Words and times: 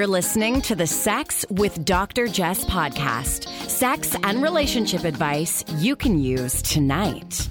You're 0.00 0.06
listening 0.06 0.62
to 0.62 0.74
the 0.74 0.86
Sex 0.86 1.44
with 1.50 1.84
Dr. 1.84 2.26
Jess 2.26 2.64
podcast. 2.64 3.46
Sex 3.68 4.16
and 4.22 4.42
relationship 4.42 5.04
advice 5.04 5.62
you 5.76 5.94
can 5.94 6.18
use 6.18 6.62
tonight. 6.62 7.46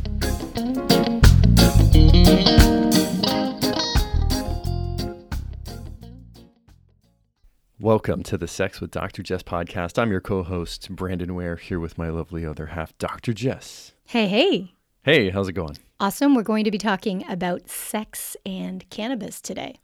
Welcome 7.79 8.23
to 8.23 8.35
the 8.35 8.47
Sex 8.47 8.81
with 8.81 8.89
Dr. 8.89 9.21
Jess 9.21 9.43
podcast. 9.43 9.99
I'm 9.99 10.09
your 10.09 10.19
co 10.19 10.41
host, 10.41 10.89
Brandon 10.89 11.35
Ware, 11.35 11.55
here 11.55 11.79
with 11.79 11.99
my 11.99 12.09
lovely 12.09 12.47
other 12.47 12.65
half, 12.65 12.97
Dr. 12.97 13.31
Jess. 13.31 13.93
Hey, 14.05 14.27
hey. 14.27 14.73
Hey, 15.03 15.29
how's 15.29 15.49
it 15.49 15.53
going? 15.53 15.77
Awesome. 15.99 16.33
We're 16.33 16.41
going 16.41 16.63
to 16.63 16.71
be 16.71 16.79
talking 16.79 17.23
about 17.29 17.69
sex 17.69 18.35
and 18.43 18.89
cannabis 18.89 19.39
today. 19.39 19.81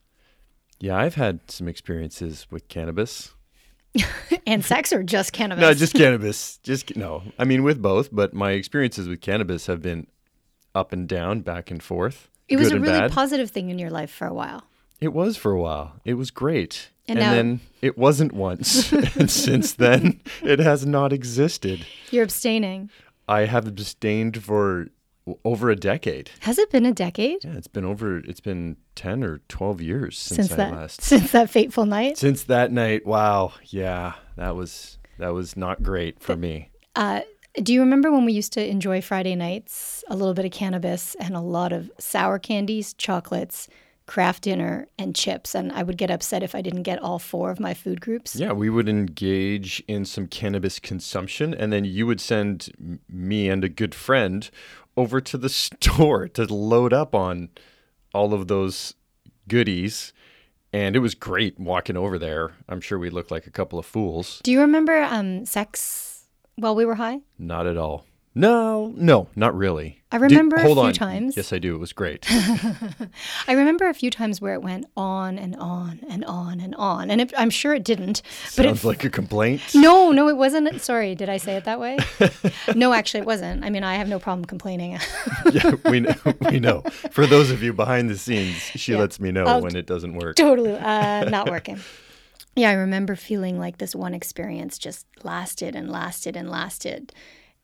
Yeah, 0.79 0.97
I've 0.97 1.15
had 1.15 1.39
some 1.49 1.67
experiences 1.67 2.47
with 2.51 2.67
cannabis. 2.67 3.33
and 4.47 4.63
sex 4.63 4.91
or 4.91 5.03
just 5.03 5.31
cannabis? 5.33 5.61
No, 5.61 5.73
just 5.73 5.93
cannabis. 5.93 6.57
Just 6.57 6.95
no. 6.95 7.23
I 7.39 7.45
mean, 7.45 7.63
with 7.63 7.81
both, 7.81 8.09
but 8.11 8.33
my 8.33 8.51
experiences 8.51 9.07
with 9.07 9.21
cannabis 9.21 9.67
have 9.67 9.81
been 9.81 10.07
up 10.73 10.91
and 10.91 11.07
down, 11.07 11.41
back 11.41 11.71
and 11.71 11.81
forth. 11.81 12.29
It 12.47 12.57
was 12.57 12.71
a 12.71 12.79
really 12.79 12.99
bad. 12.99 13.11
positive 13.11 13.49
thing 13.49 13.69
in 13.69 13.79
your 13.79 13.89
life 13.89 14.11
for 14.11 14.27
a 14.27 14.33
while. 14.33 14.63
It 15.01 15.13
was 15.13 15.37
for 15.37 15.51
a 15.51 15.59
while. 15.59 15.93
It 16.03 16.13
was 16.15 16.29
great. 16.31 16.89
And 17.07 17.17
And, 17.19 17.25
now- 17.27 17.33
then 17.33 17.59
it 17.81 17.97
wasn't 17.97 18.33
once. 18.33 18.91
and 19.15 19.31
since 19.31 19.73
then, 19.73 20.21
it 20.43 20.59
has 20.59 20.85
not 20.85 21.11
existed. 21.13 21.85
You're 22.11 22.23
abstaining. 22.23 22.89
I 23.27 23.45
have 23.45 23.67
abstained 23.67 24.43
for 24.43 24.87
over 25.43 25.69
a 25.69 25.75
decade. 25.75 26.29
Has 26.41 26.57
it 26.57 26.71
been 26.71 26.85
a 26.85 26.93
decade 26.93 27.43
Yeah, 27.43 27.53
it's 27.53 27.67
been 27.67 27.85
over. 27.85 28.17
It's 28.19 28.39
been 28.39 28.77
ten 28.95 29.23
or 29.23 29.41
twelve 29.47 29.81
years 29.81 30.17
since, 30.17 30.47
since 30.47 30.57
that 30.57 30.73
last. 30.73 31.01
since 31.03 31.31
that 31.31 31.49
fateful 31.49 31.85
night? 31.85 32.17
Since 32.17 32.43
that 32.43 32.71
night, 32.71 33.05
wow, 33.05 33.53
yeah, 33.63 34.13
that 34.35 34.55
was 34.55 34.97
that 35.17 35.33
was 35.33 35.55
not 35.57 35.81
great 35.81 36.19
for 36.19 36.35
me. 36.35 36.69
Uh, 36.95 37.21
do 37.61 37.73
you 37.73 37.79
remember 37.79 38.11
when 38.11 38.25
we 38.25 38.33
used 38.33 38.53
to 38.53 38.67
enjoy 38.67 39.01
Friday 39.01 39.35
nights, 39.35 40.03
a 40.09 40.15
little 40.15 40.33
bit 40.33 40.45
of 40.45 40.51
cannabis 40.51 41.15
and 41.15 41.35
a 41.35 41.41
lot 41.41 41.71
of 41.71 41.89
sour 41.97 42.37
candies, 42.37 42.93
chocolates, 42.93 43.69
Kraft 44.07 44.43
Dinner, 44.43 44.87
and 44.99 45.15
chips? 45.15 45.55
And 45.55 45.71
I 45.71 45.83
would 45.83 45.97
get 45.97 46.11
upset 46.11 46.43
if 46.43 46.53
I 46.53 46.61
didn't 46.61 46.83
get 46.83 47.01
all 47.01 47.17
four 47.17 47.51
of 47.51 47.59
my 47.61 47.73
food 47.73 48.01
groups. 48.01 48.35
Yeah, 48.35 48.51
we 48.51 48.69
would 48.69 48.89
engage 48.89 49.81
in 49.87 50.03
some 50.03 50.27
cannabis 50.27 50.79
consumption, 50.79 51.53
and 51.53 51.71
then 51.71 51.85
you 51.85 52.05
would 52.05 52.19
send 52.19 52.99
me 53.09 53.47
and 53.49 53.63
a 53.63 53.69
good 53.69 53.95
friend 53.95 54.49
over 54.97 55.21
to 55.21 55.37
the 55.37 55.49
store 55.49 56.27
to 56.29 56.53
load 56.53 56.93
up 56.93 57.15
on 57.15 57.49
all 58.13 58.33
of 58.33 58.47
those 58.47 58.95
goodies. 59.47 60.13
And 60.73 60.95
it 60.95 60.99
was 60.99 61.15
great 61.15 61.59
walking 61.59 61.95
over 61.95 62.19
there. 62.19 62.51
I'm 62.67 62.81
sure 62.81 62.99
we 62.99 63.09
looked 63.09 63.31
like 63.31 63.47
a 63.47 63.51
couple 63.51 63.79
of 63.79 63.85
fools. 63.85 64.41
Do 64.43 64.51
you 64.51 64.59
remember 64.61 65.01
um, 65.03 65.45
sex 65.45 66.25
while 66.55 66.75
we 66.75 66.83
were 66.85 66.95
high? 66.95 67.21
Not 67.39 67.65
at 67.65 67.77
all. 67.77 68.05
No, 68.37 68.93
no, 68.97 69.29
not 69.35 69.55
really. 69.55 70.01
I 70.11 70.17
remember 70.17 70.57
a 70.57 70.61
hold 70.61 70.77
few 70.77 70.83
on. 70.87 70.93
times. 70.93 71.37
Yes, 71.37 71.53
I 71.53 71.57
do. 71.57 71.73
It 71.75 71.77
was 71.77 71.93
great. 71.93 72.25
I 73.47 73.53
remember 73.53 73.87
a 73.87 73.93
few 73.93 74.09
times 74.11 74.41
where 74.41 74.53
it 74.53 74.61
went 74.61 74.85
on 74.97 75.37
and 75.37 75.55
on 75.55 76.01
and 76.09 76.25
on 76.25 76.59
and 76.59 76.75
on, 76.75 77.09
and 77.09 77.21
it, 77.21 77.33
I'm 77.37 77.49
sure 77.49 77.73
it 77.73 77.83
didn't. 77.85 78.21
But 78.57 78.65
it, 78.65 78.69
Sounds 78.69 78.83
like 78.85 79.03
a 79.05 79.09
complaint. 79.09 79.61
no, 79.73 80.11
no, 80.11 80.27
it 80.27 80.35
wasn't. 80.37 80.81
Sorry, 80.81 81.15
did 81.15 81.29
I 81.29 81.37
say 81.37 81.55
it 81.55 81.63
that 81.63 81.79
way? 81.79 81.97
no, 82.75 82.91
actually, 82.91 83.21
it 83.21 83.25
wasn't. 83.25 83.63
I 83.63 83.69
mean, 83.69 83.83
I 83.85 83.95
have 83.95 84.09
no 84.09 84.19
problem 84.19 84.43
complaining. 84.45 84.99
yeah, 85.53 85.71
we 85.85 86.01
know. 86.01 86.15
We 86.49 86.59
know. 86.59 86.81
For 87.11 87.25
those 87.25 87.51
of 87.51 87.63
you 87.63 87.71
behind 87.71 88.09
the 88.09 88.17
scenes, 88.17 88.57
she 88.57 88.91
Yeah. 88.93 88.99
lets 88.99 89.17
me 89.19 89.31
know 89.31 89.45
I'll- 89.45 89.61
when 89.61 89.75
it 89.77 89.85
doesn't 89.85 90.13
work. 90.13 90.35
totally 90.35 90.73
uh, 90.73 91.29
not 91.29 91.49
working. 91.49 91.79
Yeah, 92.57 92.69
I 92.69 92.73
remember 92.73 93.15
feeling 93.15 93.59
like 93.59 93.77
this 93.79 93.95
one 93.95 94.13
experience 94.13 94.77
just 94.77 95.05
lasted 95.23 95.75
and 95.75 95.89
lasted 95.89 96.35
and 96.37 96.49
lasted. 96.49 97.11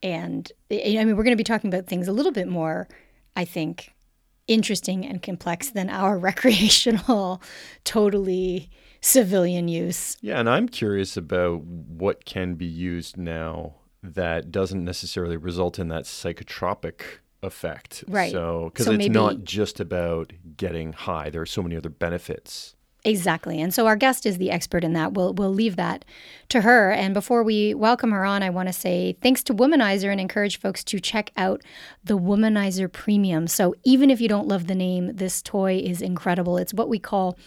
And 0.04 0.52
I 0.72 0.98
I 1.00 1.06
mean, 1.06 1.16
we're 1.16 1.24
going 1.24 1.36
to 1.38 1.38
be 1.38 1.44
talking 1.44 1.74
about 1.74 1.88
things 1.88 2.08
a 2.08 2.12
little 2.14 2.32
bit 2.32 2.48
more, 2.48 2.88
I 3.36 3.46
think, 3.46 3.94
interesting 4.48 5.06
and 5.06 5.22
complex 5.22 5.72
than 5.72 5.90
our 5.90 6.18
recreational, 6.30 7.42
totally 7.84 8.70
civilian 9.02 9.68
use. 9.68 10.18
Yeah, 10.22 10.40
and 10.40 10.50
I'm 10.50 10.68
curious 10.68 11.18
about 11.18 11.64
what 11.64 12.26
can 12.26 12.56
be 12.56 12.66
used 12.66 13.18
now 13.18 13.76
that 14.04 14.52
doesn't 14.52 14.84
necessarily 14.84 15.38
result 15.38 15.78
in 15.80 15.88
that 15.90 16.04
psychotropic 16.06 17.02
effect. 17.44 18.04
Right. 18.08 18.32
So, 18.32 18.66
because 18.74 18.86
So 18.86 18.92
it's 18.92 18.98
maybe- 19.00 19.14
not 19.14 19.44
just 19.44 19.80
about 19.80 20.34
getting 20.58 20.94
high. 20.94 21.30
There 21.30 21.42
are 21.42 21.46
so 21.48 21.62
many 21.62 21.76
other 21.76 21.90
benefits. 21.90 22.76
Exactly. 23.04 23.60
And 23.60 23.74
so 23.74 23.88
our 23.88 23.96
guest 23.96 24.28
is 24.28 24.38
the 24.38 24.52
expert 24.52 24.84
in 24.84 24.94
that. 24.94 25.14
We'll 25.14 25.34
we'll 25.34 25.54
leave 25.54 25.76
that 25.76 26.06
to 26.50 26.62
her. 26.62 26.92
And 26.92 27.14
before 27.16 27.42
we 27.42 27.74
welcome 27.74 28.12
her 28.12 28.24
on, 28.24 28.44
I 28.44 28.52
want 28.52 28.70
to 28.70 28.74
say 28.74 29.18
thanks 29.22 29.42
to 29.44 29.56
Womanizer 29.56 30.12
and 30.12 30.22
encourage 30.22 30.60
folks 30.60 30.84
to 30.86 31.00
check 31.00 31.32
out 31.36 31.62
the 32.04 32.18
Womanizer 32.18 32.92
Premium. 32.92 33.48
So 33.48 33.74
even 33.84 34.12
if 34.12 34.22
you 34.22 34.28
don't 34.28 34.48
love 34.48 34.68
the 34.68 34.76
name, 34.76 35.16
this 35.16 35.42
toy 35.42 35.78
is 35.78 36.02
incredible. 36.02 36.58
It's 36.58 36.76
what 36.76 36.90
we 36.90 37.00
call 37.00 37.38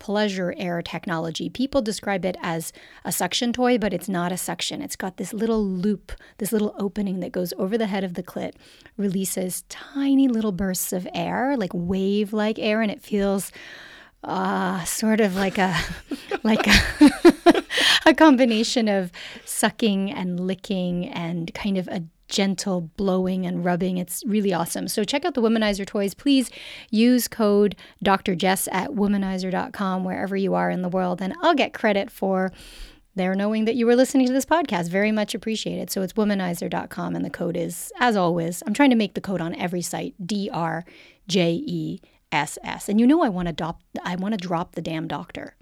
pleasure 0.00 0.52
air 0.58 0.82
technology. 0.82 1.48
People 1.48 1.80
describe 1.80 2.24
it 2.24 2.36
as 2.42 2.72
a 3.04 3.12
suction 3.12 3.52
toy, 3.52 3.78
but 3.78 3.94
it's 3.94 4.08
not 4.08 4.32
a 4.32 4.36
suction. 4.36 4.82
It's 4.82 4.96
got 4.96 5.16
this 5.16 5.32
little 5.32 5.64
loop, 5.64 6.10
this 6.38 6.50
little 6.50 6.74
opening 6.76 7.20
that 7.20 7.30
goes 7.30 7.52
over 7.56 7.78
the 7.78 7.86
head 7.86 8.02
of 8.02 8.14
the 8.14 8.22
clit, 8.22 8.54
releases 8.96 9.62
tiny 9.68 10.26
little 10.26 10.52
bursts 10.52 10.92
of 10.92 11.06
air, 11.14 11.56
like 11.56 11.70
wave 11.72 12.32
like 12.32 12.58
air, 12.58 12.82
and 12.82 12.90
it 12.90 13.00
feels 13.00 13.52
uh, 14.24 14.84
sort 14.84 15.20
of 15.20 15.36
like 15.36 15.58
a 15.58 15.76
like 16.42 16.66
a, 16.66 17.64
a 18.06 18.14
combination 18.14 18.88
of 18.88 19.10
sucking 19.44 20.10
and 20.10 20.40
licking 20.40 21.08
and 21.08 21.52
kind 21.54 21.78
of 21.78 21.88
a 21.88 22.02
gentle 22.28 22.90
blowing 22.96 23.46
and 23.46 23.64
rubbing. 23.64 23.98
It's 23.98 24.24
really 24.26 24.52
awesome. 24.52 24.88
So 24.88 25.04
check 25.04 25.24
out 25.24 25.34
the 25.34 25.42
Womanizer 25.42 25.86
toys. 25.86 26.14
Please 26.14 26.50
use 26.90 27.28
code 27.28 27.76
Dr. 28.02 28.34
Jess 28.34 28.68
at 28.72 28.90
womanizer.com 28.90 30.04
wherever 30.04 30.36
you 30.36 30.54
are 30.54 30.70
in 30.70 30.82
the 30.82 30.88
world, 30.88 31.20
and 31.22 31.34
I'll 31.42 31.54
get 31.54 31.74
credit 31.74 32.10
for 32.10 32.52
their 33.14 33.34
knowing 33.36 33.64
that 33.66 33.76
you 33.76 33.86
were 33.86 33.94
listening 33.94 34.26
to 34.26 34.32
this 34.32 34.44
podcast. 34.44 34.88
Very 34.88 35.12
much 35.12 35.34
appreciated. 35.34 35.90
So 35.90 36.02
it's 36.02 36.14
womanizer.com, 36.14 37.14
and 37.14 37.24
the 37.24 37.30
code 37.30 37.56
is, 37.56 37.92
as 38.00 38.16
always, 38.16 38.62
I'm 38.66 38.74
trying 38.74 38.90
to 38.90 38.96
make 38.96 39.14
the 39.14 39.20
code 39.20 39.40
on 39.40 39.54
every 39.54 39.82
site 39.82 40.14
D 40.24 40.50
R 40.52 40.84
J 41.28 41.62
E 41.64 42.00
S 42.34 42.58
S. 42.64 42.88
And 42.88 42.98
you 43.00 43.06
know, 43.06 43.22
I 43.22 43.28
want 43.28 43.46
to 43.48 43.54
drop, 43.54 43.80
I 44.04 44.16
want 44.16 44.32
to 44.32 44.38
drop 44.48 44.74
the 44.74 44.82
damn 44.82 45.06
doctor. 45.08 45.54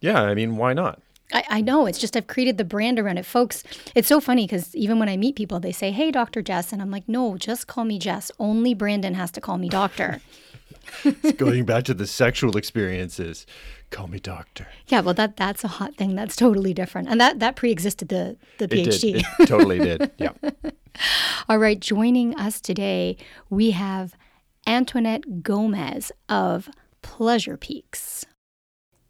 Yeah, 0.00 0.22
I 0.22 0.34
mean, 0.34 0.56
why 0.56 0.72
not? 0.72 1.00
I, 1.32 1.44
I 1.48 1.60
know. 1.62 1.86
It's 1.86 1.98
just 1.98 2.16
I've 2.16 2.26
created 2.26 2.58
the 2.58 2.64
brand 2.64 2.98
around 2.98 3.16
it. 3.18 3.24
Folks, 3.26 3.64
it's 3.94 4.08
so 4.08 4.20
funny 4.20 4.44
because 4.46 4.74
even 4.76 4.98
when 4.98 5.08
I 5.08 5.16
meet 5.16 5.36
people, 5.36 5.58
they 5.60 5.72
say, 5.72 5.90
Hey, 5.90 6.10
Dr. 6.10 6.42
Jess. 6.42 6.72
And 6.72 6.82
I'm 6.82 6.90
like, 6.90 7.08
No, 7.08 7.36
just 7.36 7.66
call 7.66 7.84
me 7.84 7.98
Jess. 7.98 8.30
Only 8.38 8.74
Brandon 8.74 9.14
has 9.14 9.30
to 9.32 9.40
call 9.40 9.58
me 9.58 9.68
doctor. 9.68 10.20
It's 11.04 11.32
going 11.32 11.64
back 11.64 11.84
to 11.84 11.94
the 11.94 12.06
sexual 12.06 12.56
experiences, 12.58 13.46
call 13.90 14.06
me 14.06 14.18
doctor. 14.18 14.66
yeah, 14.88 15.00
well, 15.00 15.14
that 15.14 15.36
that's 15.36 15.64
a 15.64 15.68
hot 15.68 15.94
thing. 15.96 16.14
That's 16.14 16.36
totally 16.36 16.74
different. 16.74 17.08
And 17.08 17.18
that, 17.20 17.38
that 17.40 17.56
pre 17.56 17.70
existed 17.70 18.08
the, 18.10 18.36
the 18.58 18.64
It 18.66 18.70
PhD. 18.88 19.00
did. 19.14 19.24
It 19.40 19.46
totally 19.48 19.78
did. 19.78 20.10
Yeah. 20.18 20.32
All 21.48 21.58
right, 21.58 21.80
joining 21.80 22.36
us 22.36 22.60
today, 22.60 23.16
we 23.48 23.70
have 23.72 24.14
Antoinette 24.66 25.42
Gomez 25.42 26.10
of 26.28 26.70
Pleasure 27.02 27.56
Peaks. 27.56 28.24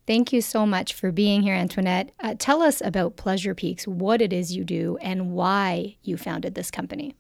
Thank 0.07 0.33
you 0.33 0.43
so 0.43 0.67
much 0.67 0.93
for 0.93 1.13
being 1.13 1.43
here, 1.43 1.55
Antoinette. 1.55 2.11
Uh, 2.21 2.35
tell 2.39 2.61
us 2.61 2.83
about 2.85 3.17
Pleasure 3.17 3.55
Peaks, 3.55 3.87
what 3.87 4.21
it 4.21 4.33
is 4.33 4.55
you 4.55 4.65
do, 4.65 4.99
and 5.01 5.31
why 5.33 5.97
you 6.03 6.17
founded 6.17 6.55
this 6.55 6.71
company. 6.71 7.15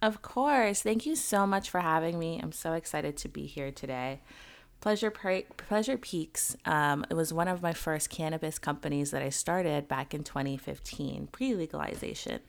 Of 0.00 0.22
course. 0.22 0.82
Thank 0.82 1.06
you 1.06 1.16
so 1.16 1.46
much 1.46 1.68
for 1.68 1.80
having 1.80 2.18
me. 2.18 2.40
I'm 2.42 2.52
so 2.52 2.72
excited 2.72 3.16
to 3.18 3.28
be 3.28 3.46
here 3.46 3.70
today. 3.70 4.20
Pleasure 4.80 5.10
Pre- 5.10 5.46
Pleasure 5.56 5.98
Peaks. 5.98 6.56
Um, 6.64 7.04
it 7.10 7.14
was 7.14 7.32
one 7.32 7.48
of 7.48 7.62
my 7.62 7.72
first 7.72 8.10
cannabis 8.10 8.58
companies 8.58 9.10
that 9.10 9.22
I 9.22 9.30
started 9.30 9.88
back 9.88 10.14
in 10.14 10.24
2015, 10.24 11.28
pre-legalization. 11.32 12.40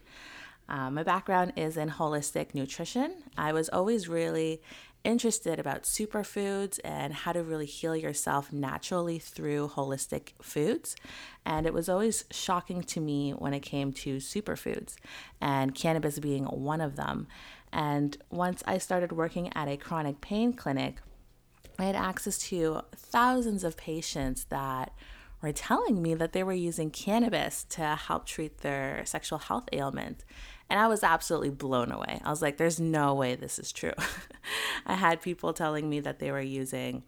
Um, 0.67 0.95
my 0.95 1.03
background 1.03 1.53
is 1.56 1.77
in 1.77 1.89
holistic 1.89 2.53
nutrition. 2.53 3.23
I 3.38 3.53
was 3.53 3.69
always 3.69 4.07
really 4.07 4.62
interested 5.03 5.59
about 5.59 5.83
superfoods 5.83 6.79
and 6.83 7.13
how 7.13 7.31
to 7.31 7.44
really 7.44 7.67
heal 7.67 7.95
yourself 7.95 8.51
naturally 8.51 9.19
through 9.19 9.69
holistic 9.69 10.29
foods. 10.41 10.95
And 11.45 11.67
it 11.67 11.73
was 11.73 11.88
always 11.88 12.25
shocking 12.31 12.81
to 12.83 13.00
me 13.00 13.31
when 13.31 13.53
it 13.53 13.62
came 13.62 13.94
to 13.94 14.17
superfoods 14.17 14.95
and 15.39 15.75
cannabis 15.75 16.19
being 16.19 16.45
one 16.45 16.81
of 16.81 16.95
them. 16.95 17.27
And 17.71 18.17
once 18.31 18.63
I 18.65 18.79
started 18.79 19.12
working 19.12 19.51
at 19.56 19.67
a 19.67 19.77
chronic 19.77 20.21
pain 20.21 20.53
clinic, 20.53 20.97
I 21.77 21.83
had 21.83 21.95
access 21.95 22.38
to 22.50 22.81
thousands 22.95 23.63
of 23.63 23.77
patients 23.77 24.45
that 24.45 24.94
were 25.41 25.51
telling 25.51 26.01
me 26.01 26.15
that 26.15 26.31
they 26.31 26.44
were 26.44 26.53
using 26.53 26.89
cannabis 26.89 27.65
to 27.65 27.81
help 27.81 28.25
treat 28.25 28.59
their 28.59 29.03
sexual 29.06 29.38
health 29.38 29.65
ailment. 29.73 30.23
And 30.69 30.79
I 30.79 30.88
was 30.88 31.03
absolutely 31.03 31.51
blown 31.51 31.91
away. 31.91 32.19
I 32.23 32.29
was 32.29 32.41
like, 32.41 32.57
there's 32.57 32.79
no 32.79 33.13
way 33.13 33.35
this 33.35 33.59
is 33.59 33.71
true. 33.71 33.94
I 34.85 34.95
had 34.95 35.21
people 35.21 35.53
telling 35.53 35.89
me 35.89 36.00
that 36.00 36.19
they 36.19 36.31
were 36.31 36.41
using 36.41 37.03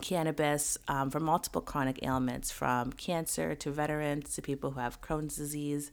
cannabis 0.00 0.76
um, 0.88 1.10
for 1.10 1.20
multiple 1.20 1.60
chronic 1.60 1.98
ailments, 2.02 2.50
from 2.50 2.92
cancer 2.92 3.54
to 3.54 3.70
veterans 3.70 4.34
to 4.34 4.42
people 4.42 4.72
who 4.72 4.80
have 4.80 5.00
Crohn's 5.00 5.36
disease, 5.36 5.90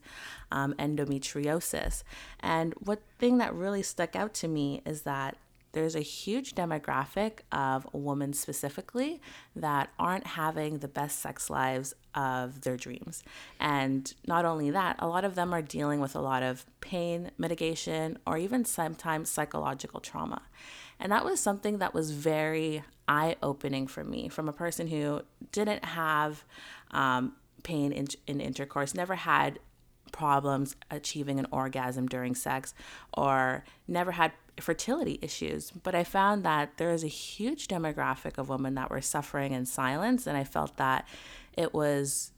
um, 0.52 0.74
endometriosis. 0.74 2.02
And 2.40 2.74
what 2.74 3.00
thing 3.18 3.38
that 3.38 3.54
really 3.54 3.82
stuck 3.82 4.14
out 4.14 4.34
to 4.34 4.48
me 4.48 4.82
is 4.84 5.02
that 5.02 5.36
there's 5.74 5.94
a 5.94 6.00
huge 6.00 6.54
demographic 6.54 7.40
of 7.52 7.86
women 7.92 8.32
specifically 8.32 9.20
that 9.54 9.90
aren't 9.98 10.26
having 10.26 10.78
the 10.78 10.88
best 10.88 11.20
sex 11.20 11.50
lives 11.50 11.94
of 12.14 12.62
their 12.62 12.76
dreams. 12.76 13.22
And 13.60 14.12
not 14.26 14.44
only 14.44 14.70
that, 14.70 14.96
a 15.00 15.08
lot 15.08 15.24
of 15.24 15.34
them 15.34 15.52
are 15.52 15.62
dealing 15.62 16.00
with 16.00 16.14
a 16.14 16.20
lot 16.20 16.42
of 16.42 16.64
pain 16.80 17.32
mitigation 17.36 18.18
or 18.26 18.38
even 18.38 18.64
sometimes 18.64 19.28
psychological 19.28 20.00
trauma. 20.00 20.42
And 20.98 21.10
that 21.12 21.24
was 21.24 21.40
something 21.40 21.78
that 21.78 21.92
was 21.92 22.12
very 22.12 22.84
eye 23.08 23.36
opening 23.42 23.86
for 23.86 24.04
me 24.04 24.28
from 24.28 24.48
a 24.48 24.52
person 24.52 24.86
who 24.86 25.22
didn't 25.52 25.84
have 25.84 26.44
um, 26.92 27.34
pain 27.64 27.92
in, 27.92 28.06
in 28.26 28.40
intercourse, 28.40 28.94
never 28.94 29.16
had 29.16 29.58
problems 30.12 30.76
achieving 30.92 31.40
an 31.40 31.46
orgasm 31.50 32.06
during 32.06 32.36
sex, 32.36 32.72
or 33.12 33.64
never 33.88 34.12
had 34.12 34.30
fertility 34.60 35.18
issues. 35.22 35.70
But 35.70 35.94
I 35.94 36.04
found 36.04 36.44
that 36.44 36.76
there 36.76 36.90
is 36.90 37.04
a 37.04 37.08
huge 37.08 37.68
demographic 37.68 38.38
of 38.38 38.48
women 38.48 38.74
that 38.74 38.90
were 38.90 39.00
suffering 39.00 39.52
in 39.52 39.66
silence, 39.66 40.26
and 40.26 40.36
I 40.36 40.44
felt 40.44 40.76
that 40.76 41.06
it 41.56 41.72
was 41.72 42.32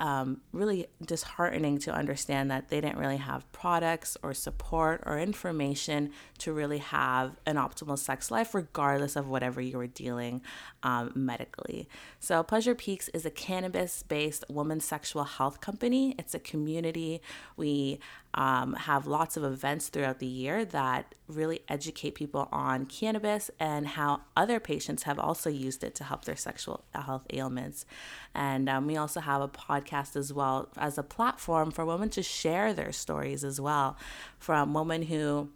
um, 0.00 0.40
really 0.52 0.86
disheartening 1.04 1.78
to 1.78 1.92
understand 1.92 2.50
that 2.50 2.68
they 2.68 2.80
didn't 2.80 2.98
really 2.98 3.16
have 3.16 3.50
products 3.52 4.16
or 4.22 4.32
support 4.32 5.02
or 5.04 5.18
information 5.18 6.12
to 6.38 6.52
really 6.52 6.78
have 6.78 7.36
an 7.46 7.56
optimal 7.56 7.98
sex 7.98 8.30
life, 8.30 8.54
regardless 8.54 9.16
of 9.16 9.28
whatever 9.28 9.60
you 9.60 9.76
were 9.76 9.88
dealing 9.88 10.40
um, 10.82 11.12
medically. 11.14 11.88
So, 12.20 12.42
Pleasure 12.42 12.74
Peaks 12.74 13.08
is 13.08 13.26
a 13.26 13.30
cannabis 13.30 14.04
based 14.04 14.44
women's 14.48 14.84
sexual 14.84 15.24
health 15.24 15.60
company. 15.60 16.14
It's 16.18 16.34
a 16.34 16.38
community. 16.38 17.20
We 17.56 17.98
um, 18.34 18.74
have 18.74 19.06
lots 19.06 19.36
of 19.36 19.44
events 19.44 19.88
throughout 19.88 20.18
the 20.18 20.26
year 20.26 20.64
that 20.66 21.14
really 21.26 21.60
educate 21.68 22.14
people 22.14 22.48
on 22.52 22.86
cannabis 22.86 23.50
and 23.58 23.86
how 23.86 24.20
other 24.36 24.60
patients 24.60 25.04
have 25.04 25.18
also 25.18 25.50
used 25.50 25.82
it 25.82 25.94
to 25.96 26.04
help 26.04 26.24
their 26.24 26.36
sexual 26.36 26.84
health 26.94 27.26
ailments. 27.32 27.86
And 28.34 28.68
um, 28.68 28.86
we 28.86 28.96
also 28.96 29.20
have 29.20 29.40
a 29.40 29.48
podcast 29.48 30.14
as 30.14 30.32
well 30.32 30.68
as 30.76 30.98
a 30.98 31.02
platform 31.02 31.70
for 31.70 31.84
women 31.84 32.10
to 32.10 32.22
share 32.22 32.72
their 32.74 32.92
stories 32.92 33.44
as 33.44 33.60
well 33.60 33.96
from 34.38 34.74
women 34.74 35.02
who 35.02 35.50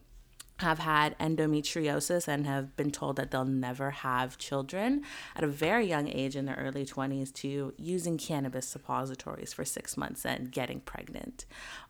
have 0.63 0.79
had 0.79 1.17
endometriosis 1.19 2.27
and 2.27 2.47
have 2.47 2.75
been 2.77 2.91
told 2.91 3.17
that 3.17 3.31
they'll 3.31 3.45
never 3.45 3.91
have 3.91 4.39
children 4.39 5.03
at 5.37 5.45
a 5.45 5.47
very 5.47 5.87
young 5.87 6.09
age 6.09 6.35
in 6.35 6.47
their 6.47 6.57
early 6.57 6.87
20s 6.87 7.33
to 7.33 7.75
using 7.77 8.17
cannabis 8.17 8.67
suppositories 8.67 9.53
for 9.53 9.65
six 9.65 9.97
months 9.97 10.25
and 10.25 10.51
getting 10.51 10.81
pregnant 10.81 11.45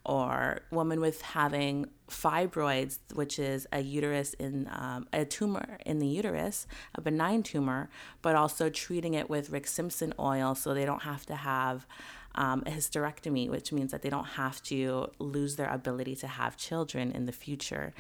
or 0.05 0.61
woman 0.71 1.01
with 1.01 1.23
having 1.23 1.87
fibroids 2.09 2.99
which 3.15 3.39
is 3.39 3.67
a 3.73 3.81
uterus 3.81 4.35
in 4.35 4.69
um, 4.73 5.07
a 5.13 5.25
tumor 5.25 5.79
in 5.87 5.99
the 5.99 6.07
uterus 6.07 6.67
a 6.95 7.01
benign 7.01 7.43
tumor 7.43 7.89
but 8.21 8.35
also 8.35 8.69
treating 8.69 9.15
it 9.15 9.31
with 9.31 9.49
rick 9.51 9.67
simpson 9.67 10.13
oil 10.19 10.55
so 10.55 10.75
they 10.75 10.85
don't 10.85 11.03
have 11.03 11.25
to 11.25 11.37
have 11.37 11.87
um, 12.35 12.63
a 12.67 12.71
hysterectomy, 12.71 13.49
which 13.49 13.73
means 13.73 13.93
that 13.93 14.03
they 14.03 14.11
don't 14.11 14.25
have 14.25 14.63
to 14.65 15.09
lose 15.19 15.57
their 15.57 15.69
ability 15.69 16.17
to 16.17 16.27
have 16.27 16.57
children 16.57 17.13
in 17.13 17.27
the 17.27 17.33
future. 17.33 17.93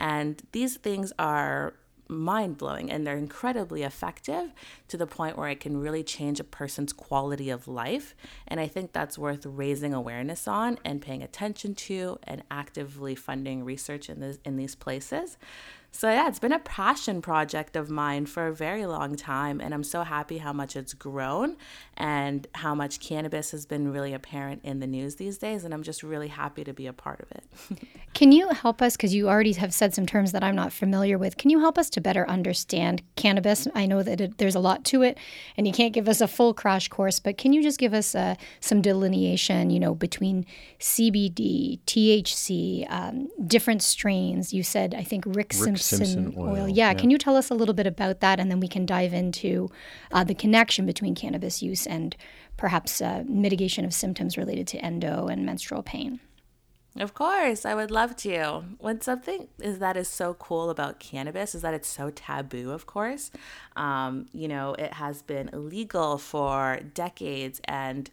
And 0.00 0.42
these 0.52 0.78
things 0.78 1.12
are 1.18 1.74
mind 2.08 2.58
blowing 2.58 2.90
and 2.90 3.06
they're 3.06 3.16
incredibly 3.16 3.84
effective 3.84 4.52
to 4.88 4.96
the 4.96 5.06
point 5.06 5.38
where 5.38 5.48
it 5.48 5.60
can 5.60 5.76
really 5.76 6.02
change 6.02 6.40
a 6.40 6.44
person's 6.44 6.92
quality 6.92 7.50
of 7.50 7.68
life. 7.68 8.16
And 8.48 8.58
I 8.58 8.66
think 8.66 8.92
that's 8.92 9.16
worth 9.16 9.46
raising 9.46 9.94
awareness 9.94 10.48
on 10.48 10.78
and 10.84 11.00
paying 11.00 11.22
attention 11.22 11.74
to 11.76 12.18
and 12.24 12.42
actively 12.50 13.14
funding 13.14 13.64
research 13.64 14.10
in, 14.10 14.18
this, 14.18 14.38
in 14.44 14.56
these 14.56 14.74
places. 14.74 15.38
So, 15.92 16.08
yeah, 16.08 16.28
it's 16.28 16.38
been 16.38 16.52
a 16.52 16.60
passion 16.60 17.20
project 17.20 17.74
of 17.74 17.90
mine 17.90 18.26
for 18.26 18.46
a 18.46 18.54
very 18.54 18.86
long 18.86 19.16
time. 19.16 19.60
And 19.60 19.74
I'm 19.74 19.82
so 19.82 20.02
happy 20.02 20.38
how 20.38 20.52
much 20.52 20.76
it's 20.76 20.94
grown 20.94 21.56
and 21.96 22.46
how 22.54 22.74
much 22.74 23.00
cannabis 23.00 23.50
has 23.50 23.66
been 23.66 23.92
really 23.92 24.14
apparent 24.14 24.62
in 24.64 24.80
the 24.80 24.86
news 24.86 25.16
these 25.16 25.36
days. 25.36 25.64
And 25.64 25.74
I'm 25.74 25.82
just 25.82 26.02
really 26.02 26.28
happy 26.28 26.64
to 26.64 26.72
be 26.72 26.86
a 26.86 26.92
part 26.92 27.20
of 27.20 27.30
it. 27.32 27.88
Can 28.14 28.32
you 28.32 28.48
help 28.50 28.80
us? 28.80 28.96
Because 28.96 29.14
you 29.14 29.28
already 29.28 29.52
have 29.52 29.74
said 29.74 29.92
some 29.92 30.06
terms 30.06 30.32
that 30.32 30.44
I'm 30.44 30.56
not 30.56 30.72
familiar 30.72 31.18
with. 31.18 31.36
Can 31.36 31.50
you 31.50 31.60
help 31.60 31.76
us 31.76 31.90
to 31.90 32.00
better 32.00 32.28
understand 32.28 33.02
cannabis? 33.16 33.66
I 33.74 33.86
know 33.86 34.02
that 34.02 34.20
it, 34.20 34.38
there's 34.38 34.54
a 34.54 34.60
lot 34.60 34.84
to 34.86 35.02
it 35.02 35.18
and 35.56 35.66
you 35.66 35.72
can't 35.72 35.92
give 35.92 36.08
us 36.08 36.20
a 36.20 36.28
full 36.28 36.54
crash 36.54 36.88
course, 36.88 37.18
but 37.18 37.36
can 37.36 37.52
you 37.52 37.62
just 37.62 37.78
give 37.78 37.94
us 37.94 38.14
uh, 38.14 38.36
some 38.60 38.80
delineation, 38.80 39.70
you 39.70 39.80
know, 39.80 39.94
between 39.94 40.46
CBD, 40.78 41.80
THC, 41.86 42.90
um, 42.90 43.28
different 43.46 43.82
strains? 43.82 44.52
You 44.52 44.62
said, 44.62 44.94
I 44.94 45.02
think 45.02 45.24
Rick, 45.26 45.36
Rick 45.36 45.52
Simpson, 45.52 45.79
oil. 46.36 46.48
oil. 46.50 46.68
Yeah. 46.68 46.88
yeah. 46.90 46.94
Can 46.94 47.10
you 47.10 47.18
tell 47.18 47.36
us 47.36 47.50
a 47.50 47.54
little 47.54 47.74
bit 47.74 47.86
about 47.86 48.20
that? 48.20 48.40
And 48.40 48.50
then 48.50 48.60
we 48.60 48.68
can 48.68 48.86
dive 48.86 49.12
into 49.12 49.68
uh, 50.12 50.24
the 50.24 50.34
connection 50.34 50.86
between 50.86 51.14
cannabis 51.14 51.62
use 51.62 51.86
and 51.86 52.16
perhaps 52.56 53.00
uh, 53.00 53.24
mitigation 53.26 53.84
of 53.84 53.94
symptoms 53.94 54.36
related 54.36 54.66
to 54.68 54.78
endo 54.78 55.26
and 55.26 55.44
menstrual 55.46 55.82
pain. 55.82 56.20
Of 56.96 57.14
course, 57.14 57.64
I 57.64 57.74
would 57.76 57.92
love 57.92 58.16
to. 58.18 58.64
When 58.78 59.00
something 59.00 59.46
is 59.62 59.78
that 59.78 59.96
is 59.96 60.08
so 60.08 60.34
cool 60.34 60.70
about 60.70 60.98
cannabis 60.98 61.54
is 61.54 61.62
that 61.62 61.72
it's 61.72 61.88
so 61.88 62.10
taboo, 62.10 62.72
of 62.72 62.86
course. 62.86 63.30
Um, 63.76 64.26
you 64.32 64.48
know, 64.48 64.74
it 64.74 64.94
has 64.94 65.22
been 65.22 65.50
illegal 65.52 66.18
for 66.18 66.80
decades, 66.92 67.60
and 67.64 68.10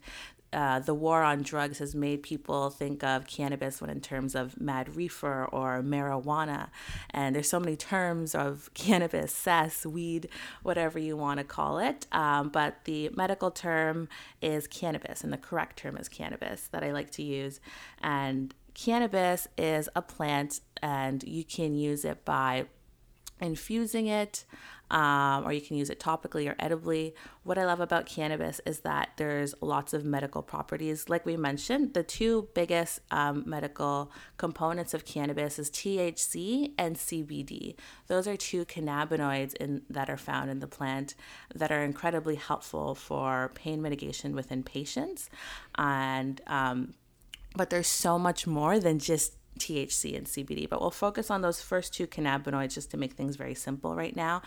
uh, 0.52 0.80
the 0.80 0.94
war 0.94 1.22
on 1.22 1.42
drugs 1.42 1.78
has 1.78 1.94
made 1.94 2.22
people 2.22 2.70
think 2.70 3.04
of 3.04 3.26
cannabis 3.26 3.80
when 3.80 3.90
in 3.90 4.00
terms 4.00 4.34
of 4.34 4.60
mad 4.60 4.96
reefer 4.96 5.44
or 5.46 5.82
marijuana. 5.82 6.68
And 7.10 7.34
there's 7.34 7.48
so 7.48 7.60
many 7.60 7.76
terms 7.76 8.34
of 8.34 8.70
cannabis, 8.74 9.32
cess, 9.32 9.84
weed, 9.84 10.28
whatever 10.62 10.98
you 10.98 11.16
want 11.16 11.38
to 11.38 11.44
call 11.44 11.78
it. 11.78 12.06
Um, 12.12 12.48
but 12.48 12.84
the 12.84 13.10
medical 13.14 13.50
term 13.50 14.08
is 14.40 14.66
cannabis, 14.66 15.22
and 15.22 15.32
the 15.32 15.38
correct 15.38 15.78
term 15.78 15.96
is 15.96 16.08
cannabis 16.08 16.68
that 16.68 16.82
I 16.82 16.92
like 16.92 17.10
to 17.12 17.22
use. 17.22 17.60
And 18.00 18.54
cannabis 18.74 19.48
is 19.58 19.88
a 19.94 20.02
plant, 20.02 20.60
and 20.82 21.22
you 21.24 21.44
can 21.44 21.74
use 21.74 22.04
it 22.04 22.24
by 22.24 22.66
infusing 23.40 24.06
it 24.06 24.44
um, 24.90 25.46
or 25.46 25.52
you 25.52 25.60
can 25.60 25.76
use 25.76 25.90
it 25.90 26.00
topically 26.00 26.48
or 26.50 26.56
edibly. 26.58 27.14
What 27.42 27.58
I 27.58 27.64
love 27.64 27.80
about 27.80 28.06
cannabis 28.06 28.60
is 28.66 28.80
that 28.80 29.10
there's 29.16 29.54
lots 29.60 29.92
of 29.92 30.04
medical 30.04 30.42
properties. 30.42 31.08
Like 31.08 31.26
we 31.26 31.36
mentioned, 31.36 31.94
the 31.94 32.02
two 32.02 32.48
biggest 32.54 33.00
um, 33.10 33.44
medical 33.46 34.10
components 34.36 34.94
of 34.94 35.04
cannabis 35.04 35.58
is 35.58 35.70
THC 35.70 36.72
and 36.78 36.96
CBD. 36.96 37.74
Those 38.06 38.26
are 38.26 38.36
two 38.36 38.64
cannabinoids 38.64 39.54
in, 39.54 39.82
that 39.90 40.08
are 40.08 40.16
found 40.16 40.50
in 40.50 40.60
the 40.60 40.66
plant 40.66 41.14
that 41.54 41.70
are 41.70 41.82
incredibly 41.84 42.36
helpful 42.36 42.94
for 42.94 43.52
pain 43.54 43.82
mitigation 43.82 44.34
within 44.34 44.62
patients. 44.62 45.30
And 45.76 46.40
um, 46.46 46.94
but 47.56 47.70
there's 47.70 47.88
so 47.88 48.18
much 48.18 48.46
more 48.46 48.78
than 48.78 48.98
just 48.98 49.34
THC 49.58 50.16
and 50.16 50.26
CBD, 50.26 50.68
but 50.68 50.80
we'll 50.80 50.90
focus 50.90 51.30
on 51.30 51.42
those 51.42 51.60
first 51.60 51.92
two 51.92 52.06
cannabinoids 52.06 52.74
just 52.74 52.90
to 52.92 52.96
make 52.96 53.14
things 53.14 53.36
very 53.36 53.54
simple 53.54 53.94
right 53.94 54.14
now. 54.14 54.42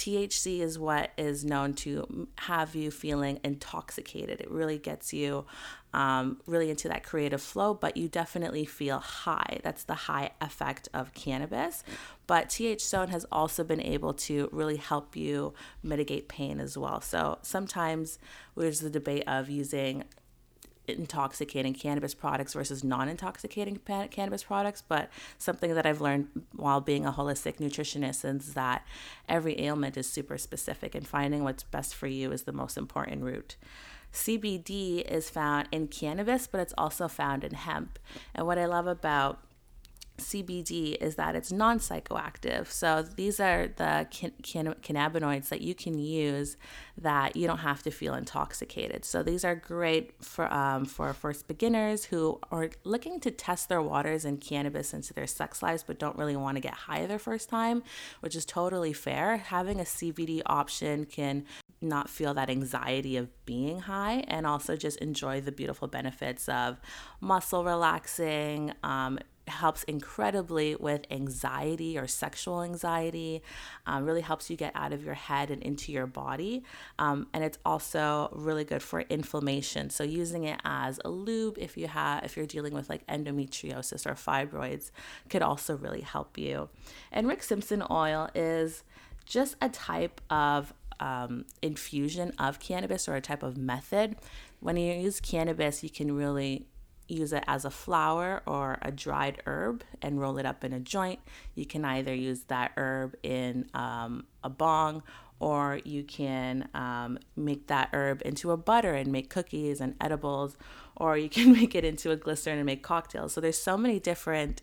THC 0.00 0.60
is 0.60 0.78
what 0.78 1.10
is 1.18 1.44
known 1.44 1.74
to 1.74 2.26
have 2.38 2.74
you 2.74 2.90
feeling 2.90 3.38
intoxicated. 3.44 4.40
It 4.40 4.50
really 4.50 4.78
gets 4.78 5.12
you 5.12 5.44
um, 5.92 6.40
really 6.46 6.70
into 6.70 6.88
that 6.88 7.04
creative 7.04 7.42
flow, 7.42 7.74
but 7.74 7.98
you 7.98 8.08
definitely 8.08 8.64
feel 8.64 8.98
high. 8.98 9.60
That's 9.62 9.84
the 9.84 9.94
high 9.94 10.30
effect 10.40 10.88
of 10.94 11.12
cannabis. 11.12 11.84
But 12.26 12.48
THC 12.48 13.10
has 13.10 13.26
also 13.30 13.62
been 13.62 13.82
able 13.82 14.14
to 14.14 14.48
really 14.52 14.76
help 14.76 15.16
you 15.16 15.52
mitigate 15.82 16.28
pain 16.28 16.60
as 16.60 16.78
well. 16.78 17.02
So 17.02 17.38
sometimes 17.42 18.18
there's 18.56 18.80
the 18.80 18.88
debate 18.88 19.24
of 19.26 19.50
using 19.50 20.04
intoxicating 20.98 21.74
cannabis 21.74 22.14
products 22.14 22.54
versus 22.54 22.82
non-intoxicating 22.84 23.78
cannabis 24.10 24.44
products 24.44 24.82
but 24.86 25.10
something 25.38 25.74
that 25.74 25.86
i've 25.86 26.00
learned 26.00 26.28
while 26.54 26.80
being 26.80 27.06
a 27.06 27.12
holistic 27.12 27.58
nutritionist 27.58 28.24
is 28.24 28.54
that 28.54 28.86
every 29.28 29.60
ailment 29.60 29.96
is 29.96 30.08
super 30.08 30.38
specific 30.38 30.94
and 30.94 31.06
finding 31.06 31.44
what's 31.44 31.62
best 31.62 31.94
for 31.94 32.06
you 32.06 32.32
is 32.32 32.42
the 32.42 32.52
most 32.52 32.76
important 32.76 33.22
route. 33.22 33.56
Cbd 34.12 35.02
is 35.02 35.30
found 35.30 35.68
in 35.70 35.86
cannabis 35.86 36.46
but 36.46 36.60
it's 36.60 36.74
also 36.76 37.06
found 37.08 37.44
in 37.44 37.54
hemp. 37.54 37.98
And 38.34 38.46
what 38.46 38.58
i 38.58 38.66
love 38.66 38.86
about 38.86 39.40
CBD 40.20 40.96
is 41.00 41.16
that 41.16 41.34
it's 41.34 41.50
non 41.50 41.78
psychoactive. 41.78 42.68
So 42.68 43.02
these 43.02 43.40
are 43.40 43.68
the 43.68 44.06
can- 44.10 44.32
can- 44.42 44.74
cannabinoids 44.82 45.48
that 45.48 45.60
you 45.60 45.74
can 45.74 45.98
use 45.98 46.56
that 46.98 47.34
you 47.36 47.46
don't 47.46 47.58
have 47.58 47.82
to 47.82 47.90
feel 47.90 48.14
intoxicated. 48.14 49.04
So 49.04 49.22
these 49.22 49.44
are 49.44 49.54
great 49.54 50.22
for 50.22 50.52
um, 50.52 50.84
for 50.84 51.12
first 51.12 51.48
beginners 51.48 52.04
who 52.04 52.38
are 52.50 52.70
looking 52.84 53.20
to 53.20 53.30
test 53.30 53.68
their 53.68 53.82
waters 53.82 54.24
in 54.24 54.36
cannabis 54.36 54.92
into 54.92 55.14
their 55.14 55.26
sex 55.26 55.62
lives, 55.62 55.82
but 55.82 55.98
don't 55.98 56.16
really 56.16 56.36
want 56.36 56.56
to 56.56 56.60
get 56.60 56.74
high 56.74 57.06
their 57.06 57.18
first 57.18 57.48
time, 57.48 57.82
which 58.20 58.36
is 58.36 58.44
totally 58.44 58.92
fair. 58.92 59.38
Having 59.38 59.80
a 59.80 59.84
CBD 59.84 60.42
option 60.46 61.06
can 61.06 61.44
not 61.80 62.10
feel 62.10 62.34
that 62.34 62.50
anxiety 62.50 63.16
of 63.16 63.28
being 63.46 63.80
high 63.80 64.24
and 64.28 64.46
also 64.46 64.76
just 64.76 64.98
enjoy 64.98 65.40
the 65.40 65.52
beautiful 65.52 65.88
benefits 65.88 66.48
of 66.48 66.78
muscle 67.20 67.64
relaxing, 67.64 68.72
um, 68.82 69.18
helps 69.50 69.82
incredibly 69.84 70.76
with 70.76 71.02
anxiety 71.10 71.98
or 71.98 72.06
sexual 72.06 72.62
anxiety. 72.62 73.42
Um, 73.86 74.04
really 74.04 74.20
helps 74.20 74.50
you 74.50 74.56
get 74.56 74.72
out 74.74 74.92
of 74.92 75.04
your 75.04 75.14
head 75.14 75.50
and 75.50 75.62
into 75.62 75.92
your 75.92 76.06
body. 76.06 76.62
Um, 76.98 77.28
and 77.32 77.44
it's 77.44 77.58
also 77.64 78.30
really 78.32 78.64
good 78.64 78.82
for 78.82 79.00
inflammation. 79.02 79.90
So 79.90 80.04
using 80.04 80.44
it 80.44 80.60
as 80.64 81.00
a 81.04 81.10
lube 81.10 81.58
if 81.58 81.76
you 81.76 81.88
have 81.88 82.24
if 82.24 82.36
you're 82.36 82.46
dealing 82.46 82.74
with 82.74 82.88
like 82.88 83.06
endometriosis 83.06 84.06
or 84.06 84.14
fibroids 84.14 84.90
could 85.28 85.42
also 85.42 85.76
really 85.76 86.02
help 86.02 86.38
you. 86.38 86.68
And 87.12 87.28
Rick 87.28 87.42
Simpson 87.42 87.82
oil 87.90 88.28
is 88.34 88.84
just 89.26 89.56
a 89.62 89.68
type 89.68 90.20
of 90.30 90.72
um, 91.00 91.46
infusion 91.62 92.32
of 92.38 92.60
cannabis 92.60 93.08
or 93.08 93.16
a 93.16 93.20
type 93.20 93.42
of 93.42 93.56
method. 93.56 94.16
When 94.60 94.76
you 94.76 94.92
use 94.92 95.20
cannabis, 95.20 95.82
you 95.82 95.90
can 95.90 96.14
really 96.14 96.66
use 97.10 97.32
it 97.32 97.44
as 97.46 97.64
a 97.64 97.70
flower 97.70 98.42
or 98.46 98.78
a 98.82 98.90
dried 98.90 99.42
herb 99.46 99.82
and 100.00 100.20
roll 100.20 100.38
it 100.38 100.46
up 100.46 100.64
in 100.64 100.72
a 100.72 100.80
joint. 100.80 101.20
You 101.54 101.66
can 101.66 101.84
either 101.84 102.14
use 102.14 102.42
that 102.44 102.72
herb 102.76 103.16
in 103.22 103.70
um, 103.74 104.24
a 104.44 104.50
bong 104.50 105.02
or 105.40 105.80
you 105.84 106.04
can 106.04 106.68
um, 106.74 107.18
make 107.34 107.66
that 107.68 107.88
herb 107.94 108.20
into 108.24 108.50
a 108.50 108.56
butter 108.58 108.94
and 108.94 109.10
make 109.10 109.30
cookies 109.30 109.80
and 109.80 109.94
edibles, 109.98 110.56
or 110.96 111.16
you 111.16 111.30
can 111.30 111.52
make 111.60 111.74
it 111.74 111.84
into 111.84 112.10
a 112.10 112.16
glycerin 112.16 112.58
and 112.58 112.66
make 112.66 112.82
cocktails. 112.82 113.32
So 113.32 113.40
there's 113.40 113.60
so 113.60 113.76
many 113.76 113.98
different 113.98 114.60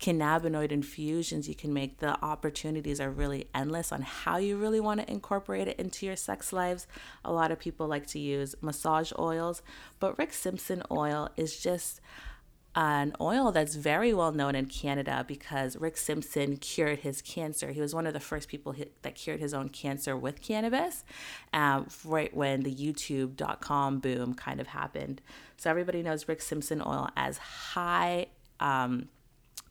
cannabinoid 0.00 0.72
infusions 0.72 1.48
you 1.48 1.54
can 1.54 1.72
make. 1.72 1.98
The 1.98 2.22
opportunities 2.24 3.00
are 3.00 3.10
really 3.10 3.48
endless 3.54 3.92
on 3.92 4.02
how 4.02 4.38
you 4.38 4.56
really 4.56 4.80
want 4.80 5.00
to 5.00 5.10
incorporate 5.10 5.68
it 5.68 5.78
into 5.78 6.06
your 6.06 6.16
sex 6.16 6.52
lives. 6.52 6.86
A 7.24 7.32
lot 7.32 7.50
of 7.50 7.58
people 7.58 7.86
like 7.86 8.06
to 8.08 8.18
use 8.18 8.54
massage 8.60 9.12
oils, 9.18 9.62
but 9.98 10.18
Rick 10.18 10.32
Simpson 10.32 10.82
oil 10.90 11.28
is 11.36 11.60
just 11.60 12.00
an 12.76 13.12
oil 13.20 13.50
that's 13.50 13.74
very 13.74 14.14
well 14.14 14.30
known 14.30 14.54
in 14.54 14.66
Canada 14.66 15.24
because 15.26 15.76
Rick 15.76 15.96
Simpson 15.96 16.56
cured 16.56 17.00
his 17.00 17.20
cancer. 17.20 17.72
He 17.72 17.80
was 17.80 17.94
one 17.94 18.06
of 18.06 18.12
the 18.12 18.20
first 18.20 18.48
people 18.48 18.74
that 19.02 19.16
cured 19.16 19.40
his 19.40 19.52
own 19.52 19.70
cancer 19.70 20.16
with 20.16 20.40
cannabis, 20.40 21.04
um, 21.52 21.88
right 22.04 22.34
when 22.34 22.62
the 22.62 22.72
YouTube.com 22.72 23.98
boom 23.98 24.34
kind 24.34 24.60
of 24.60 24.68
happened. 24.68 25.20
So 25.56 25.68
everybody 25.68 26.02
knows 26.02 26.28
Rick 26.28 26.42
Simpson 26.42 26.80
oil 26.80 27.08
as 27.16 27.38
high. 27.38 28.26
Um, 28.60 29.08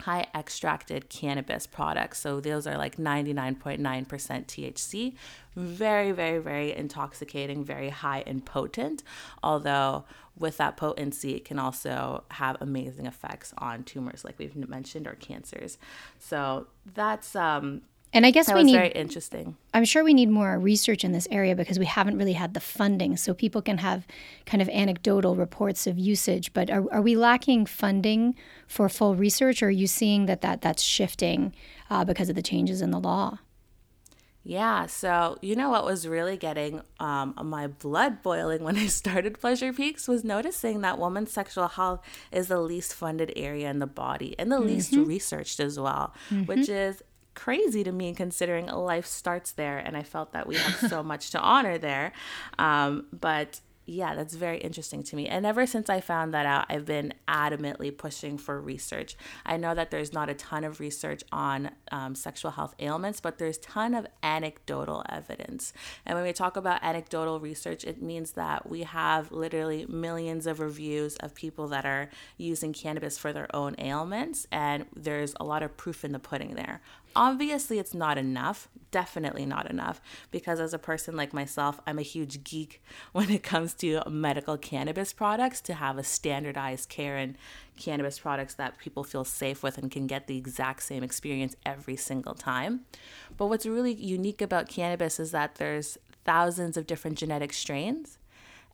high 0.01 0.27
extracted 0.33 1.09
cannabis 1.09 1.67
products. 1.67 2.19
So 2.19 2.39
those 2.39 2.65
are 2.65 2.77
like 2.77 2.95
99.9% 2.97 3.79
THC. 4.07 5.15
Very, 5.55 6.11
very, 6.11 6.39
very 6.39 6.73
intoxicating, 6.73 7.65
very 7.65 7.89
high 7.89 8.23
and 8.25 8.45
potent. 8.45 9.03
Although 9.43 10.05
with 10.37 10.55
that 10.57 10.77
potency, 10.77 11.35
it 11.35 11.43
can 11.43 11.59
also 11.59 12.23
have 12.31 12.55
amazing 12.61 13.05
effects 13.07 13.53
on 13.57 13.83
tumors, 13.83 14.23
like 14.23 14.39
we've 14.39 14.55
mentioned, 14.55 15.05
or 15.05 15.15
cancers. 15.15 15.77
So 16.17 16.67
that's 16.93 17.35
um, 17.35 17.81
and 18.11 18.25
I 18.25 18.31
guess 18.31 18.47
that 18.47 18.55
we 18.55 18.61
was 18.61 18.65
need 18.65 18.77
very 18.77 18.89
interesting. 18.89 19.55
I'm 19.73 19.85
sure 19.85 20.03
we 20.03 20.13
need 20.13 20.29
more 20.29 20.57
research 20.57 21.03
in 21.03 21.11
this 21.11 21.27
area 21.29 21.55
because 21.55 21.77
we 21.77 21.85
haven't 21.85 22.17
really 22.17 22.33
had 22.33 22.53
the 22.53 22.59
funding, 22.59 23.17
so 23.17 23.33
people 23.33 23.61
can 23.61 23.77
have 23.77 24.07
kind 24.45 24.61
of 24.61 24.69
anecdotal 24.69 25.35
reports 25.35 25.85
of 25.85 25.99
usage. 25.99 26.51
But 26.53 26.69
are, 26.71 26.91
are 26.91 27.01
we 27.01 27.15
lacking 27.15 27.67
funding 27.67 28.35
for 28.67 28.89
full 28.89 29.15
research, 29.15 29.61
or 29.61 29.67
are 29.67 29.71
you 29.71 29.87
seeing 29.87 30.25
that, 30.25 30.41
that 30.41 30.61
that's 30.61 30.81
shifting 30.81 31.53
uh, 31.89 32.03
because 32.03 32.29
of 32.29 32.35
the 32.35 32.41
changes 32.41 32.81
in 32.81 32.89
the 32.91 32.99
law? 32.99 33.39
Yeah, 34.43 34.87
so 34.87 35.37
you 35.41 35.55
know 35.55 35.69
what 35.69 35.85
was 35.85 36.07
really 36.07 36.37
getting 36.37 36.81
um, 36.99 37.35
my 37.43 37.67
blood 37.67 38.23
boiling 38.23 38.63
when 38.67 38.77
I 38.77 38.87
started 38.87 39.39
Pleasure 39.39 39.71
Peaks 39.73 40.07
was 40.07 40.23
noticing 40.23 40.81
that 40.81 40.97
women's 40.97 41.31
sexual 41.31 41.67
health 41.67 42.01
is 42.31 42.47
the 42.47 42.59
least 42.59 42.95
funded 42.95 43.33
area 43.35 43.69
in 43.69 43.77
the 43.77 43.87
body 43.87 44.35
and 44.39 44.51
the 44.51 44.55
mm-hmm. 44.55 44.67
least 44.67 44.93
researched 44.93 45.59
as 45.59 45.79
well, 45.79 46.15
mm-hmm. 46.31 46.45
which 46.45 46.67
is 46.67 47.03
crazy 47.39 47.85
to 47.85 47.91
me 47.91 48.13
considering 48.13 48.65
life 48.65 49.05
starts 49.05 49.53
there 49.53 49.77
and 49.77 49.95
i 49.95 50.03
felt 50.03 50.33
that 50.33 50.45
we 50.45 50.55
have 50.57 50.89
so 50.89 51.01
much 51.11 51.31
to 51.31 51.39
honor 51.39 51.77
there 51.77 52.11
um, 52.57 53.05
but 53.13 53.61
yeah, 53.89 54.13
that's 54.13 54.35
very 54.35 54.59
interesting 54.59 55.01
to 55.03 55.15
me. 55.15 55.27
And 55.27 55.45
ever 55.45 55.65
since 55.65 55.89
I 55.89 55.99
found 55.99 56.33
that 56.33 56.45
out, 56.45 56.65
I've 56.69 56.85
been 56.85 57.13
adamantly 57.27 57.95
pushing 57.95 58.37
for 58.37 58.61
research. 58.61 59.17
I 59.45 59.57
know 59.57 59.73
that 59.73 59.89
there's 59.89 60.13
not 60.13 60.29
a 60.29 60.35
ton 60.35 60.63
of 60.63 60.79
research 60.79 61.23
on 61.31 61.71
um, 61.91 62.13
sexual 62.13 62.51
health 62.51 62.75
ailments, 62.79 63.19
but 63.19 63.39
there's 63.39 63.57
ton 63.57 63.95
of 63.95 64.05
anecdotal 64.21 65.03
evidence. 65.09 65.73
And 66.05 66.15
when 66.15 66.23
we 66.23 66.33
talk 66.33 66.55
about 66.55 66.83
anecdotal 66.83 67.39
research, 67.39 67.83
it 67.83 68.01
means 68.01 68.33
that 68.33 68.69
we 68.69 68.83
have 68.83 69.31
literally 69.31 69.87
millions 69.87 70.45
of 70.45 70.59
reviews 70.59 71.15
of 71.17 71.33
people 71.33 71.67
that 71.69 71.85
are 71.85 72.09
using 72.37 72.73
cannabis 72.73 73.17
for 73.17 73.33
their 73.33 73.53
own 73.55 73.75
ailments, 73.79 74.45
and 74.51 74.85
there's 74.95 75.33
a 75.39 75.43
lot 75.43 75.63
of 75.63 75.75
proof 75.77 76.05
in 76.05 76.11
the 76.11 76.19
pudding 76.19 76.53
there. 76.53 76.81
Obviously, 77.15 77.79
it's 77.79 77.93
not 77.93 78.17
enough, 78.17 78.69
definitely 78.91 79.45
not 79.45 79.69
enough, 79.69 80.01
because 80.31 80.59
as 80.59 80.73
a 80.73 80.79
person 80.79 81.15
like 81.15 81.33
myself, 81.33 81.79
I'm 81.87 81.99
a 81.99 82.03
huge 82.03 82.43
geek 82.43 82.81
when 83.11 83.29
it 83.29 83.43
comes 83.43 83.73
to 83.75 84.01
medical 84.09 84.57
cannabis 84.57 85.13
products 85.13 85.61
to 85.61 85.73
have 85.73 85.97
a 85.97 86.03
standardized 86.03 86.89
care 86.89 87.17
in 87.17 87.35
cannabis 87.77 88.19
products 88.19 88.53
that 88.55 88.77
people 88.77 89.03
feel 89.03 89.23
safe 89.23 89.63
with 89.63 89.77
and 89.77 89.89
can 89.89 90.05
get 90.05 90.27
the 90.27 90.37
exact 90.37 90.83
same 90.83 91.03
experience 91.03 91.55
every 91.65 91.95
single 91.95 92.35
time. 92.35 92.81
But 93.37 93.47
what's 93.47 93.65
really 93.65 93.93
unique 93.93 94.41
about 94.41 94.69
cannabis 94.69 95.19
is 95.19 95.31
that 95.31 95.55
there's 95.55 95.97
thousands 96.25 96.77
of 96.77 96.85
different 96.85 97.17
genetic 97.17 97.53
strains 97.53 98.18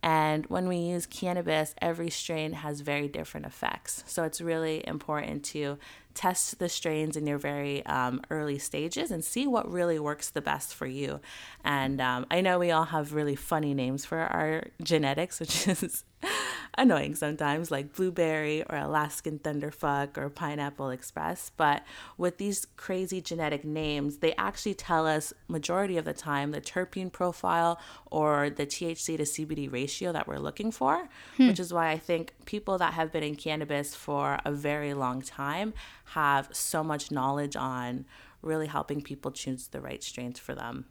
and 0.04 0.46
when 0.48 0.68
we 0.68 0.78
use 0.78 1.06
cannabis, 1.06 1.74
every 1.82 2.10
strain 2.10 2.54
has 2.54 2.82
very 2.82 3.08
different 3.08 3.46
effects. 3.46 4.04
So 4.06 4.24
it's 4.24 4.40
really 4.40 4.86
important 4.88 5.44
to 5.46 5.78
test 6.14 6.60
the 6.60 6.70
strains 6.70 7.18
in 7.18 7.28
your 7.28 7.38
very 7.38 7.86
um, 7.86 8.22
early 8.30 8.58
stages 8.58 9.12
and 9.12 9.24
see 9.24 9.46
what 9.46 9.70
really 9.70 10.00
works 10.00 10.30
the 10.30 10.42
best 10.42 10.74
for 10.74 10.88
you. 10.88 11.20
And 11.64 12.00
um, 12.00 12.26
I 12.32 12.42
know 12.42 12.58
we 12.58 12.72
all 12.72 12.86
have 12.86 13.14
really 13.14 13.36
funny 13.36 13.74
names 13.74 14.06
for 14.06 14.20
our 14.20 14.68
genetics, 14.82 15.40
which 15.40 15.68
is 15.68 16.04
annoying 16.78 17.16
sometimes, 17.16 17.72
like 17.72 17.94
blueberry 17.94 18.64
or 18.64 18.78
Alaskan 18.78 19.40
thunderfuck 19.40 20.18
or 20.18 20.30
pineapple 20.30 20.90
express. 20.90 21.52
But 21.56 21.84
with 22.18 22.38
these 22.38 22.68
crazy 22.78 23.22
genetic 23.22 23.64
names, 23.64 24.18
they 24.18 24.34
actually 24.36 24.74
tell 24.74 25.08
us 25.08 25.34
majority 25.48 25.98
of 25.98 26.06
the 26.06 26.14
time 26.14 26.52
the 26.52 26.62
terpene 26.62 27.12
profile 27.12 27.80
or 28.12 28.50
the 28.50 28.66
THC 28.66 29.18
to 29.18 29.24
CBD 29.24 29.72
ratio 29.72 30.12
that 30.12 30.28
we're 30.28 30.40
looking 30.40 30.72
for, 30.72 31.08
hmm. 31.38 31.48
which 31.48 31.60
is 31.60 31.74
why 31.74 31.92
I 31.92 31.98
think 31.98 32.34
people 32.46 32.78
that 32.78 32.94
have 32.94 33.12
been 33.12 33.24
in 33.24 33.36
cannabis 33.36 33.96
for 33.96 34.40
a 34.46 34.52
very 34.52 34.94
long 34.94 35.22
time 35.22 35.74
have 36.14 36.50
so 36.52 36.84
much 36.84 37.12
knowledge 37.12 37.56
on 37.56 38.06
really 38.42 38.68
helping 38.68 39.02
people 39.02 39.32
choose 39.32 39.68
the 39.68 39.82
right 39.82 40.04
strains 40.04 40.40
for 40.40 40.54
them. 40.54 40.86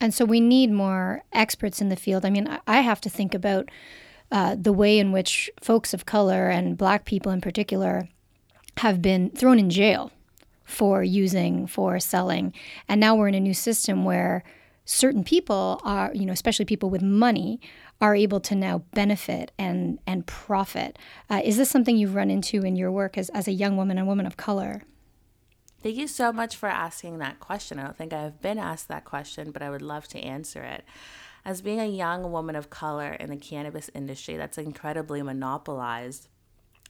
And 0.00 0.14
so 0.14 0.24
we 0.24 0.40
need 0.40 0.72
more 0.72 1.22
experts 1.32 1.80
in 1.80 1.90
the 1.90 1.96
field. 1.96 2.24
I 2.24 2.30
mean, 2.30 2.58
I 2.66 2.80
have 2.80 3.00
to 3.02 3.10
think 3.10 3.34
about 3.34 3.70
uh, 4.30 4.56
the 4.58 4.72
way 4.72 4.98
in 4.98 5.12
which 5.12 5.50
folks 5.60 5.92
of 5.92 6.06
color 6.06 6.48
and 6.48 6.78
black 6.78 7.04
people 7.04 7.32
in 7.32 7.40
particular 7.40 8.08
have 8.78 9.02
been 9.02 9.30
thrown 9.30 9.58
in 9.58 9.70
jail 9.70 10.10
for 10.64 11.02
using, 11.02 11.66
for 11.66 11.98
selling. 11.98 12.52
And 12.88 13.00
now 13.00 13.14
we're 13.16 13.28
in 13.28 13.34
a 13.34 13.40
new 13.40 13.54
system 13.54 14.04
where 14.04 14.44
certain 14.84 15.24
people 15.24 15.80
are, 15.84 16.10
you 16.14 16.24
know, 16.24 16.32
especially 16.32 16.64
people 16.64 16.90
with 16.90 17.02
money, 17.02 17.60
are 18.00 18.14
able 18.14 18.40
to 18.40 18.54
now 18.54 18.78
benefit 18.94 19.52
and 19.58 19.98
and 20.06 20.26
profit. 20.26 20.98
Uh, 21.28 21.42
is 21.44 21.56
this 21.56 21.68
something 21.68 21.96
you've 21.96 22.14
run 22.14 22.30
into 22.30 22.62
in 22.62 22.76
your 22.76 22.90
work 22.90 23.18
as, 23.18 23.28
as 23.30 23.46
a 23.46 23.52
young 23.52 23.76
woman 23.76 23.98
and 23.98 24.06
woman 24.06 24.26
of 24.26 24.36
color? 24.36 24.82
Thank 25.82 25.96
you 25.96 26.06
so 26.06 26.32
much 26.32 26.56
for 26.56 26.68
asking 26.68 27.18
that 27.18 27.40
question. 27.40 27.78
I 27.78 27.84
don't 27.84 27.96
think 27.96 28.12
I've 28.12 28.40
been 28.40 28.58
asked 28.58 28.88
that 28.88 29.04
question, 29.04 29.50
but 29.50 29.62
I 29.62 29.70
would 29.70 29.82
love 29.82 30.08
to 30.08 30.18
answer 30.18 30.62
it 30.62 30.84
as 31.44 31.62
being 31.62 31.80
a 31.80 31.86
young 31.86 32.30
woman 32.30 32.56
of 32.56 32.70
color 32.70 33.12
in 33.12 33.30
the 33.30 33.36
cannabis 33.36 33.90
industry 33.94 34.36
that's 34.36 34.58
incredibly 34.58 35.22
monopolized, 35.22 36.28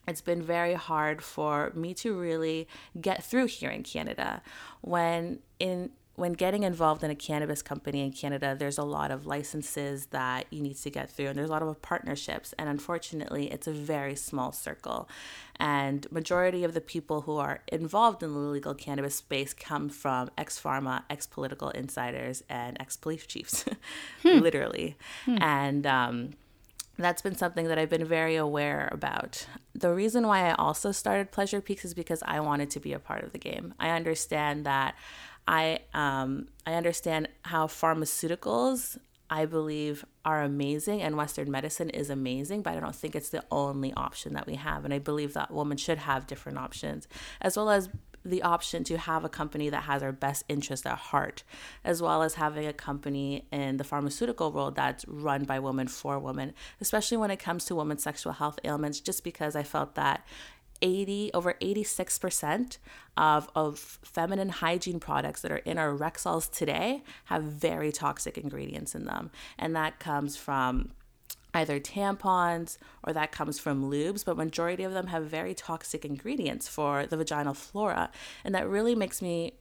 it's 0.08 0.20
been 0.20 0.42
very 0.42 0.74
hard 0.74 1.22
for 1.22 1.72
me 1.74 1.94
to 1.94 2.18
really 2.18 2.66
get 3.00 3.22
through 3.22 3.46
here 3.46 3.70
in 3.70 3.82
Canada. 3.82 4.42
When 4.80 5.40
in 5.58 5.90
when 6.20 6.34
getting 6.34 6.64
involved 6.64 7.02
in 7.02 7.10
a 7.10 7.14
cannabis 7.14 7.62
company 7.62 8.02
in 8.02 8.12
Canada, 8.12 8.54
there's 8.56 8.76
a 8.76 8.82
lot 8.82 9.10
of 9.10 9.26
licenses 9.26 10.06
that 10.06 10.44
you 10.50 10.60
need 10.60 10.76
to 10.76 10.90
get 10.90 11.10
through, 11.10 11.28
and 11.28 11.38
there's 11.38 11.48
a 11.48 11.52
lot 11.52 11.62
of 11.62 11.80
partnerships. 11.80 12.52
And 12.58 12.68
unfortunately, 12.68 13.50
it's 13.50 13.66
a 13.66 13.72
very 13.72 14.14
small 14.14 14.52
circle. 14.52 15.08
And 15.56 16.06
majority 16.12 16.62
of 16.62 16.74
the 16.74 16.80
people 16.82 17.22
who 17.22 17.38
are 17.38 17.62
involved 17.68 18.22
in 18.22 18.34
the 18.34 18.38
legal 18.38 18.74
cannabis 18.74 19.14
space 19.14 19.54
come 19.54 19.88
from 19.88 20.30
ex 20.36 20.60
pharma, 20.60 21.04
ex 21.08 21.26
political 21.26 21.70
insiders, 21.70 22.44
and 22.50 22.76
ex 22.78 22.98
police 22.98 23.26
chiefs, 23.26 23.64
hmm. 24.22 24.38
literally. 24.40 24.98
Hmm. 25.24 25.38
And 25.40 25.86
um, 25.86 26.30
that's 26.98 27.22
been 27.22 27.34
something 27.34 27.68
that 27.68 27.78
I've 27.78 27.88
been 27.88 28.04
very 28.04 28.36
aware 28.36 28.90
about. 28.92 29.46
The 29.74 29.94
reason 29.94 30.26
why 30.26 30.50
I 30.50 30.54
also 30.54 30.92
started 30.92 31.30
Pleasure 31.30 31.62
Peaks 31.62 31.84
is 31.84 31.94
because 31.94 32.22
I 32.26 32.40
wanted 32.40 32.70
to 32.72 32.80
be 32.80 32.92
a 32.92 32.98
part 32.98 33.24
of 33.24 33.32
the 33.32 33.38
game. 33.38 33.72
I 33.80 33.90
understand 33.90 34.66
that 34.66 34.94
I 35.50 35.80
um, 35.94 36.46
I 36.64 36.74
understand 36.74 37.28
how 37.42 37.66
pharmaceuticals 37.66 38.98
I 39.28 39.46
believe 39.46 40.04
are 40.24 40.42
amazing 40.42 41.02
and 41.02 41.16
Western 41.16 41.50
medicine 41.50 41.90
is 41.90 42.08
amazing, 42.08 42.62
but 42.62 42.76
I 42.76 42.80
don't 42.80 42.94
think 42.94 43.16
it's 43.16 43.30
the 43.30 43.44
only 43.50 43.92
option 43.94 44.34
that 44.34 44.46
we 44.46 44.54
have. 44.54 44.84
And 44.84 44.94
I 44.94 45.00
believe 45.00 45.34
that 45.34 45.50
women 45.50 45.76
should 45.76 45.98
have 45.98 46.28
different 46.28 46.58
options, 46.58 47.08
as 47.40 47.56
well 47.56 47.68
as 47.68 47.88
the 48.24 48.42
option 48.42 48.84
to 48.84 48.98
have 48.98 49.24
a 49.24 49.28
company 49.28 49.70
that 49.70 49.84
has 49.84 50.02
our 50.02 50.12
best 50.12 50.44
interest 50.48 50.86
at 50.86 50.98
heart, 50.98 51.42
as 51.84 52.00
well 52.00 52.22
as 52.22 52.34
having 52.34 52.66
a 52.66 52.72
company 52.72 53.46
in 53.50 53.76
the 53.76 53.84
pharmaceutical 53.84 54.52
world 54.52 54.76
that's 54.76 55.04
run 55.08 55.44
by 55.44 55.58
women 55.58 55.88
for 55.88 56.18
women, 56.18 56.52
especially 56.80 57.16
when 57.16 57.30
it 57.30 57.38
comes 57.38 57.64
to 57.64 57.74
women's 57.74 58.02
sexual 58.04 58.34
health 58.34 58.58
ailments, 58.62 59.00
just 59.00 59.24
because 59.24 59.56
I 59.56 59.62
felt 59.62 59.94
that 59.96 60.24
80 60.82 61.30
over 61.34 61.54
86% 61.60 62.78
of, 63.16 63.48
of 63.54 63.78
feminine 63.78 64.48
hygiene 64.48 65.00
products 65.00 65.42
that 65.42 65.52
are 65.52 65.58
in 65.58 65.78
our 65.78 65.96
Rexalls 65.96 66.50
today 66.50 67.02
have 67.26 67.42
very 67.42 67.92
toxic 67.92 68.38
ingredients 68.38 68.94
in 68.94 69.04
them. 69.04 69.30
And 69.58 69.74
that 69.76 69.98
comes 69.98 70.36
from 70.36 70.92
either 71.52 71.80
tampons 71.80 72.78
or 73.02 73.12
that 73.12 73.32
comes 73.32 73.58
from 73.58 73.90
lubes 73.90 74.24
but 74.24 74.36
majority 74.36 74.84
of 74.84 74.92
them 74.92 75.08
have 75.08 75.24
very 75.24 75.52
toxic 75.52 76.04
ingredients 76.04 76.68
for 76.68 77.06
the 77.06 77.16
vaginal 77.16 77.54
flora. 77.54 78.10
And 78.44 78.54
that 78.54 78.68
really 78.68 78.94
makes 78.94 79.20
me 79.20 79.54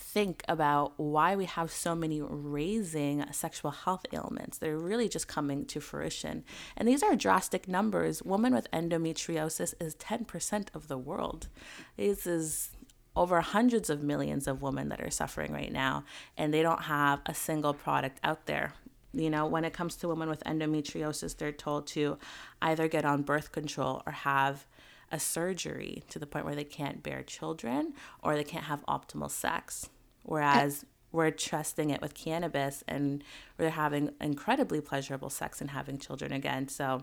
think 0.00 0.42
about 0.48 0.94
why 0.96 1.36
we 1.36 1.44
have 1.44 1.70
so 1.70 1.94
many 1.94 2.20
raising 2.20 3.24
sexual 3.32 3.70
health 3.70 4.04
ailments. 4.12 4.58
They're 4.58 4.78
really 4.78 5.08
just 5.08 5.28
coming 5.28 5.66
to 5.66 5.80
fruition. 5.80 6.44
And 6.76 6.88
these 6.88 7.02
are 7.02 7.14
drastic 7.14 7.68
numbers. 7.68 8.22
Women 8.22 8.54
with 8.54 8.70
endometriosis 8.72 9.74
is 9.80 9.94
10% 9.96 10.68
of 10.74 10.88
the 10.88 10.98
world. 10.98 11.48
This 11.96 12.26
is 12.26 12.70
over 13.14 13.40
hundreds 13.40 13.90
of 13.90 14.02
millions 14.02 14.46
of 14.48 14.62
women 14.62 14.88
that 14.88 15.00
are 15.00 15.10
suffering 15.10 15.52
right 15.52 15.72
now, 15.72 16.04
and 16.36 16.54
they 16.54 16.62
don't 16.62 16.82
have 16.82 17.20
a 17.26 17.34
single 17.34 17.74
product 17.74 18.18
out 18.24 18.46
there. 18.46 18.72
You 19.12 19.28
know, 19.28 19.46
when 19.46 19.64
it 19.64 19.72
comes 19.72 19.96
to 19.96 20.08
women 20.08 20.28
with 20.28 20.42
endometriosis, 20.44 21.36
they're 21.36 21.52
told 21.52 21.86
to 21.88 22.18
either 22.62 22.88
get 22.88 23.04
on 23.04 23.22
birth 23.22 23.52
control 23.52 24.02
or 24.06 24.12
have 24.12 24.66
a 25.10 25.18
surgery 25.18 26.02
to 26.08 26.18
the 26.18 26.26
point 26.26 26.44
where 26.44 26.54
they 26.54 26.64
can't 26.64 27.02
bear 27.02 27.22
children 27.22 27.94
or 28.22 28.34
they 28.34 28.44
can't 28.44 28.64
have 28.64 28.84
optimal 28.86 29.30
sex. 29.30 29.88
Whereas 30.22 30.84
we're 31.12 31.30
trusting 31.30 31.90
it 31.90 32.00
with 32.00 32.14
cannabis 32.14 32.84
and 32.86 33.24
we're 33.58 33.70
having 33.70 34.10
incredibly 34.20 34.80
pleasurable 34.80 35.30
sex 35.30 35.60
and 35.60 35.70
having 35.70 35.98
children 35.98 36.32
again. 36.32 36.68
So 36.68 37.02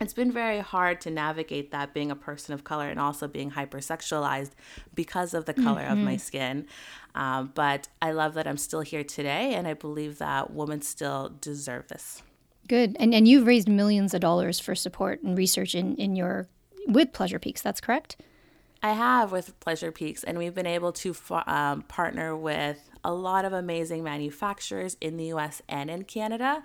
it's 0.00 0.12
been 0.12 0.32
very 0.32 0.60
hard 0.60 1.00
to 1.02 1.10
navigate 1.10 1.72
that 1.72 1.92
being 1.92 2.10
a 2.10 2.16
person 2.16 2.54
of 2.54 2.64
color 2.64 2.88
and 2.88 2.98
also 2.98 3.28
being 3.28 3.50
hypersexualized 3.50 4.52
because 4.94 5.34
of 5.34 5.44
the 5.44 5.54
color 5.54 5.82
mm-hmm. 5.82 5.92
of 5.92 5.98
my 5.98 6.12
mm-hmm. 6.12 6.18
skin. 6.18 6.66
Um, 7.14 7.52
but 7.54 7.88
I 8.00 8.12
love 8.12 8.34
that 8.34 8.46
I'm 8.46 8.56
still 8.56 8.80
here 8.80 9.04
today, 9.04 9.54
and 9.54 9.66
I 9.66 9.74
believe 9.74 10.18
that 10.18 10.52
women 10.52 10.80
still 10.80 11.32
deserve 11.40 11.88
this. 11.88 12.22
Good. 12.66 12.96
And, 12.98 13.14
and 13.14 13.26
you've 13.26 13.46
raised 13.46 13.68
millions 13.68 14.14
of 14.14 14.20
dollars 14.20 14.60
for 14.60 14.74
support 14.74 15.22
and 15.22 15.36
research 15.36 15.74
in, 15.74 15.96
in 15.96 16.16
your 16.16 16.48
with 16.86 17.12
Pleasure 17.12 17.38
Peaks. 17.38 17.62
That's 17.62 17.80
correct. 17.80 18.16
I 18.82 18.92
have 18.92 19.30
with 19.30 19.58
Pleasure 19.60 19.92
Peaks, 19.92 20.24
and 20.24 20.38
we've 20.38 20.54
been 20.54 20.66
able 20.66 20.92
to 20.92 21.14
um, 21.46 21.82
partner 21.82 22.34
with 22.34 22.90
a 23.04 23.12
lot 23.12 23.44
of 23.44 23.52
amazing 23.52 24.02
manufacturers 24.02 24.96
in 25.00 25.18
the 25.18 25.26
US 25.26 25.60
and 25.68 25.90
in 25.90 26.04
Canada. 26.04 26.62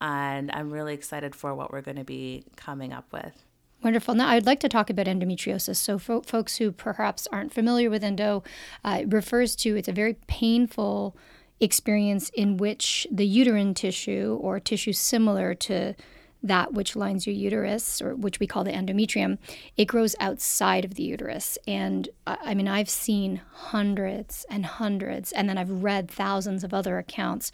And 0.00 0.50
I'm 0.50 0.70
really 0.70 0.94
excited 0.94 1.34
for 1.34 1.54
what 1.54 1.70
we're 1.70 1.82
going 1.82 1.98
to 1.98 2.04
be 2.04 2.44
coming 2.56 2.92
up 2.92 3.12
with. 3.12 3.44
Wonderful. 3.82 4.14
Now, 4.14 4.28
I'd 4.28 4.46
like 4.46 4.60
to 4.60 4.68
talk 4.68 4.90
about 4.90 5.06
endometriosis. 5.06 5.76
So, 5.76 5.98
for 5.98 6.22
folks 6.22 6.56
who 6.56 6.72
perhaps 6.72 7.28
aren't 7.30 7.52
familiar 7.52 7.90
with 7.90 8.02
endo, 8.02 8.42
uh, 8.84 8.98
it 9.02 9.12
refers 9.12 9.54
to 9.56 9.76
it's 9.76 9.88
a 9.88 9.92
very 9.92 10.14
painful 10.26 11.16
experience 11.60 12.30
in 12.30 12.56
which 12.56 13.06
the 13.10 13.26
uterine 13.26 13.74
tissue 13.74 14.38
or 14.40 14.58
tissue 14.58 14.92
similar 14.92 15.54
to 15.54 15.94
that 16.42 16.72
which 16.72 16.94
lines 16.94 17.26
your 17.26 17.34
uterus, 17.34 18.00
or 18.00 18.14
which 18.14 18.38
we 18.38 18.46
call 18.46 18.64
the 18.64 18.72
endometrium, 18.72 19.38
it 19.76 19.86
grows 19.86 20.14
outside 20.20 20.84
of 20.84 20.94
the 20.94 21.02
uterus. 21.02 21.58
And 21.66 22.08
uh, 22.26 22.36
I 22.42 22.54
mean, 22.54 22.68
I've 22.68 22.90
seen 22.90 23.40
hundreds 23.52 24.46
and 24.48 24.64
hundreds, 24.64 25.32
and 25.32 25.48
then 25.48 25.58
I've 25.58 25.82
read 25.82 26.10
thousands 26.10 26.62
of 26.62 26.72
other 26.72 26.98
accounts 26.98 27.50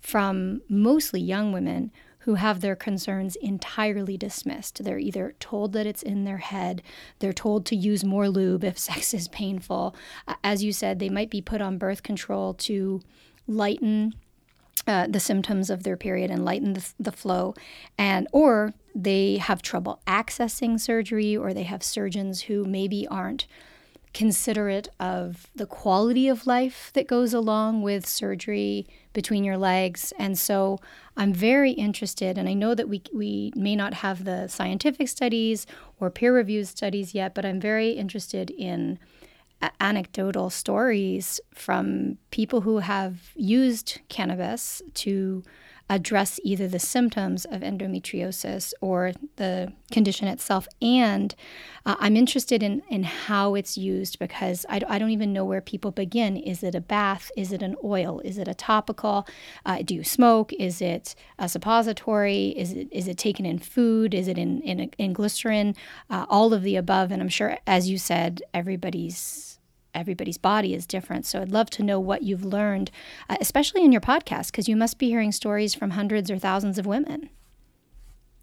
from 0.00 0.62
mostly 0.68 1.20
young 1.20 1.52
women 1.52 1.90
who 2.20 2.34
have 2.34 2.60
their 2.60 2.76
concerns 2.76 3.36
entirely 3.36 4.16
dismissed. 4.18 4.84
They're 4.84 4.98
either 4.98 5.34
told 5.40 5.72
that 5.72 5.86
it's 5.86 6.02
in 6.02 6.24
their 6.24 6.38
head, 6.38 6.82
they're 7.20 7.32
told 7.32 7.64
to 7.66 7.76
use 7.76 8.04
more 8.04 8.28
lube 8.28 8.64
if 8.64 8.78
sex 8.78 9.14
is 9.14 9.28
painful. 9.28 9.96
As 10.44 10.62
you 10.62 10.72
said, 10.72 10.98
they 10.98 11.08
might 11.08 11.30
be 11.30 11.40
put 11.40 11.60
on 11.60 11.78
birth 11.78 12.02
control 12.02 12.54
to 12.54 13.00
lighten 13.46 14.14
uh, 14.88 15.06
the 15.06 15.20
symptoms 15.20 15.70
of 15.70 15.82
their 15.82 15.96
period 15.96 16.30
and 16.30 16.44
lighten 16.44 16.72
the, 16.72 16.92
the 16.98 17.12
flow 17.12 17.54
and 17.96 18.26
or 18.32 18.72
they 18.94 19.36
have 19.36 19.62
trouble 19.62 20.00
accessing 20.06 20.80
surgery 20.80 21.36
or 21.36 21.54
they 21.54 21.62
have 21.62 21.82
surgeons 21.82 22.42
who 22.42 22.64
maybe 22.64 23.06
aren't 23.08 23.46
considerate 24.14 24.88
of 24.98 25.48
the 25.54 25.66
quality 25.66 26.28
of 26.28 26.46
life 26.46 26.90
that 26.94 27.06
goes 27.06 27.34
along 27.34 27.82
with 27.82 28.06
surgery 28.06 28.86
between 29.12 29.44
your 29.44 29.58
legs. 29.58 30.12
And 30.18 30.38
so 30.38 30.78
I'm 31.16 31.32
very 31.32 31.72
interested, 31.72 32.38
and 32.38 32.48
I 32.48 32.54
know 32.54 32.74
that 32.74 32.88
we, 32.88 33.02
we 33.12 33.52
may 33.54 33.76
not 33.76 33.94
have 33.94 34.24
the 34.24 34.48
scientific 34.48 35.08
studies 35.08 35.66
or 36.00 36.10
peer 36.10 36.34
reviewed 36.34 36.66
studies 36.66 37.14
yet, 37.14 37.34
but 37.34 37.44
I'm 37.44 37.60
very 37.60 37.90
interested 37.90 38.50
in 38.50 38.98
anecdotal 39.80 40.50
stories 40.50 41.40
from 41.54 42.18
people 42.30 42.60
who 42.62 42.78
have 42.78 43.32
used 43.34 44.00
cannabis 44.08 44.82
to 44.94 45.42
address 45.90 46.38
either 46.44 46.68
the 46.68 46.78
symptoms 46.78 47.44
of 47.46 47.62
endometriosis 47.62 48.74
or 48.80 49.12
the 49.36 49.72
condition 49.90 50.28
itself. 50.28 50.68
And 50.82 51.34
uh, 51.86 51.96
I'm 51.98 52.16
interested 52.16 52.62
in, 52.62 52.82
in 52.90 53.04
how 53.04 53.54
it's 53.54 53.78
used 53.78 54.18
because 54.18 54.66
I, 54.68 54.82
I 54.86 54.98
don't 54.98 55.10
even 55.10 55.32
know 55.32 55.44
where 55.44 55.62
people 55.62 55.90
begin. 55.90 56.36
Is 56.36 56.62
it 56.62 56.74
a 56.74 56.80
bath? 56.80 57.30
Is 57.36 57.52
it 57.52 57.62
an 57.62 57.74
oil? 57.82 58.20
Is 58.20 58.36
it 58.36 58.48
a 58.48 58.54
topical? 58.54 59.26
Uh, 59.64 59.82
do 59.82 59.94
you 59.94 60.04
smoke? 60.04 60.52
Is 60.54 60.82
it 60.82 61.14
a 61.38 61.48
suppository? 61.48 62.48
Is 62.48 62.72
it, 62.72 62.88
is 62.92 63.08
it 63.08 63.16
taken 63.16 63.46
in 63.46 63.58
food? 63.58 64.12
Is 64.12 64.28
it 64.28 64.36
in, 64.36 64.60
in, 64.60 64.90
in 64.98 65.12
glycerin? 65.14 65.74
Uh, 66.10 66.26
all 66.28 66.52
of 66.52 66.62
the 66.62 66.76
above. 66.76 67.10
And 67.10 67.22
I'm 67.22 67.30
sure, 67.30 67.56
as 67.66 67.88
you 67.88 67.96
said, 67.96 68.42
everybody's 68.52 69.47
everybody's 69.98 70.38
body 70.38 70.74
is 70.74 70.86
different. 70.86 71.26
So 71.26 71.40
I'd 71.40 71.52
love 71.52 71.70
to 71.70 71.82
know 71.82 71.98
what 72.00 72.22
you've 72.22 72.44
learned, 72.44 72.90
uh, 73.28 73.36
especially 73.40 73.84
in 73.84 73.92
your 73.92 74.00
podcast, 74.00 74.52
because 74.52 74.68
you 74.68 74.76
must 74.76 74.98
be 74.98 75.08
hearing 75.08 75.32
stories 75.32 75.74
from 75.74 75.90
hundreds 75.90 76.30
or 76.30 76.38
thousands 76.38 76.78
of 76.78 76.86
women. 76.86 77.30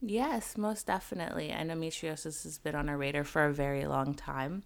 Yes, 0.01 0.57
most 0.57 0.85
definitely. 0.85 1.49
Endometriosis 1.49 2.43
has 2.43 2.59
been 2.59 2.75
on 2.75 2.89
our 2.89 2.97
radar 2.97 3.23
for 3.23 3.45
a 3.45 3.53
very 3.53 3.85
long 3.85 4.13
time. 4.13 4.63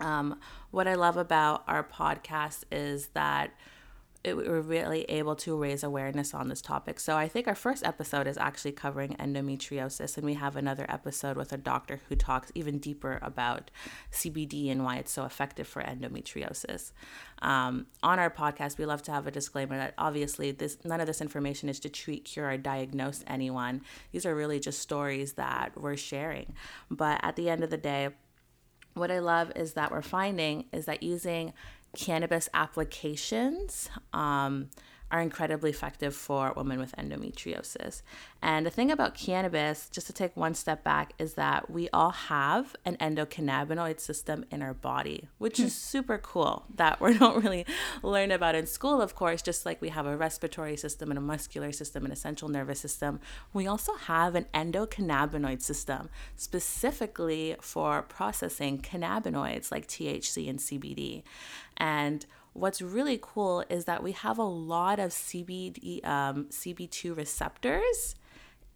Um, 0.00 0.40
what 0.70 0.88
I 0.88 0.94
love 0.94 1.16
about 1.16 1.64
our 1.66 1.84
podcast 1.84 2.64
is 2.72 3.08
that 3.08 3.50
we 4.24 4.34
were 4.34 4.60
really 4.60 5.02
able 5.04 5.36
to 5.36 5.56
raise 5.56 5.82
awareness 5.82 6.34
on 6.34 6.48
this 6.48 6.60
topic. 6.60 6.98
So 6.98 7.16
I 7.16 7.28
think 7.28 7.46
our 7.46 7.54
first 7.54 7.84
episode 7.84 8.26
is 8.26 8.36
actually 8.36 8.72
covering 8.72 9.14
endometriosis, 9.16 10.16
and 10.16 10.26
we 10.26 10.34
have 10.34 10.56
another 10.56 10.86
episode 10.88 11.36
with 11.36 11.52
a 11.52 11.56
doctor 11.56 12.00
who 12.08 12.16
talks 12.16 12.50
even 12.54 12.78
deeper 12.78 13.18
about 13.22 13.70
CBD 14.12 14.70
and 14.70 14.84
why 14.84 14.96
it's 14.96 15.12
so 15.12 15.24
effective 15.24 15.68
for 15.68 15.82
endometriosis. 15.82 16.92
Um, 17.42 17.86
on 18.02 18.18
our 18.18 18.30
podcast, 18.30 18.78
we 18.78 18.86
love 18.86 19.02
to 19.02 19.12
have 19.12 19.26
a 19.26 19.30
disclaimer 19.30 19.76
that 19.76 19.94
obviously 19.96 20.50
this 20.50 20.78
none 20.84 21.00
of 21.00 21.06
this 21.06 21.20
information 21.20 21.68
is 21.68 21.78
to 21.80 21.88
treat, 21.88 22.24
cure, 22.24 22.50
or 22.50 22.56
diagnose 22.56 23.22
anyone. 23.26 23.82
These 24.10 24.26
are 24.26 24.34
really 24.34 24.58
just 24.58 24.80
stories 24.80 25.34
that 25.34 25.80
we're 25.80 25.96
sharing. 25.96 26.54
But 26.90 27.20
at 27.22 27.36
the 27.36 27.48
end 27.48 27.62
of 27.62 27.70
the 27.70 27.76
day, 27.76 28.10
what 28.94 29.10
I 29.10 29.20
love 29.20 29.52
is 29.54 29.74
that 29.74 29.90
we're 29.90 30.02
finding 30.02 30.64
is 30.72 30.86
that 30.86 31.02
using 31.02 31.52
cannabis 31.96 32.48
applications 32.54 33.88
um, 34.12 34.70
are 35.10 35.20
incredibly 35.20 35.70
effective 35.70 36.14
for 36.14 36.52
women 36.56 36.78
with 36.78 36.94
endometriosis. 36.96 38.02
And 38.42 38.66
the 38.66 38.70
thing 38.70 38.90
about 38.90 39.14
cannabis, 39.14 39.88
just 39.90 40.06
to 40.06 40.12
take 40.12 40.36
one 40.36 40.54
step 40.54 40.84
back, 40.84 41.12
is 41.18 41.34
that 41.34 41.70
we 41.70 41.88
all 41.90 42.10
have 42.10 42.76
an 42.84 42.96
endocannabinoid 42.98 44.00
system 44.00 44.44
in 44.50 44.62
our 44.62 44.74
body, 44.74 45.28
which 45.38 45.58
is 45.58 45.72
hmm. 45.72 45.78
super 45.78 46.18
cool 46.18 46.64
that 46.74 47.00
we 47.00 47.16
don't 47.16 47.42
really 47.44 47.66
learn 48.02 48.30
about 48.30 48.54
in 48.54 48.66
school, 48.66 49.00
of 49.00 49.14
course, 49.14 49.42
just 49.42 49.64
like 49.64 49.80
we 49.80 49.88
have 49.88 50.06
a 50.06 50.16
respiratory 50.16 50.76
system 50.76 51.10
and 51.10 51.18
a 51.18 51.22
muscular 51.22 51.72
system 51.72 52.04
and 52.04 52.12
a 52.12 52.16
central 52.16 52.50
nervous 52.50 52.80
system. 52.80 53.18
We 53.52 53.66
also 53.66 53.94
have 53.94 54.34
an 54.34 54.46
endocannabinoid 54.54 55.62
system 55.62 56.10
specifically 56.36 57.56
for 57.60 58.02
processing 58.02 58.78
cannabinoids 58.80 59.72
like 59.72 59.88
THC 59.88 60.48
and 60.48 60.58
CBD. 60.58 61.22
And 61.76 62.26
what's 62.58 62.82
really 62.82 63.18
cool 63.20 63.64
is 63.68 63.84
that 63.86 64.02
we 64.02 64.12
have 64.12 64.38
a 64.38 64.42
lot 64.44 64.98
of 64.98 65.10
CBD, 65.10 66.04
um, 66.06 66.46
CB2 66.50 67.16
receptors 67.16 68.14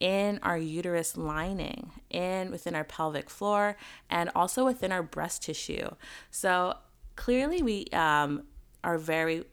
in 0.00 0.40
our 0.42 0.58
uterus 0.58 1.16
lining, 1.16 1.92
in 2.10 2.50
within 2.50 2.74
our 2.74 2.84
pelvic 2.84 3.30
floor, 3.30 3.76
and 4.10 4.30
also 4.34 4.64
within 4.64 4.90
our 4.90 5.02
breast 5.02 5.42
tissue. 5.42 5.88
So 6.30 6.74
clearly, 7.16 7.62
we 7.62 7.86
um, 7.92 8.44
are 8.82 8.98
very 8.98 9.44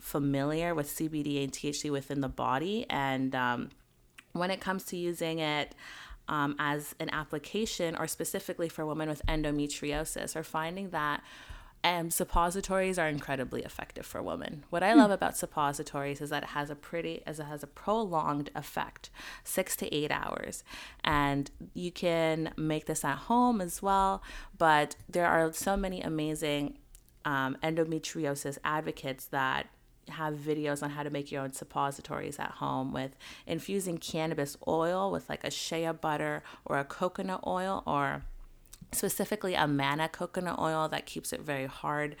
familiar 0.00 0.74
with 0.74 0.88
CBD 0.88 1.42
and 1.42 1.52
THC 1.52 1.90
within 1.90 2.20
the 2.20 2.28
body. 2.28 2.86
And 2.88 3.34
um, 3.34 3.70
when 4.32 4.50
it 4.50 4.60
comes 4.60 4.84
to 4.84 4.96
using 4.96 5.40
it, 5.40 5.74
um, 6.28 6.56
as 6.58 6.94
an 7.00 7.08
application 7.10 7.96
or 7.96 8.06
specifically 8.06 8.68
for 8.68 8.84
women 8.84 9.08
with 9.08 9.24
endometriosis, 9.26 10.36
are 10.36 10.42
finding 10.42 10.90
that 10.90 11.22
um, 11.84 12.10
suppositories 12.10 12.98
are 12.98 13.08
incredibly 13.08 13.62
effective 13.62 14.04
for 14.04 14.22
women. 14.22 14.64
What 14.70 14.82
I 14.82 14.94
love 14.94 15.10
about 15.10 15.36
suppositories 15.36 16.20
is 16.20 16.30
that 16.30 16.42
it 16.42 16.48
has 16.50 16.70
a 16.70 16.74
pretty, 16.74 17.22
as 17.26 17.38
it 17.38 17.44
has 17.44 17.62
a 17.62 17.68
prolonged 17.68 18.50
effect, 18.54 19.10
six 19.44 19.76
to 19.76 19.94
eight 19.94 20.10
hours, 20.10 20.64
and 21.04 21.50
you 21.74 21.92
can 21.92 22.52
make 22.56 22.86
this 22.86 23.04
at 23.04 23.18
home 23.18 23.60
as 23.60 23.80
well. 23.80 24.22
But 24.56 24.96
there 25.08 25.26
are 25.26 25.52
so 25.52 25.76
many 25.76 26.00
amazing 26.02 26.78
um, 27.24 27.56
endometriosis 27.62 28.58
advocates 28.64 29.26
that 29.26 29.66
have 30.08 30.34
videos 30.34 30.82
on 30.82 30.90
how 30.90 31.02
to 31.02 31.10
make 31.10 31.30
your 31.30 31.42
own 31.42 31.52
suppositories 31.52 32.38
at 32.38 32.52
home 32.52 32.92
with 32.92 33.16
infusing 33.46 33.98
cannabis 33.98 34.56
oil 34.66 35.10
with 35.10 35.28
like 35.28 35.44
a 35.44 35.50
shea 35.50 35.90
butter 35.92 36.42
or 36.64 36.78
a 36.78 36.84
coconut 36.84 37.44
oil 37.46 37.82
or 37.86 38.24
specifically 38.92 39.54
a 39.54 39.66
manna 39.66 40.08
coconut 40.08 40.58
oil 40.58 40.88
that 40.88 41.06
keeps 41.06 41.32
it 41.32 41.40
very 41.40 41.66
hard 41.66 42.16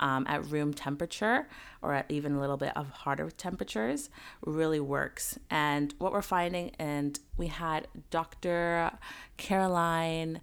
um, 0.00 0.26
at 0.28 0.44
room 0.46 0.74
temperature 0.74 1.48
or 1.82 1.94
at 1.94 2.10
even 2.10 2.34
a 2.34 2.40
little 2.40 2.56
bit 2.56 2.76
of 2.76 2.90
harder 2.90 3.30
temperatures 3.30 4.10
really 4.44 4.80
works. 4.80 5.38
And 5.50 5.94
what 5.98 6.12
we're 6.12 6.22
finding, 6.22 6.72
and 6.78 7.18
we 7.36 7.48
had 7.48 7.88
Dr. 8.10 8.92
Caroline 9.36 10.40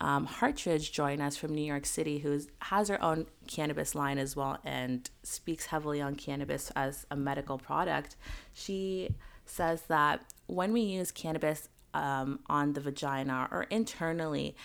um, 0.00 0.26
Hartridge 0.26 0.92
join 0.92 1.20
us 1.20 1.36
from 1.36 1.54
New 1.54 1.62
York 1.62 1.86
City, 1.86 2.18
who 2.18 2.40
has 2.60 2.88
her 2.88 3.02
own 3.02 3.26
cannabis 3.46 3.94
line 3.94 4.18
as 4.18 4.36
well 4.36 4.58
and 4.64 5.08
speaks 5.22 5.66
heavily 5.66 6.00
on 6.00 6.14
cannabis 6.14 6.70
as 6.74 7.06
a 7.10 7.16
medical 7.16 7.58
product. 7.58 8.16
She 8.52 9.10
says 9.46 9.82
that 9.82 10.24
when 10.46 10.72
we 10.72 10.80
use 10.80 11.10
cannabis 11.10 11.68
um, 11.94 12.40
on 12.48 12.72
the 12.72 12.80
vagina 12.80 13.48
or 13.50 13.64
internally, 13.64 14.56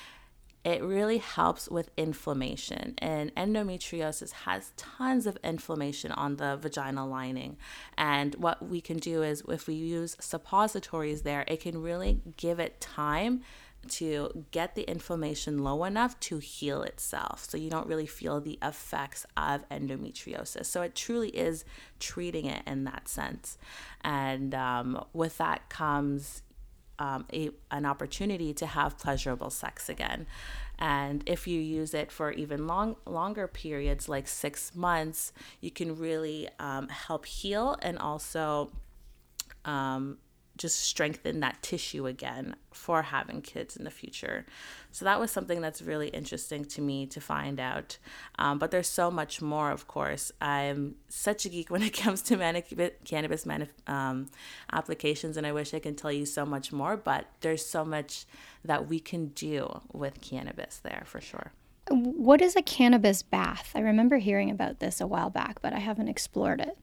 it 0.70 0.84
really 0.84 1.18
helps 1.18 1.68
with 1.68 1.90
inflammation. 1.98 2.94
And 3.00 3.34
endometriosis 3.34 4.32
has 4.32 4.72
tons 4.78 5.26
of 5.26 5.36
inflammation 5.44 6.12
on 6.12 6.36
the 6.36 6.58
vaginal 6.58 7.10
lining. 7.10 7.58
And 7.98 8.36
what 8.36 8.70
we 8.70 8.80
can 8.80 8.98
do 8.98 9.24
is, 9.24 9.42
if 9.50 9.66
we 9.66 9.74
use 9.74 10.16
suppositories 10.20 11.24
there, 11.24 11.44
it 11.48 11.62
can 11.62 11.82
really 11.82 12.22
give 12.38 12.60
it 12.60 12.80
time 12.80 13.42
to 13.88 14.46
get 14.52 14.76
the 14.76 14.84
inflammation 14.84 15.64
low 15.64 15.86
enough 15.86 16.20
to 16.20 16.38
heal 16.38 16.84
itself 16.84 17.48
so 17.50 17.58
you 17.58 17.70
don't 17.70 17.88
really 17.88 18.06
feel 18.06 18.42
the 18.42 18.60
effects 18.62 19.26
of 19.38 19.68
endometriosis. 19.70 20.66
So 20.66 20.82
it 20.82 20.94
truly 20.94 21.30
is 21.30 21.64
treating 22.00 22.46
it 22.46 22.62
in 22.68 22.84
that 22.84 23.08
sense. 23.08 23.58
And 24.02 24.54
um, 24.54 25.06
with 25.14 25.38
that 25.38 25.70
comes 25.70 26.44
um, 27.00 27.26
a, 27.34 27.50
an 27.72 27.86
opportunity 27.86 28.54
to 28.54 28.68
have 28.68 28.98
pleasurable 28.98 29.50
sex 29.50 29.90
again. 29.90 30.28
And 30.78 31.24
if 31.26 31.48
you 31.48 31.60
use 31.60 31.94
it 31.94 32.12
for 32.12 32.32
even 32.32 32.68
long, 32.68 32.96
longer 33.06 33.48
periods, 33.48 34.08
like 34.08 34.28
six 34.28 34.76
months, 34.76 35.34
you 35.60 35.72
can 35.72 35.98
really 35.98 36.48
um, 36.60 36.88
help 36.88 37.26
heal 37.26 37.76
and 37.82 37.98
also 37.98 38.72
um, 39.66 40.20
just 40.60 40.80
strengthen 40.82 41.40
that 41.40 41.64
tissue 41.64 42.06
again 42.06 42.56
for 42.72 43.02
having 43.02 43.42
kids 43.42 43.76
in 43.78 43.86
the 43.86 43.90
future. 43.90 44.46
So 44.92 45.06
that 45.06 45.20
was 45.20 45.32
something 45.32 45.62
that's 45.62 45.82
really 45.82 46.10
interesting 46.10 46.66
to 46.66 46.82
me 46.82 47.08
to 47.08 47.22
find 47.22 47.60
out. 47.60 47.98
Um, 48.38 48.60
but 48.60 48.70
there's 48.70 48.88
so 48.88 49.10
much 49.10 49.42
more, 49.42 49.72
of 49.72 49.88
course. 49.88 50.32
I'm 50.42 50.96
such 51.08 51.46
a 51.46 51.50
geek 51.50 51.72
when 51.72 51.82
it 51.82 51.94
comes 52.04 52.22
to 52.24 52.38
mani- 52.38 52.92
cannabis 53.06 53.48
um, 53.88 54.28
applications, 54.72 55.38
and 55.38 55.48
I 55.48 55.54
wish 55.54 55.74
I 55.74 55.80
could 55.80 55.98
tell 55.98 56.12
you 56.12 56.26
so 56.26 56.46
much 56.46 56.72
more, 56.72 56.98
but 56.98 57.26
there's 57.40 57.66
so 57.66 57.86
much 57.86 58.26
that 58.66 58.88
we 58.88 59.00
can 59.00 59.28
do 59.28 59.82
with 59.94 60.22
cannabis 60.22 60.78
there 60.84 61.04
for 61.06 61.22
sure. 61.22 61.54
What 61.90 62.42
is 62.42 62.56
a 62.56 62.62
cannabis 62.62 63.24
bath? 63.24 63.72
I 63.74 63.80
remember 63.80 64.18
hearing 64.18 64.52
about 64.52 64.80
this 64.80 65.02
a 65.02 65.08
while 65.08 65.30
back, 65.30 65.62
but 65.62 65.74
I 65.74 65.80
haven't 65.80 66.10
explored 66.10 66.60
it. 66.60 66.78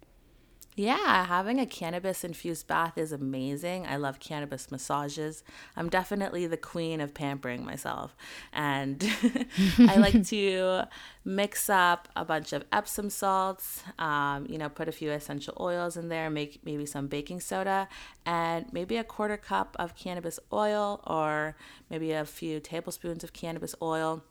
Yeah, 0.78 1.24
having 1.24 1.58
a 1.58 1.64
cannabis 1.64 2.22
infused 2.22 2.66
bath 2.66 2.98
is 2.98 3.10
amazing. 3.10 3.86
I 3.86 3.96
love 3.96 4.20
cannabis 4.20 4.70
massages. 4.70 5.42
I'm 5.74 5.88
definitely 5.88 6.46
the 6.46 6.58
queen 6.58 7.00
of 7.00 7.14
pampering 7.14 7.64
myself. 7.64 8.14
And 8.52 9.02
I 9.78 9.96
like 9.96 10.26
to 10.26 10.82
mix 11.24 11.70
up 11.70 12.10
a 12.14 12.26
bunch 12.26 12.52
of 12.52 12.62
Epsom 12.70 13.08
salts, 13.08 13.84
um, 13.98 14.46
you 14.50 14.58
know, 14.58 14.68
put 14.68 14.86
a 14.86 14.92
few 14.92 15.10
essential 15.12 15.56
oils 15.58 15.96
in 15.96 16.10
there, 16.10 16.28
make 16.28 16.60
maybe 16.62 16.84
some 16.84 17.06
baking 17.06 17.40
soda, 17.40 17.88
and 18.26 18.70
maybe 18.70 18.98
a 18.98 19.04
quarter 19.04 19.38
cup 19.38 19.76
of 19.78 19.96
cannabis 19.96 20.38
oil 20.52 21.00
or 21.06 21.56
maybe 21.88 22.12
a 22.12 22.26
few 22.26 22.60
tablespoons 22.60 23.24
of 23.24 23.32
cannabis 23.32 23.74
oil. 23.80 24.22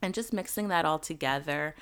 And 0.00 0.14
just 0.14 0.32
mixing 0.32 0.68
that 0.68 0.84
all 0.84 1.00
together 1.00 1.74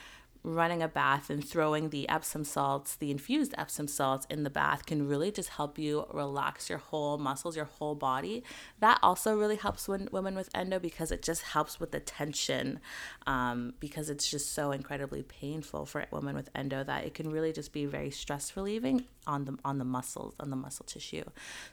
running 0.42 0.82
a 0.82 0.88
bath 0.88 1.28
and 1.28 1.46
throwing 1.46 1.90
the 1.90 2.08
Epsom 2.08 2.44
salts, 2.44 2.96
the 2.96 3.10
infused 3.10 3.54
Epsom 3.58 3.86
salts 3.86 4.26
in 4.30 4.42
the 4.42 4.50
bath 4.50 4.86
can 4.86 5.06
really 5.06 5.30
just 5.30 5.50
help 5.50 5.78
you 5.78 6.06
relax 6.12 6.68
your 6.68 6.78
whole 6.78 7.18
muscles, 7.18 7.56
your 7.56 7.66
whole 7.66 7.94
body. 7.94 8.42
That 8.78 8.98
also 9.02 9.36
really 9.36 9.56
helps 9.56 9.86
when, 9.86 10.08
women 10.12 10.34
with 10.34 10.48
endo 10.54 10.78
because 10.78 11.12
it 11.12 11.22
just 11.22 11.42
helps 11.42 11.78
with 11.78 11.90
the 11.90 12.00
tension 12.00 12.80
um, 13.26 13.74
because 13.80 14.08
it's 14.08 14.30
just 14.30 14.54
so 14.54 14.72
incredibly 14.72 15.22
painful 15.22 15.84
for 15.84 16.06
women 16.10 16.34
with 16.34 16.48
endo 16.54 16.84
that 16.84 17.04
it 17.04 17.14
can 17.14 17.30
really 17.30 17.52
just 17.52 17.72
be 17.72 17.84
very 17.84 18.10
stress 18.10 18.56
relieving 18.56 19.04
on 19.26 19.44
the 19.44 19.58
on 19.64 19.78
the 19.78 19.84
muscles, 19.84 20.34
on 20.40 20.50
the 20.50 20.56
muscle 20.56 20.86
tissue. 20.86 21.24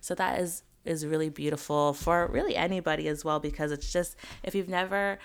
So 0.01 0.13
that 0.15 0.39
is 0.39 0.63
is 0.84 1.06
really 1.06 1.30
beautiful 1.30 1.93
for 1.93 2.27
really 2.27 2.56
anybody 2.56 3.08
as 3.08 3.23
well 3.23 3.39
because 3.39 3.71
it's 3.71 3.91
just 3.91 4.15
if 4.43 4.56
you've 4.56 4.69
never 4.69 5.19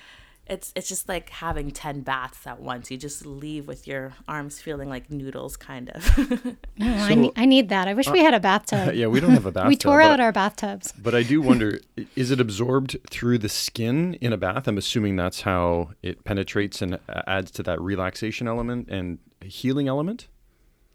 it's 0.46 0.72
it's 0.74 0.88
just 0.88 1.09
like 1.09 1.31
having 1.31 1.70
10 1.70 2.00
baths 2.00 2.46
at 2.46 2.61
once. 2.61 2.90
You 2.90 2.96
just 2.96 3.24
leave 3.24 3.66
with 3.68 3.87
your 3.87 4.12
arms 4.26 4.61
feeling 4.61 4.88
like 4.88 5.11
noodles 5.11 5.57
kind 5.57 5.90
of. 5.90 6.57
So, 6.83 6.87
I, 7.09 7.14
need, 7.14 7.33
I 7.37 7.44
need 7.44 7.68
that. 7.68 7.87
I 7.87 7.94
wish 7.94 8.09
uh, 8.09 8.12
we 8.12 8.20
had 8.20 8.35
a 8.35 8.40
bathtub. 8.40 8.94
Yeah 8.94 9.07
we 9.07 9.20
don't 9.20 9.31
have 9.31 9.46
a 9.46 9.52
bathtub 9.52 9.68
we 9.72 9.76
tore 9.76 10.00
out 10.00 10.20
our 10.20 10.33
bathtubs. 10.33 10.92
but 10.92 11.14
i 11.14 11.22
do 11.22 11.40
wonder 11.40 11.81
is 12.16 12.31
it 12.31 12.40
absorbed 12.40 12.96
through 13.09 13.38
the 13.38 13.48
skin 13.48 14.14
in 14.14 14.33
a 14.33 14.37
bath? 14.37 14.66
I'm 14.66 14.78
assuming 14.78 15.16
that's 15.16 15.42
how 15.42 15.90
it 16.02 16.24
penetrates 16.24 16.83
and 16.83 16.98
adds 17.26 17.50
to 17.52 17.62
that 17.64 17.81
relaxation 17.81 18.48
element 18.48 18.88
and 18.88 19.18
healing 19.40 19.88
element 19.88 20.28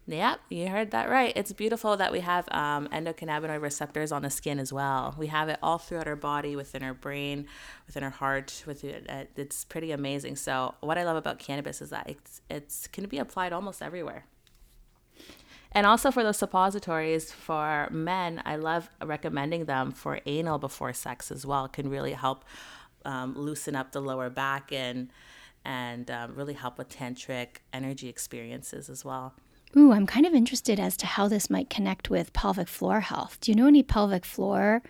Yep, 0.08 0.40
you 0.48 0.68
heard 0.68 0.90
that 0.92 1.10
right. 1.10 1.34
It's 1.36 1.52
beautiful 1.52 1.94
that 1.98 2.10
we 2.10 2.20
have 2.20 2.48
um, 2.50 2.88
endocannabinoid 2.88 3.60
receptors 3.60 4.10
on 4.10 4.22
the 4.22 4.30
skin 4.30 4.58
as 4.58 4.72
well. 4.72 5.14
We 5.18 5.26
have 5.26 5.50
it 5.50 5.58
all 5.62 5.76
throughout 5.76 6.08
our 6.08 6.16
body, 6.16 6.56
within 6.56 6.82
our 6.82 6.94
brain, 6.94 7.46
within 7.86 8.02
our 8.02 8.10
heart. 8.10 8.62
With 8.66 8.84
it, 8.84 9.06
it's 9.36 9.66
pretty 9.66 9.92
amazing. 9.92 10.36
So, 10.36 10.74
what 10.80 10.96
I 10.96 11.04
love 11.04 11.16
about 11.16 11.38
cannabis 11.38 11.82
is 11.82 11.90
that 11.90 12.08
it's 12.08 12.40
it's 12.48 12.86
can 12.86 13.04
be 13.04 13.18
applied 13.18 13.52
almost 13.52 13.82
everywhere. 13.82 14.24
And 15.72 15.84
also 15.84 16.10
for 16.10 16.22
those 16.22 16.38
suppositories 16.38 17.30
for 17.30 17.88
men, 17.90 18.40
I 18.46 18.56
love 18.56 18.88
recommending 19.04 19.66
them 19.66 19.92
for 19.92 20.20
anal 20.24 20.56
before 20.56 20.94
sex 20.94 21.30
as 21.30 21.44
well. 21.44 21.66
It 21.66 21.74
can 21.74 21.90
really 21.90 22.14
help 22.14 22.46
um, 23.04 23.36
loosen 23.36 23.76
up 23.76 23.92
the 23.92 24.00
lower 24.00 24.30
back 24.30 24.72
and 24.72 25.10
and 25.66 26.10
um, 26.10 26.34
really 26.34 26.54
help 26.54 26.78
with 26.78 26.88
tantric 26.88 27.58
energy 27.74 28.08
experiences 28.08 28.88
as 28.88 29.04
well. 29.04 29.34
Ooh, 29.76 29.92
I'm 29.92 30.06
kind 30.06 30.24
of 30.26 30.34
interested 30.34 30.80
as 30.80 30.96
to 30.98 31.06
how 31.06 31.28
this 31.28 31.50
might 31.50 31.68
connect 31.68 32.08
with 32.08 32.32
pelvic 32.32 32.68
floor 32.68 33.00
health. 33.00 33.38
Do 33.40 33.50
you 33.50 33.56
know 33.56 33.66
any 33.66 33.82
pelvic 33.82 34.24
floor 34.24 34.82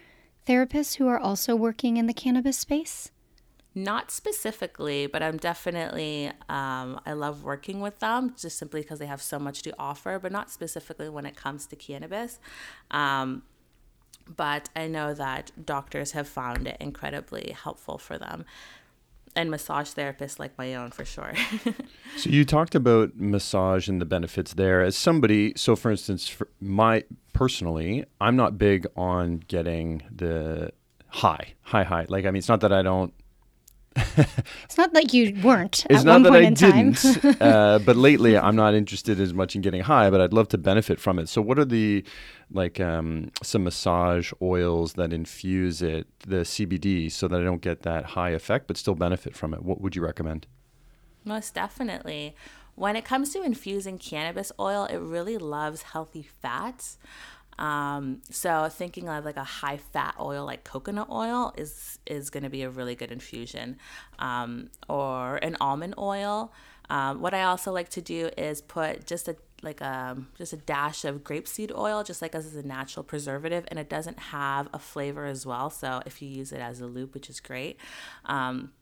therapists 0.46 0.96
who 0.96 1.08
are 1.08 1.18
also 1.18 1.56
working 1.56 1.96
in 1.96 2.06
the 2.06 2.14
cannabis 2.14 2.58
space? 2.58 3.10
Not 3.74 4.10
specifically, 4.10 5.06
but 5.06 5.22
I'm 5.22 5.36
definitely, 5.36 6.28
um, 6.48 7.00
I 7.04 7.12
love 7.12 7.44
working 7.44 7.80
with 7.80 7.98
them 7.98 8.34
just 8.38 8.58
simply 8.58 8.80
because 8.80 8.98
they 8.98 9.06
have 9.06 9.22
so 9.22 9.38
much 9.38 9.62
to 9.62 9.74
offer, 9.78 10.18
but 10.18 10.32
not 10.32 10.50
specifically 10.50 11.08
when 11.08 11.26
it 11.26 11.36
comes 11.36 11.66
to 11.66 11.76
cannabis. 11.76 12.38
Um, 12.90 13.42
but 14.36 14.68
I 14.76 14.88
know 14.88 15.14
that 15.14 15.52
doctors 15.64 16.12
have 16.12 16.28
found 16.28 16.66
it 16.66 16.76
incredibly 16.80 17.52
helpful 17.52 17.98
for 17.98 18.18
them 18.18 18.44
and 19.38 19.52
massage 19.52 19.92
therapists 19.92 20.40
like 20.40 20.58
my 20.58 20.74
own 20.74 20.90
for 20.90 21.04
sure. 21.04 21.32
so 22.16 22.28
you 22.28 22.44
talked 22.44 22.74
about 22.74 23.16
massage 23.16 23.88
and 23.88 24.00
the 24.00 24.04
benefits 24.04 24.52
there. 24.54 24.82
As 24.82 24.96
somebody, 24.96 25.52
so 25.54 25.76
for 25.76 25.92
instance, 25.92 26.28
for 26.28 26.48
my 26.60 27.04
personally, 27.32 28.04
I'm 28.20 28.34
not 28.34 28.58
big 28.58 28.88
on 28.96 29.44
getting 29.46 30.02
the 30.10 30.72
high, 31.06 31.54
high, 31.62 31.84
high. 31.84 32.06
Like 32.08 32.24
I 32.26 32.32
mean, 32.32 32.38
it's 32.38 32.48
not 32.48 32.60
that 32.62 32.72
I 32.72 32.82
don't 32.82 33.14
it's 34.64 34.76
not 34.76 34.92
like 34.92 35.12
you 35.12 35.36
weren't. 35.42 35.86
It's 35.90 36.04
not 36.04 36.22
that 36.22 36.32
I 36.32 36.50
didn't. 36.50 37.02
uh, 37.42 37.78
but 37.78 37.96
lately, 37.96 38.36
I'm 38.36 38.56
not 38.56 38.74
interested 38.74 39.20
as 39.20 39.34
much 39.34 39.54
in 39.56 39.62
getting 39.62 39.82
high, 39.82 40.10
but 40.10 40.20
I'd 40.20 40.32
love 40.32 40.48
to 40.48 40.58
benefit 40.58 41.00
from 41.00 41.18
it. 41.18 41.28
So, 41.28 41.42
what 41.42 41.58
are 41.58 41.64
the 41.64 42.04
like 42.50 42.80
um, 42.80 43.30
some 43.42 43.64
massage 43.64 44.32
oils 44.40 44.94
that 44.94 45.12
infuse 45.12 45.82
it, 45.82 46.06
the 46.26 46.38
CBD, 46.38 47.10
so 47.10 47.28
that 47.28 47.40
I 47.40 47.44
don't 47.44 47.62
get 47.62 47.82
that 47.82 48.04
high 48.04 48.30
effect, 48.30 48.66
but 48.66 48.76
still 48.76 48.94
benefit 48.94 49.34
from 49.34 49.54
it? 49.54 49.62
What 49.62 49.80
would 49.80 49.96
you 49.96 50.02
recommend? 50.02 50.46
Most 51.24 51.54
definitely. 51.54 52.34
when 52.74 52.94
it 52.94 53.04
comes 53.04 53.32
to 53.32 53.42
infusing 53.42 53.98
cannabis 53.98 54.52
oil, 54.58 54.84
it 54.84 54.98
really 54.98 55.36
loves 55.36 55.82
healthy 55.82 56.22
fats. 56.22 56.96
Um, 57.58 58.22
so 58.30 58.68
thinking 58.68 59.08
of 59.08 59.24
like 59.24 59.36
a 59.36 59.44
high 59.44 59.78
fat 59.78 60.14
oil 60.20 60.44
like 60.44 60.64
coconut 60.64 61.08
oil 61.10 61.52
is 61.56 61.98
is 62.06 62.30
going 62.30 62.44
to 62.44 62.50
be 62.50 62.62
a 62.62 62.70
really 62.70 62.94
good 62.94 63.10
infusion, 63.10 63.78
um, 64.18 64.70
or 64.88 65.36
an 65.36 65.56
almond 65.60 65.94
oil. 65.98 66.52
Um, 66.90 67.20
what 67.20 67.34
I 67.34 67.42
also 67.42 67.70
like 67.72 67.90
to 67.90 68.00
do 68.00 68.30
is 68.36 68.62
put 68.62 69.06
just 69.06 69.28
a 69.28 69.36
like 69.62 69.80
a 69.80 70.12
um, 70.12 70.28
just 70.36 70.52
a 70.52 70.56
dash 70.56 71.04
of 71.04 71.24
grapeseed 71.24 71.76
oil, 71.76 72.04
just 72.04 72.22
like 72.22 72.34
as 72.34 72.54
a 72.54 72.66
natural 72.66 73.02
preservative, 73.02 73.64
and 73.68 73.78
it 73.78 73.88
doesn't 73.88 74.18
have 74.18 74.68
a 74.72 74.78
flavor 74.78 75.26
as 75.26 75.44
well. 75.44 75.68
So 75.70 76.02
if 76.06 76.22
you 76.22 76.28
use 76.28 76.52
it 76.52 76.60
as 76.60 76.80
a 76.80 76.86
lube, 76.86 77.14
which 77.14 77.28
is 77.28 77.40
great. 77.40 77.78
Um, 78.24 78.72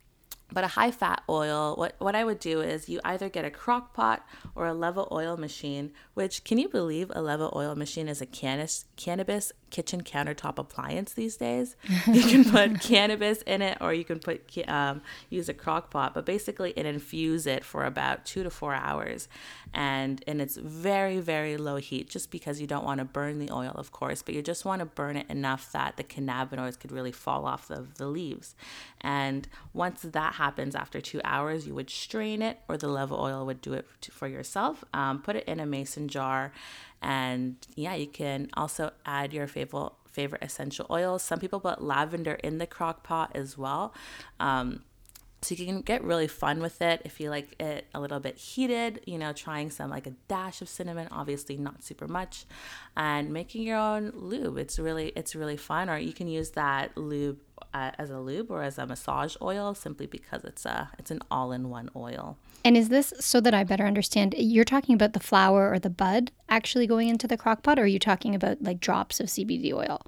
but 0.53 0.65
a 0.65 0.69
high 0.69 0.91
fat 0.91 1.23
oil, 1.29 1.75
what, 1.77 1.95
what 1.99 2.15
I 2.15 2.25
would 2.25 2.39
do 2.39 2.61
is 2.61 2.89
you 2.89 3.01
either 3.05 3.29
get 3.29 3.45
a 3.45 3.51
crock 3.51 3.95
pot 3.95 4.25
or 4.55 4.67
a 4.67 4.75
Levo 4.75 5.11
oil 5.11 5.37
machine, 5.37 5.93
which 6.15 6.45
can 6.45 6.59
you 6.59 6.69
believe 6.69 7.11
a 7.11 7.21
Levo 7.21 7.55
oil 7.55 7.75
machine 7.75 8.09
is 8.09 8.21
a 8.21 8.27
cannabis, 8.27 8.85
cannabis 8.97 9.53
kitchen 9.71 10.03
countertop 10.03 10.59
appliance 10.59 11.13
these 11.13 11.37
days. 11.37 11.77
You 12.07 12.23
can 12.23 12.45
put 12.45 12.81
cannabis 12.81 13.43
in 13.43 13.63
it, 13.63 13.79
or 13.81 13.93
you 13.93 14.05
can 14.05 14.19
put 14.19 14.43
um, 14.69 15.03
use 15.31 15.49
a 15.49 15.55
crock 15.55 15.91
pot. 15.91 16.15
But 16.15 16.25
basically, 16.25 16.73
it 16.77 16.87
infuse 16.87 17.47
it 17.47 17.65
for 17.65 17.85
about 17.85 18.25
two 18.25 18.43
to 18.43 18.51
four 18.51 18.75
hours, 18.75 19.29
and 19.75 20.23
and 20.27 20.41
it's 20.41 20.57
very 20.57 21.21
very 21.21 21.57
low 21.57 21.77
heat, 21.77 22.09
just 22.09 22.31
because 22.31 22.61
you 22.61 22.67
don't 22.67 22.85
want 22.85 22.99
to 22.99 23.05
burn 23.05 23.39
the 23.39 23.51
oil, 23.51 23.73
of 23.75 23.93
course, 23.93 24.23
but 24.23 24.35
you 24.35 24.43
just 24.43 24.65
want 24.65 24.81
to 24.81 24.87
burn 24.87 25.17
it 25.17 25.29
enough 25.29 25.73
that 25.73 25.97
the 25.97 26.05
cannabinoids 26.05 26.79
could 26.79 26.93
really 26.93 27.13
fall 27.13 27.47
off 27.47 27.71
of 27.71 27.95
the 27.99 28.07
leaves. 28.07 28.55
And 29.01 29.49
once 29.73 30.03
that 30.03 30.35
happens, 30.35 30.75
after 30.75 31.01
two 31.01 31.21
hours, 31.25 31.67
you 31.67 31.75
would 31.75 31.91
strain 31.91 32.43
it, 32.43 32.61
or 32.69 32.77
the 32.77 32.89
Levo 32.89 33.19
oil 33.19 33.47
would 33.47 33.61
do 33.61 33.75
it 33.75 33.87
for 34.11 34.27
yourself. 34.27 34.85
Um, 34.93 35.23
put 35.23 35.37
it 35.37 35.45
in 35.45 35.61
a 35.61 35.67
mason 35.67 36.09
jar 36.09 36.53
and 37.03 37.57
yeah, 37.75 37.95
you 37.95 38.07
can 38.07 38.49
also 38.55 38.91
add 39.05 39.33
your 39.33 39.47
favorite 39.47 39.93
favorite 40.11 40.43
essential 40.43 40.87
oils. 40.91 41.23
Some 41.23 41.39
people 41.39 41.61
put 41.61 41.83
lavender 41.83 42.35
in 42.35 42.57
the 42.57 42.67
crock 42.67 43.03
pot 43.03 43.33
as 43.35 43.59
well. 43.59 43.95
Um, 44.41 44.83
so 45.47 45.55
you 45.55 45.65
can 45.65 45.81
get 45.81 46.03
really 46.03 46.27
fun 46.27 46.61
with 46.61 46.83
it 46.83 47.03
if 47.05 47.21
you 47.21 47.31
like 47.31 47.55
it 47.61 47.87
a 47.95 48.01
little 48.01 48.19
bit 48.19 48.37
heated, 48.37 49.01
you 49.07 49.17
know, 49.17 49.33
trying 49.33 49.71
some 49.71 49.91
like 49.91 50.09
a 50.09 50.13
dash 50.27 50.61
of 50.61 50.69
cinnamon, 50.69 51.07
obviously 51.13 51.57
not 51.57 51.85
super 51.85 52.09
much, 52.09 52.47
and 52.97 53.33
making 53.33 53.63
your 53.63 53.77
own 53.77 54.11
lube. 54.13 54.59
It's 54.59 54.77
really 54.77 55.13
it's 55.15 55.37
really 55.37 55.57
fun 55.57 55.89
or 55.89 55.99
you 55.99 56.13
can 56.13 56.27
use 56.27 56.51
that 56.51 56.97
lube 56.97 57.39
uh, 57.73 57.93
as 57.97 58.11
a 58.11 58.19
lube 58.19 58.51
or 58.51 58.63
as 58.63 58.77
a 58.77 58.87
massage 58.87 59.37
oil 59.41 59.73
simply 59.73 60.07
because 60.07 60.43
it's 60.43 60.67
a 60.67 60.91
it's 60.99 61.13
an 61.13 61.21
all-in-one 61.31 61.91
oil. 61.95 62.37
And 62.65 62.77
is 62.77 62.89
this 62.89 63.15
so 63.21 63.41
that 63.43 63.55
I 63.55 63.63
better 63.63 63.87
understand? 63.87 64.35
You're 64.37 64.65
talking 64.65 64.97
about 64.97 65.13
the 65.13 65.21
flower 65.21 65.71
or 65.71 65.79
the 65.79 65.91
bud 65.91 66.33
actually 66.49 66.89
going 66.89 67.09
into 67.09 67.29
the 67.29 67.37
crock 67.37 67.63
pot, 67.63 67.79
or 67.79 67.83
are 67.83 67.87
you 67.87 68.01
talking 68.01 68.35
about 68.35 68.61
like 68.63 68.81
drops 68.81 69.21
of 69.21 69.29
CBD 69.29 69.73
oil? 69.73 70.01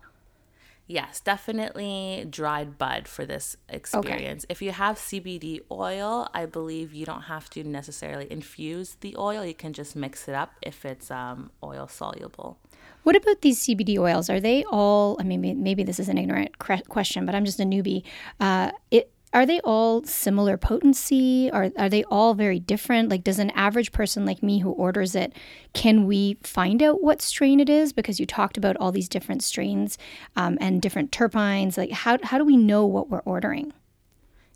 Yes, 0.91 1.21
definitely 1.21 2.27
dried 2.31 2.79
bud 2.79 3.09
for 3.09 3.27
this 3.27 3.59
experience. 3.69 4.45
Okay. 4.45 4.53
If 4.53 4.63
you 4.63 4.73
have 4.73 4.97
CBD 4.97 5.61
oil, 5.71 6.31
I 6.33 6.47
believe 6.47 6.95
you 6.95 7.05
don't 7.05 7.23
have 7.23 7.51
to 7.51 7.63
necessarily 7.63 8.27
infuse 8.33 8.97
the 9.03 9.15
oil. 9.19 9.45
You 9.45 9.53
can 9.53 9.75
just 9.75 9.95
mix 9.95 10.29
it 10.29 10.35
up 10.35 10.53
if 10.63 10.87
it's 10.87 11.11
um, 11.11 11.51
oil 11.63 11.89
soluble. 11.89 12.59
What 13.03 13.17
about 13.17 13.43
these 13.43 13.61
CBD 13.61 13.99
oils? 13.99 14.31
Are 14.31 14.41
they 14.41 14.65
all? 14.65 15.19
I 15.21 15.25
mean, 15.25 15.63
maybe 15.63 15.83
this 15.83 16.01
is 16.01 16.09
an 16.09 16.17
ignorant 16.17 16.59
question, 16.59 17.27
but 17.27 17.35
I'm 17.35 17.45
just 17.45 17.61
a 17.61 17.65
newbie. 17.65 18.03
Uh, 18.41 18.73
it 18.91 19.13
are 19.33 19.45
they 19.45 19.61
all 19.61 20.05
similar 20.05 20.57
potency? 20.57 21.51
Are 21.51 21.71
are 21.77 21.89
they 21.89 22.05
all 22.05 22.35
very 22.35 22.59
different? 22.59 23.09
Like, 23.11 23.25
does 23.25 23.39
an 23.39 23.51
average 23.51 23.93
person 23.93 24.25
like 24.25 24.43
me 24.43 24.61
who 24.61 24.71
orders 24.71 25.15
it, 25.15 25.33
can 25.75 26.07
we 26.07 26.39
find 26.43 26.83
out 26.83 27.03
what 27.03 27.21
strain 27.21 27.61
it 27.61 27.69
is? 27.69 27.93
Because 27.93 28.19
you 28.19 28.27
talked 28.27 28.57
about 28.57 28.77
all 28.79 28.93
these 28.93 29.09
different 29.09 29.43
strains 29.43 29.99
um, 30.37 30.57
and 30.61 30.81
different 30.81 31.11
terpenes. 31.11 31.77
Like, 31.77 31.91
how 31.91 32.19
how 32.23 32.39
do 32.39 32.45
we 32.45 32.57
know 32.57 32.87
what 32.87 33.11
we're 33.11 33.21
ordering? 33.21 33.73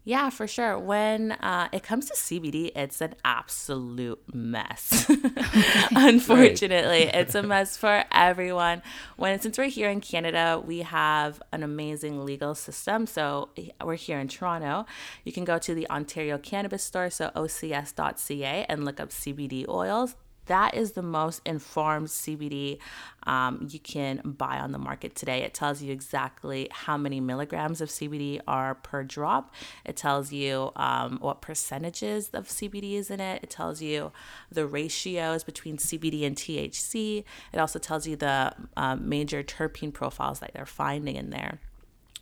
Yeah, 0.05 0.31
for 0.31 0.49
sure. 0.49 0.79
When 0.79 1.33
uh, 1.33 1.69
it 1.73 1.85
comes 1.85 2.07
to 2.07 2.15
CBD, 2.15 2.73
it's 2.75 3.01
an 3.01 3.15
absolute 3.25 4.21
mess. 4.35 5.07
Unfortunately, 5.95 7.03
it's 7.03 7.37
a 7.37 7.43
mess 7.43 7.77
for 7.77 8.05
everyone. 8.11 8.83
When 9.17 9.39
since 9.41 9.57
we're 9.57 9.69
here 9.69 9.91
in 9.91 10.01
Canada, 10.01 10.61
we 10.65 10.81
have 10.81 11.41
an 11.53 11.63
amazing 11.63 12.25
legal 12.25 12.57
system. 12.57 13.07
So 13.07 13.51
we're 13.83 13.95
here 13.95 14.19
in 14.19 14.27
Toronto. 14.27 14.87
You 15.25 15.33
can 15.33 15.45
go 15.45 15.59
to 15.59 15.73
the 15.73 15.89
Ontario 15.89 16.37
Cannabis 16.37 16.83
Store, 16.83 17.09
so 17.09 17.31
ocs.ca, 17.37 18.67
and 18.69 18.85
look 18.85 18.99
up 18.99 19.11
CBD 19.11 19.69
oils 19.69 20.17
that 20.47 20.75
is 20.75 20.93
the 20.93 21.03
most 21.03 21.41
informed 21.45 22.09
CBD 22.09 22.79
um, 23.25 23.69
you 23.71 23.79
can 23.79 24.21
buy 24.25 24.59
on 24.59 24.73
the 24.73 24.79
market 24.79 25.15
today. 25.15 25.43
It 25.43 25.55
tells 25.55 25.83
you 25.83 25.93
exactly 25.93 26.69
how 26.71 26.97
many 26.97 27.21
milligrams 27.21 27.81
of 27.81 27.89
CBD 27.89 28.41
are 28.49 28.75
per 28.75 29.05
drop. 29.05 29.55
It 29.85 29.97
tells 29.97 30.33
you 30.33 30.73
um, 30.77 31.19
what 31.21 31.41
percentages 31.41 32.31
of 32.31 32.49
CBD 32.49 32.95
is 32.95 33.11
in 33.11 33.21
it. 33.21 33.43
It 33.43 33.51
tells 33.51 33.81
you 33.81 34.13
the 34.51 34.67
ratios 34.67 35.45
between 35.45 35.77
CBD 35.77 36.27
and 36.27 36.37
THC. 36.37 37.25
It 37.53 37.59
also 37.59 37.79
tells 37.79 38.07
you 38.07 38.17
the 38.17 38.53
um, 38.77 39.09
major 39.09 39.43
terpene 39.43 39.93
profiles 39.93 40.41
that 40.41 40.53
they're 40.55 40.67
finding 40.67 41.17
in 41.17 41.31
there. 41.31 41.61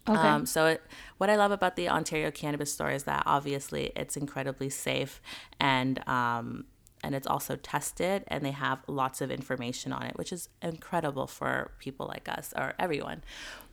Okay. 0.09 0.19
Um, 0.19 0.47
so, 0.47 0.67
it, 0.67 0.83
what 1.19 1.29
I 1.29 1.37
love 1.37 1.53
about 1.53 1.77
the 1.77 1.89
Ontario 1.89 2.31
Cannabis 2.31 2.73
Store 2.73 2.91
is 2.91 3.05
that 3.05 3.23
obviously 3.27 3.93
it's 3.95 4.17
incredibly 4.17 4.71
safe 4.71 5.21
and 5.61 6.07
um, 6.09 6.65
and 7.03 7.15
it's 7.15 7.27
also 7.27 7.57
tested 7.57 8.25
and 8.29 8.45
they 8.45 8.51
have 8.51 8.81
lots 8.87 9.21
of 9.21 9.31
information 9.31 9.93
on 9.93 10.03
it 10.03 10.17
which 10.17 10.33
is 10.33 10.49
incredible 10.63 11.27
for 11.27 11.71
people 11.79 12.07
like 12.07 12.29
us 12.29 12.53
or 12.57 12.75
everyone. 12.79 13.23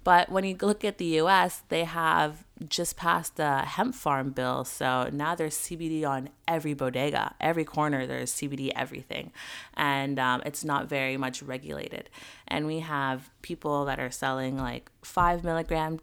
But 0.03 0.31
when 0.31 0.45
you 0.45 0.55
look 0.61 0.85
at 0.85 0.97
the 0.97 1.19
US 1.21 1.63
they 1.69 1.83
have 1.83 2.45
just 2.67 2.95
passed 2.95 3.35
the 3.35 3.59
hemp 3.59 3.93
farm 3.95 4.31
bill 4.31 4.63
so 4.63 5.09
now 5.11 5.35
there's 5.35 5.55
CBD 5.55 6.07
on 6.07 6.29
every 6.47 6.73
bodega 6.73 7.35
every 7.39 7.65
corner 7.65 8.07
there's 8.07 8.31
CBD 8.33 8.71
everything. 8.75 9.31
And 9.75 10.19
um, 10.19 10.41
it's 10.45 10.63
not 10.63 10.87
very 10.87 11.17
much 11.17 11.43
regulated. 11.43 12.09
And 12.47 12.65
we 12.65 12.79
have 12.79 13.29
people 13.41 13.85
that 13.85 13.99
are 13.99 14.11
selling 14.11 14.57
like 14.57 14.91
five 15.03 15.43
milligram 15.43 15.99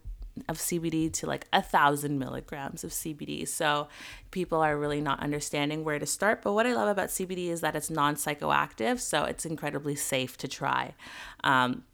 of 0.48 0.58
CBD 0.58 1.12
to 1.12 1.26
like 1.26 1.46
a 1.52 1.62
thousand 1.62 2.18
milligrams 2.18 2.84
of 2.84 2.90
CBD. 2.90 3.46
So 3.46 3.88
people 4.30 4.60
are 4.60 4.76
really 4.76 5.00
not 5.00 5.20
understanding 5.20 5.84
where 5.84 5.98
to 5.98 6.06
start. 6.06 6.42
But 6.42 6.52
what 6.52 6.66
I 6.66 6.74
love 6.74 6.88
about 6.88 7.08
CBD 7.08 7.48
is 7.48 7.60
that 7.60 7.76
it's 7.76 7.90
non 7.90 8.16
psychoactive, 8.16 9.00
so 9.00 9.24
it's 9.24 9.46
incredibly 9.46 9.94
safe 9.94 10.36
to 10.38 10.48
try. 10.48 10.94
Um, 11.42 11.84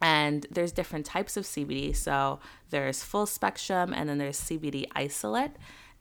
and 0.00 0.46
there's 0.50 0.72
different 0.72 1.06
types 1.06 1.36
of 1.36 1.44
CBD. 1.44 1.94
So 1.94 2.40
there's 2.70 3.02
full 3.02 3.26
spectrum, 3.26 3.92
and 3.94 4.08
then 4.08 4.18
there's 4.18 4.40
CBD 4.40 4.86
isolate. 4.94 5.52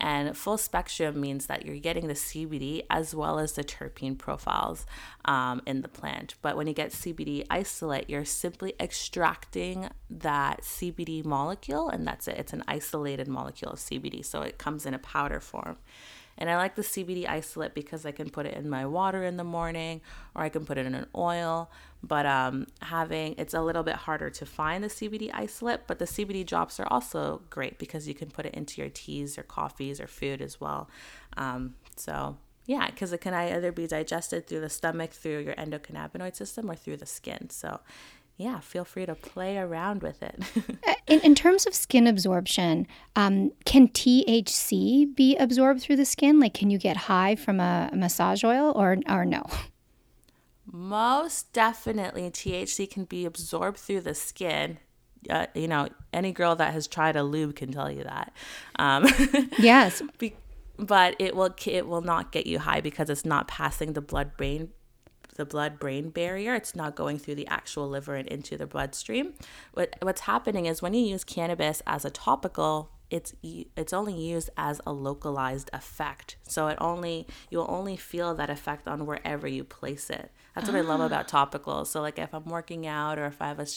And 0.01 0.35
full 0.35 0.57
spectrum 0.57 1.21
means 1.21 1.45
that 1.45 1.63
you're 1.63 1.77
getting 1.77 2.07
the 2.07 2.15
CBD 2.15 2.83
as 2.89 3.13
well 3.13 3.37
as 3.37 3.53
the 3.53 3.63
terpene 3.63 4.17
profiles 4.17 4.87
um, 5.25 5.61
in 5.67 5.83
the 5.83 5.87
plant. 5.87 6.33
But 6.41 6.57
when 6.57 6.65
you 6.65 6.73
get 6.73 6.89
CBD 6.89 7.45
isolate, 7.51 8.09
you're 8.09 8.25
simply 8.25 8.73
extracting 8.79 9.89
that 10.09 10.61
CBD 10.61 11.23
molecule, 11.23 11.87
and 11.87 12.05
that's 12.05 12.27
it. 12.27 12.37
It's 12.39 12.51
an 12.51 12.63
isolated 12.67 13.27
molecule 13.27 13.73
of 13.73 13.79
CBD, 13.79 14.25
so 14.25 14.41
it 14.41 14.57
comes 14.57 14.87
in 14.87 14.95
a 14.95 14.99
powder 14.99 15.39
form. 15.39 15.77
And 16.37 16.49
I 16.49 16.57
like 16.57 16.75
the 16.75 16.81
CBD 16.81 17.27
isolate 17.27 17.73
because 17.73 18.05
I 18.05 18.11
can 18.11 18.29
put 18.29 18.45
it 18.45 18.55
in 18.55 18.69
my 18.69 18.85
water 18.85 19.23
in 19.23 19.37
the 19.37 19.43
morning 19.43 20.01
or 20.35 20.43
I 20.43 20.49
can 20.49 20.65
put 20.65 20.77
it 20.77 20.85
in 20.85 20.95
an 20.95 21.07
oil. 21.15 21.69
But 22.03 22.25
um, 22.25 22.67
having 22.81 23.35
it's 23.37 23.53
a 23.53 23.61
little 23.61 23.83
bit 23.83 23.95
harder 23.95 24.29
to 24.31 24.45
find 24.45 24.83
the 24.83 24.87
CBD 24.87 25.29
isolate, 25.33 25.81
but 25.87 25.99
the 25.99 26.05
CBD 26.05 26.45
drops 26.45 26.79
are 26.79 26.87
also 26.87 27.41
great 27.49 27.77
because 27.77 28.07
you 28.07 28.15
can 28.15 28.31
put 28.31 28.45
it 28.45 28.53
into 28.55 28.81
your 28.81 28.89
teas 28.89 29.37
or 29.37 29.43
coffees 29.43 29.99
or 29.99 30.07
food 30.07 30.41
as 30.41 30.59
well. 30.59 30.89
Um, 31.37 31.75
so 31.95 32.37
yeah, 32.65 32.89
because 32.89 33.11
it 33.11 33.21
can 33.21 33.33
either 33.33 33.71
be 33.71 33.87
digested 33.87 34.47
through 34.47 34.61
the 34.61 34.69
stomach, 34.69 35.11
through 35.11 35.39
your 35.39 35.55
endocannabinoid 35.55 36.35
system, 36.35 36.69
or 36.69 36.75
through 36.75 36.97
the 36.97 37.05
skin. 37.05 37.49
So 37.49 37.79
yeah, 38.41 38.59
feel 38.59 38.83
free 38.83 39.05
to 39.05 39.15
play 39.15 39.57
around 39.57 40.01
with 40.01 40.21
it. 40.23 40.43
Uh, 40.87 40.93
in, 41.05 41.19
in, 41.19 41.35
terms 41.35 41.67
of 41.67 41.75
skin 41.75 42.07
absorption, 42.07 42.87
um, 43.15 43.51
can 43.65 43.87
THC 43.87 45.15
be 45.15 45.35
absorbed 45.37 45.81
through 45.81 45.97
the 45.97 46.05
skin? 46.05 46.39
Like, 46.39 46.55
can 46.55 46.71
you 46.71 46.79
get 46.79 46.97
high 46.97 47.35
from 47.35 47.59
a, 47.59 47.89
a 47.91 47.95
massage 47.95 48.43
oil 48.43 48.71
or, 48.75 48.97
or 49.07 49.25
no? 49.25 49.43
Most 50.65 51.53
definitely, 51.53 52.31
THC 52.31 52.89
can 52.89 53.05
be 53.05 53.25
absorbed 53.25 53.77
through 53.77 54.01
the 54.01 54.15
skin. 54.15 54.79
Uh, 55.29 55.45
you 55.53 55.67
know, 55.67 55.87
any 56.11 56.31
girl 56.31 56.55
that 56.55 56.73
has 56.73 56.87
tried 56.87 57.15
a 57.15 57.23
lube 57.23 57.55
can 57.55 57.71
tell 57.71 57.91
you 57.91 58.03
that. 58.03 58.33
Um, 58.77 59.07
yes. 59.59 60.01
Be- 60.17 60.35
but 60.79 61.15
it 61.19 61.35
will 61.35 61.53
it 61.67 61.87
will 61.87 62.01
not 62.01 62.31
get 62.31 62.47
you 62.47 62.57
high 62.57 62.81
because 62.81 63.09
it's 63.09 63.25
not 63.25 63.47
passing 63.47 63.93
the 63.93 64.01
blood 64.01 64.35
brain 64.35 64.69
the 65.41 65.45
blood 65.45 65.79
brain 65.79 66.11
barrier. 66.11 66.53
It's 66.53 66.75
not 66.75 66.95
going 66.95 67.17
through 67.17 67.33
the 67.33 67.47
actual 67.47 67.89
liver 67.89 68.15
and 68.15 68.27
into 68.27 68.57
the 68.57 68.67
bloodstream. 68.67 69.33
What, 69.73 69.95
what's 69.99 70.21
happening 70.21 70.67
is 70.67 70.83
when 70.83 70.93
you 70.93 71.01
use 71.01 71.23
cannabis 71.23 71.81
as 71.87 72.05
a 72.05 72.11
topical 72.11 72.91
it's 73.11 73.33
it's 73.75 73.91
only 73.91 74.13
used 74.13 74.49
as 74.55 74.79
a 74.87 74.93
localized 74.93 75.69
effect. 75.73 76.37
So 76.43 76.67
it 76.67 76.77
only 76.79 77.27
you'll 77.49 77.67
only 77.69 77.97
feel 77.97 78.33
that 78.35 78.49
effect 78.49 78.87
on 78.87 79.05
wherever 79.05 79.49
you 79.49 79.65
place 79.65 80.09
it. 80.09 80.31
That's 80.55 80.67
what 80.69 80.77
ah. 80.77 80.79
I 80.79 80.81
love 80.81 81.01
about 81.01 81.31
ah. 81.33 81.45
topicals. 81.45 81.87
So 81.87 81.99
like 81.99 82.17
if 82.17 82.33
I'm 82.33 82.45
working 82.45 82.87
out 82.87 83.19
or 83.19 83.25
if 83.25 83.41
I 83.41 83.49
have 83.49 83.59
a, 83.59 83.67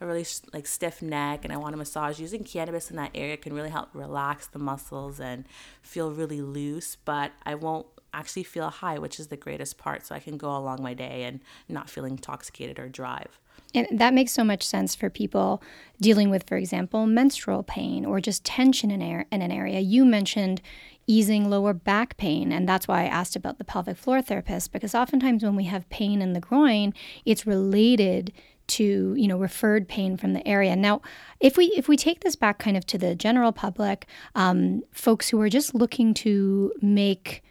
a 0.00 0.06
really 0.06 0.24
like 0.54 0.68
stiff 0.68 1.02
neck 1.02 1.44
and 1.44 1.52
I 1.52 1.56
want 1.56 1.72
to 1.72 1.78
massage, 1.78 2.20
using 2.20 2.44
cannabis 2.44 2.88
in 2.88 2.96
that 2.96 3.10
area 3.12 3.36
can 3.36 3.54
really 3.54 3.70
help 3.70 3.88
relax 3.92 4.46
the 4.46 4.60
muscles 4.60 5.18
and 5.18 5.46
feel 5.82 6.12
really 6.12 6.40
loose. 6.40 6.96
But 7.04 7.32
I 7.44 7.56
won't 7.56 7.86
actually 8.16 8.44
feel 8.44 8.70
high, 8.70 8.98
which 8.98 9.20
is 9.20 9.28
the 9.28 9.36
greatest 9.36 9.78
part. 9.78 10.06
So 10.06 10.14
I 10.14 10.20
can 10.20 10.36
go 10.36 10.56
along 10.56 10.82
my 10.82 10.94
day 10.94 11.24
and 11.24 11.40
not 11.68 11.90
feel 11.90 12.04
intoxicated 12.04 12.78
or 12.78 12.88
drive. 12.88 13.38
And 13.74 13.86
that 13.92 14.14
makes 14.14 14.32
so 14.32 14.44
much 14.44 14.62
sense 14.62 14.94
for 14.94 15.10
people 15.10 15.62
dealing 16.00 16.30
with, 16.30 16.44
for 16.44 16.56
example, 16.56 17.06
menstrual 17.06 17.62
pain 17.62 18.04
or 18.04 18.20
just 18.20 18.44
tension 18.44 18.90
in, 18.90 19.02
air, 19.02 19.26
in 19.30 19.42
an 19.42 19.52
area. 19.52 19.80
You 19.80 20.04
mentioned 20.04 20.62
easing 21.06 21.48
lower 21.50 21.72
back 21.72 22.16
pain, 22.16 22.52
and 22.52 22.68
that's 22.68 22.88
why 22.88 23.02
I 23.02 23.06
asked 23.06 23.36
about 23.36 23.58
the 23.58 23.64
pelvic 23.64 23.96
floor 23.96 24.22
therapist, 24.22 24.72
because 24.72 24.94
oftentimes 24.94 25.44
when 25.44 25.56
we 25.56 25.64
have 25.64 25.88
pain 25.88 26.22
in 26.22 26.32
the 26.32 26.40
groin, 26.40 26.94
it's 27.24 27.46
related 27.46 28.32
to 28.68 29.14
you 29.16 29.28
know 29.28 29.38
referred 29.38 29.86
pain 29.86 30.16
from 30.16 30.32
the 30.32 30.44
area 30.44 30.74
now 30.74 31.00
if 31.38 31.56
we 31.56 31.66
if 31.76 31.86
we 31.86 31.96
take 31.96 32.24
this 32.24 32.34
back 32.34 32.58
kind 32.58 32.76
of 32.76 32.84
to 32.84 32.98
the 32.98 33.14
general 33.14 33.52
public 33.52 34.06
um, 34.34 34.82
folks 34.90 35.28
who 35.28 35.40
are 35.40 35.48
just 35.48 35.72
looking 35.72 36.12
to 36.12 36.72
make 36.82 37.44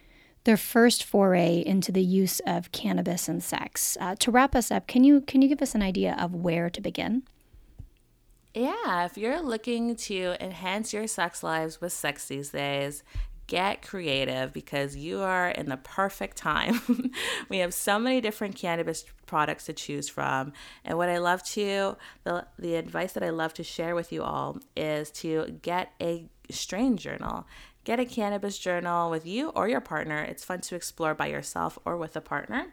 their 0.46 0.56
first 0.56 1.04
foray 1.04 1.62
into 1.66 1.92
the 1.92 2.02
use 2.02 2.40
of 2.46 2.72
cannabis 2.72 3.28
and 3.28 3.42
sex. 3.42 3.98
Uh, 4.00 4.14
to 4.14 4.30
wrap 4.30 4.54
us 4.54 4.70
up, 4.70 4.86
can 4.86 5.04
you 5.04 5.20
can 5.20 5.42
you 5.42 5.48
give 5.48 5.60
us 5.60 5.74
an 5.74 5.82
idea 5.82 6.16
of 6.18 6.34
where 6.34 6.70
to 6.70 6.80
begin? 6.80 7.24
Yeah, 8.54 9.04
if 9.04 9.18
you're 9.18 9.42
looking 9.42 9.96
to 9.96 10.36
enhance 10.40 10.94
your 10.94 11.06
sex 11.06 11.42
lives 11.42 11.80
with 11.80 11.92
sex 11.92 12.28
these 12.28 12.50
days, 12.50 13.02
get 13.46 13.82
creative 13.82 14.52
because 14.52 14.96
you 14.96 15.20
are 15.20 15.50
in 15.50 15.68
the 15.68 15.76
perfect 15.76 16.36
time. 16.36 16.80
we 17.48 17.58
have 17.58 17.74
so 17.74 17.98
many 17.98 18.20
different 18.20 18.56
cannabis 18.56 19.04
products 19.26 19.66
to 19.66 19.72
choose 19.72 20.08
from. 20.08 20.52
And 20.84 20.96
what 20.96 21.08
I 21.08 21.18
love 21.18 21.42
to, 21.50 21.96
the, 22.24 22.46
the 22.58 22.76
advice 22.76 23.12
that 23.12 23.22
I 23.22 23.30
love 23.30 23.52
to 23.54 23.62
share 23.62 23.94
with 23.94 24.10
you 24.12 24.22
all 24.22 24.58
is 24.76 25.10
to 25.12 25.58
get 25.62 25.92
a 26.00 26.26
strain 26.50 26.96
journal. 26.96 27.46
Get 27.86 28.00
a 28.00 28.04
cannabis 28.04 28.58
journal 28.58 29.10
with 29.10 29.24
you 29.24 29.50
or 29.50 29.68
your 29.68 29.80
partner. 29.80 30.20
It's 30.20 30.44
fun 30.44 30.60
to 30.62 30.74
explore 30.74 31.14
by 31.14 31.28
yourself 31.28 31.78
or 31.84 31.96
with 31.96 32.16
a 32.16 32.20
partner. 32.20 32.66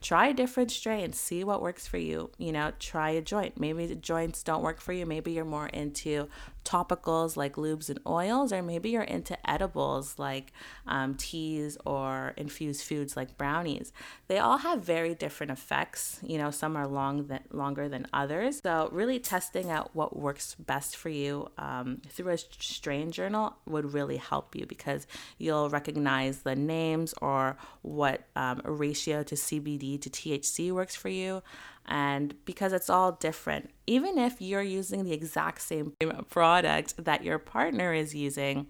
Try 0.00 0.28
a 0.28 0.32
different 0.32 0.70
strains 0.70 1.18
see 1.18 1.42
what 1.42 1.60
works 1.60 1.88
for 1.88 1.98
you. 1.98 2.30
You 2.38 2.52
know 2.52 2.70
try 2.78 3.10
a 3.10 3.20
joint. 3.20 3.58
Maybe 3.58 3.86
the 3.86 3.96
joints 3.96 4.44
don't 4.44 4.62
work 4.62 4.80
for 4.80 4.92
you. 4.92 5.06
Maybe 5.06 5.32
you're 5.32 5.44
more 5.44 5.66
into 5.66 6.28
topicals 6.64 7.36
like 7.36 7.54
lubes 7.56 7.88
and 7.88 7.98
oils 8.06 8.52
or 8.52 8.62
maybe 8.62 8.90
you're 8.90 9.02
into 9.02 9.36
edibles 9.48 10.18
like 10.18 10.52
um, 10.86 11.14
teas 11.14 11.76
or 11.84 12.34
infused 12.36 12.82
foods 12.82 13.16
like 13.16 13.36
brownies 13.36 13.92
they 14.28 14.38
all 14.38 14.58
have 14.58 14.82
very 14.82 15.14
different 15.14 15.50
effects 15.50 16.20
you 16.22 16.38
know 16.38 16.50
some 16.50 16.76
are 16.76 16.86
long 16.86 17.26
than, 17.26 17.40
longer 17.50 17.88
than 17.88 18.06
others 18.12 18.60
so 18.62 18.88
really 18.92 19.18
testing 19.18 19.70
out 19.70 19.90
what 19.94 20.16
works 20.16 20.54
best 20.58 20.96
for 20.96 21.08
you 21.08 21.48
um, 21.58 22.00
through 22.08 22.32
a 22.32 22.38
strain 22.38 23.10
journal 23.10 23.56
would 23.66 23.92
really 23.92 24.16
help 24.16 24.54
you 24.54 24.66
because 24.66 25.06
you'll 25.38 25.68
recognize 25.70 26.42
the 26.42 26.54
names 26.54 27.14
or 27.20 27.56
what 27.82 28.22
um, 28.36 28.60
ratio 28.64 29.22
to 29.22 29.34
cbd 29.34 30.00
to 30.00 30.10
THC 30.10 30.72
works 30.72 30.94
for 30.94 31.08
you. 31.08 31.42
And 31.86 32.34
because 32.44 32.72
it's 32.72 32.90
all 32.90 33.12
different, 33.12 33.70
even 33.90 34.18
if 34.18 34.40
you're 34.40 34.62
using 34.62 35.02
the 35.02 35.12
exact 35.12 35.60
same 35.60 35.94
product 36.28 37.04
that 37.04 37.24
your 37.24 37.40
partner 37.40 37.92
is 37.92 38.14
using, 38.14 38.68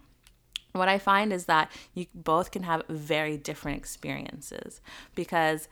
what 0.71 0.87
I 0.87 0.97
find 0.97 1.31
is 1.31 1.45
that 1.45 1.71
you 1.93 2.07
both 2.15 2.49
can 2.49 2.63
have 2.63 2.87
very 2.89 3.37
different 3.37 3.77
experiences 3.77 4.81
because 5.13 5.67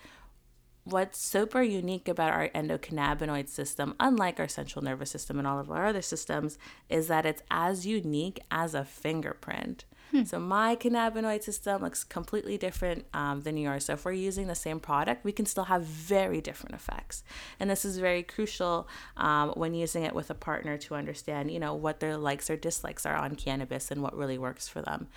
what's 0.84 1.20
super 1.20 1.64
unique 1.64 2.08
about 2.08 2.32
our 2.32 2.50
endocannabinoid 2.50 3.50
system, 3.50 3.96
unlike 4.00 4.40
our 4.40 4.48
central 4.48 4.84
nervous 4.84 5.10
system 5.10 5.40
and 5.40 5.48
all 5.48 5.58
of 5.58 5.72
our 5.72 5.88
other 5.88 6.04
systems, 6.04 6.60
is 6.88 7.08
that 7.08 7.26
it's 7.26 7.42
as 7.50 7.88
unique 7.88 8.40
as 8.52 8.76
a 8.76 8.86
fingerprint. 8.86 9.84
Hmm. 10.12 10.24
So 10.24 10.39
my 10.39 10.76
cannabinoid 10.76 11.43
system 11.43 11.84
looks 11.84 12.04
completely 12.04 12.58
different 12.58 13.06
um, 13.13 13.41
than 13.41 13.58
yours. 13.58 13.86
So 13.86 13.93
if 13.93 14.06
we're 14.06 14.13
using 14.13 14.48
the 14.48 14.56
same 14.56 14.80
product, 14.80 15.24
we 15.24 15.32
can 15.32 15.45
still 15.45 15.65
have 15.65 15.84
very 15.84 16.41
different 16.41 16.76
effects. 16.76 17.24
And 17.60 17.69
this 17.69 17.86
is 17.86 18.00
very 18.00 18.24
crucial 18.24 18.88
um, 19.17 19.50
when 19.52 19.74
using 19.74 20.04
it 20.04 20.15
with 20.15 20.30
a 20.30 20.36
partner 20.36 20.78
to 20.80 20.95
understand, 20.95 21.52
you 21.52 21.60
know, 21.60 21.76
what 21.76 22.00
their 22.00 22.17
likes 22.17 22.50
or 22.50 22.58
dislikes 22.58 23.06
are 23.06 23.15
on 23.15 23.36
cannabis 23.36 23.91
and 23.91 24.02
what 24.02 24.17
really 24.17 24.38
works 24.38 24.67
for 24.67 24.82
them 24.82 25.08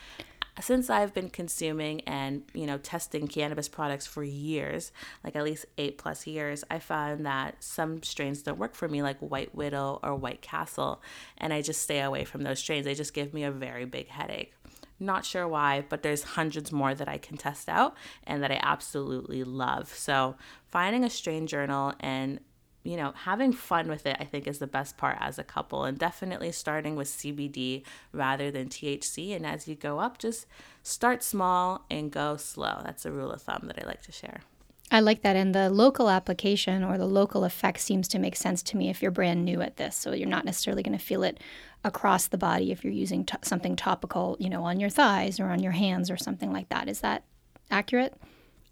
since 0.61 0.90
I've 0.90 1.14
been 1.14 1.31
consuming 1.31 2.02
and 2.02 2.42
you 2.52 2.66
know 2.66 2.78
testing 2.78 3.26
cannabis 3.26 3.68
products 3.68 4.07
for 4.07 4.22
years, 4.22 4.92
like 5.24 5.35
at 5.35 5.44
least 5.44 5.66
eight 5.78 5.98
plus 5.98 6.26
years, 6.26 6.62
I 6.70 6.78
found 6.78 7.24
that 7.26 7.62
some 7.62 8.02
strains 8.02 8.42
don't 8.42 8.59
work 8.59 8.74
for 8.74 8.88
me, 8.88 9.02
like 9.02 9.18
White 9.20 9.55
Widow 9.55 10.00
or 10.02 10.14
White 10.14 10.42
Castle, 10.42 11.00
and 11.38 11.52
I 11.52 11.62
just 11.62 11.81
stay 11.81 12.00
away 12.00 12.24
from 12.24 12.42
those 12.42 12.59
strains. 12.59 12.85
They 12.85 12.94
just 12.94 13.14
give 13.14 13.33
me 13.33 13.44
a 13.44 13.50
very 13.50 13.85
big 13.85 14.09
headache. 14.09 14.52
Not 15.03 15.25
sure 15.25 15.49
why, 15.49 15.85
but 15.88 16.05
there's 16.05 16.23
hundreds 16.23 16.71
more 16.71 16.95
that 16.95 17.09
I 17.09 17.19
can 17.19 17.37
test 17.37 17.69
out 17.69 17.97
and 18.25 18.41
that 18.43 18.53
I 18.53 18.61
absolutely 18.62 19.43
love. 19.43 19.88
So, 19.88 20.37
finding 20.69 21.03
a 21.03 21.11
strain 21.11 21.49
journal 21.49 21.93
and 21.99 22.38
you 22.85 22.97
know, 22.97 23.12
having 23.15 23.53
fun 23.53 23.88
with 23.88 24.07
it, 24.07 24.17
I 24.19 24.25
think, 24.25 24.49
is 24.49 24.59
the 24.59 24.67
best 24.67 24.97
part 24.97 25.17
as 25.21 25.38
a 25.38 25.45
couple. 25.45 25.85
And 25.85 25.97
definitely 25.97 26.51
starting 26.51 26.97
with 26.97 27.07
CBD 27.07 27.85
rather 28.12 28.51
than 28.51 28.69
THC. 28.69 29.37
And 29.37 29.47
as 29.47 29.69
you 29.69 29.77
go 29.77 30.01
up, 30.01 30.19
just 30.19 30.47
start 30.83 31.23
small 31.23 31.85
and 31.88 32.11
go 32.11 32.37
slow. 32.37 32.81
That's 32.85 33.07
a 33.07 33.12
rule 33.12 33.31
of 33.31 33.43
thumb 33.43 33.65
that 33.69 33.81
I 33.81 33.87
like 33.87 34.03
to 34.03 34.12
share. 34.12 34.41
I 34.92 35.00
like 35.00 35.22
that. 35.22 35.37
And 35.37 35.55
the 35.55 35.70
local 35.70 36.11
application 36.11 36.85
or 36.85 36.98
the 36.98 37.07
local 37.07 37.44
effect 37.44 37.81
seems 37.81 38.07
to 38.09 38.18
make 38.18 38.37
sense 38.37 38.62
to 38.64 38.76
me 38.76 38.90
if 38.90 39.00
you're 39.00 39.11
brand 39.11 39.42
new 39.42 39.62
at 39.62 39.78
this. 39.78 39.96
So 39.96 40.12
you're 40.12 40.28
not 40.28 40.44
necessarily 40.44 40.83
going 40.83 40.96
to 40.96 41.02
feel 41.02 41.22
it 41.22 41.40
across 41.83 42.28
the 42.28 42.37
body 42.37 42.70
if 42.70 42.85
you're 42.85 42.92
using 42.92 43.26
something 43.42 43.74
topical, 43.74 44.37
you 44.38 44.50
know, 44.50 44.64
on 44.64 44.78
your 44.78 44.90
thighs 44.90 45.40
or 45.40 45.46
on 45.46 45.62
your 45.62 45.72
hands 45.72 46.11
or 46.11 46.18
something 46.18 46.52
like 46.52 46.68
that. 46.68 46.90
Is 46.90 47.00
that 47.00 47.24
accurate? 47.70 48.20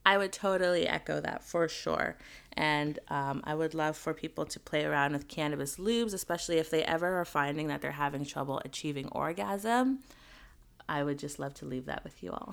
I 0.04 0.18
would 0.18 0.32
totally 0.32 0.86
echo 0.86 1.20
that 1.20 1.42
for 1.42 1.68
sure. 1.68 2.18
And 2.52 2.98
um, 3.08 3.40
I 3.44 3.54
would 3.54 3.72
love 3.72 3.96
for 3.96 4.12
people 4.12 4.44
to 4.44 4.60
play 4.60 4.84
around 4.84 5.12
with 5.12 5.26
cannabis 5.26 5.76
lubes, 5.76 6.12
especially 6.12 6.58
if 6.58 6.68
they 6.68 6.82
ever 6.84 7.18
are 7.18 7.24
finding 7.24 7.68
that 7.68 7.80
they're 7.80 7.92
having 7.92 8.26
trouble 8.26 8.60
achieving 8.62 9.08
orgasm. 9.08 10.00
I 10.90 11.04
would 11.04 11.20
just 11.20 11.38
love 11.38 11.54
to 11.54 11.66
leave 11.66 11.86
that 11.86 12.02
with 12.02 12.20
you 12.20 12.32
all. 12.32 12.52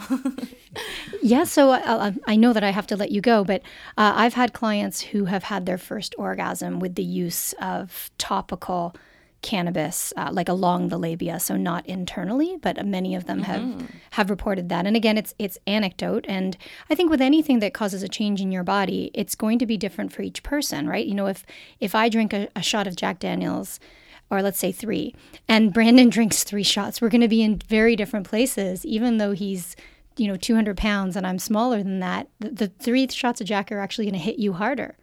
yeah, 1.23 1.43
so 1.43 1.71
uh, 1.71 1.81
uh, 1.83 2.11
I 2.27 2.35
know 2.35 2.53
that 2.53 2.63
I 2.63 2.69
have 2.69 2.85
to 2.87 2.95
let 2.95 3.09
you 3.09 3.19
go, 3.19 3.43
but 3.43 3.63
uh, 3.97 4.13
I've 4.15 4.35
had 4.35 4.53
clients 4.53 5.01
who 5.01 5.25
have 5.25 5.43
had 5.43 5.65
their 5.65 5.79
first 5.79 6.13
orgasm 6.19 6.79
with 6.79 6.93
the 6.93 7.03
use 7.03 7.53
of 7.59 8.11
topical 8.19 8.95
cannabis, 9.41 10.13
uh, 10.17 10.29
like 10.31 10.49
along 10.49 10.89
the 10.89 10.99
labia, 10.99 11.39
so 11.39 11.57
not 11.57 11.83
internally, 11.87 12.57
but 12.61 12.85
many 12.85 13.15
of 13.15 13.25
them 13.25 13.41
mm-hmm. 13.41 13.79
have 13.79 13.91
have 14.11 14.29
reported 14.29 14.69
that. 14.69 14.85
And 14.85 14.95
again, 14.95 15.17
it's 15.17 15.33
it's 15.39 15.57
anecdote, 15.65 16.25
and 16.27 16.57
I 16.91 16.95
think 16.95 17.09
with 17.09 17.21
anything 17.21 17.57
that 17.59 17.73
causes 17.73 18.03
a 18.03 18.07
change 18.07 18.39
in 18.39 18.51
your 18.51 18.63
body, 18.63 19.09
it's 19.15 19.33
going 19.33 19.57
to 19.57 19.65
be 19.65 19.77
different 19.77 20.13
for 20.13 20.21
each 20.21 20.43
person, 20.43 20.87
right? 20.87 21.05
You 21.05 21.15
know, 21.15 21.27
if 21.27 21.43
if 21.79 21.95
I 21.95 22.07
drink 22.07 22.33
a, 22.33 22.49
a 22.55 22.61
shot 22.61 22.85
of 22.85 22.95
Jack 22.95 23.17
Daniels 23.17 23.79
or 24.29 24.41
let's 24.41 24.59
say 24.59 24.71
three, 24.71 25.15
and 25.47 25.73
Brandon 25.73 26.09
drinks 26.17 26.43
three 26.43 26.63
shots, 26.63 27.01
we're 27.01 27.09
going 27.09 27.21
to 27.21 27.27
be 27.27 27.41
in 27.41 27.57
very 27.67 27.95
different 27.95 28.27
places, 28.27 28.85
even 28.85 29.17
though 29.17 29.31
he's, 29.31 29.75
you 30.17 30.27
know, 30.27 30.35
200 30.35 30.77
pounds 30.77 31.15
and 31.15 31.25
I'm 31.25 31.39
smaller 31.39 31.83
than 31.83 31.99
that. 31.99 32.27
The, 32.39 32.49
the 32.49 32.67
three 32.67 33.07
shots 33.07 33.41
of 33.41 33.47
Jack 33.47 33.71
are 33.71 33.79
actually 33.79 34.05
going 34.05 34.19
to 34.19 34.19
hit 34.19 34.37
you 34.37 34.53
harder. 34.53 34.95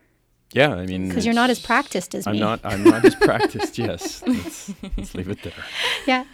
Yeah, 0.53 0.73
I 0.73 0.87
mean, 0.87 1.09
because 1.09 1.25
you're 1.25 1.35
not 1.35 1.51
as 1.51 1.59
practiced 1.59 2.15
as 2.15 2.29
I'm 2.29 2.35
me. 2.35 2.41
not. 2.41 2.61
I'm 2.63 2.85
not 2.85 3.05
as 3.05 3.15
practiced. 3.21 3.77
Yes, 3.77 4.23
let's, 4.25 4.73
let's 4.97 5.15
leave 5.15 5.29
it 5.29 5.43
there. 5.43 5.53
Yeah, 6.07 6.25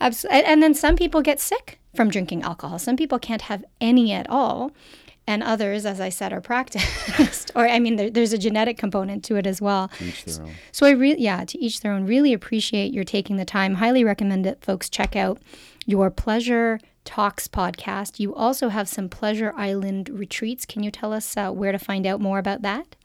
absolutely. 0.00 0.42
And 0.44 0.60
then 0.60 0.74
some 0.74 0.96
people 0.96 1.22
get 1.22 1.38
sick 1.38 1.78
from 1.94 2.10
drinking 2.10 2.42
alcohol. 2.42 2.80
Some 2.80 2.96
people 2.96 3.20
can't 3.20 3.42
have 3.42 3.64
any 3.80 4.10
at 4.12 4.28
all, 4.28 4.72
and 5.28 5.42
others, 5.42 5.84
as 5.84 6.00
I 6.00 6.08
said, 6.08 6.32
are 6.32 6.40
practiced. 6.40 7.52
or 7.54 7.68
I 7.68 7.78
mean, 7.78 7.96
there, 7.96 8.08
there's 8.08 8.32
a 8.32 8.38
genetic 8.38 8.78
component 8.78 9.22
to 9.24 9.36
it 9.36 9.46
as 9.46 9.60
well. 9.60 9.88
To 9.88 10.04
each 10.04 10.24
their 10.24 10.46
own. 10.46 10.54
So 10.72 10.86
I 10.86 10.90
really, 10.90 11.20
yeah, 11.20 11.44
to 11.44 11.58
each 11.58 11.82
their 11.82 11.92
own. 11.92 12.06
Really 12.06 12.32
appreciate 12.32 12.94
your 12.94 13.04
taking 13.04 13.36
the 13.36 13.44
time. 13.44 13.74
Highly 13.74 14.02
recommend 14.02 14.46
that 14.46 14.64
folks 14.64 14.88
check 14.88 15.14
out 15.14 15.38
your 15.84 16.10
Pleasure 16.10 16.80
Talks 17.04 17.46
podcast. 17.46 18.18
You 18.18 18.34
also 18.34 18.70
have 18.70 18.88
some 18.88 19.10
Pleasure 19.10 19.52
Island 19.54 20.08
retreats. 20.08 20.64
Can 20.64 20.82
you 20.82 20.90
tell 20.90 21.12
us 21.12 21.36
uh, 21.36 21.50
where 21.50 21.72
to 21.72 21.78
find 21.78 22.06
out 22.06 22.22
more 22.22 22.38
about 22.38 22.62
that? 22.62 22.96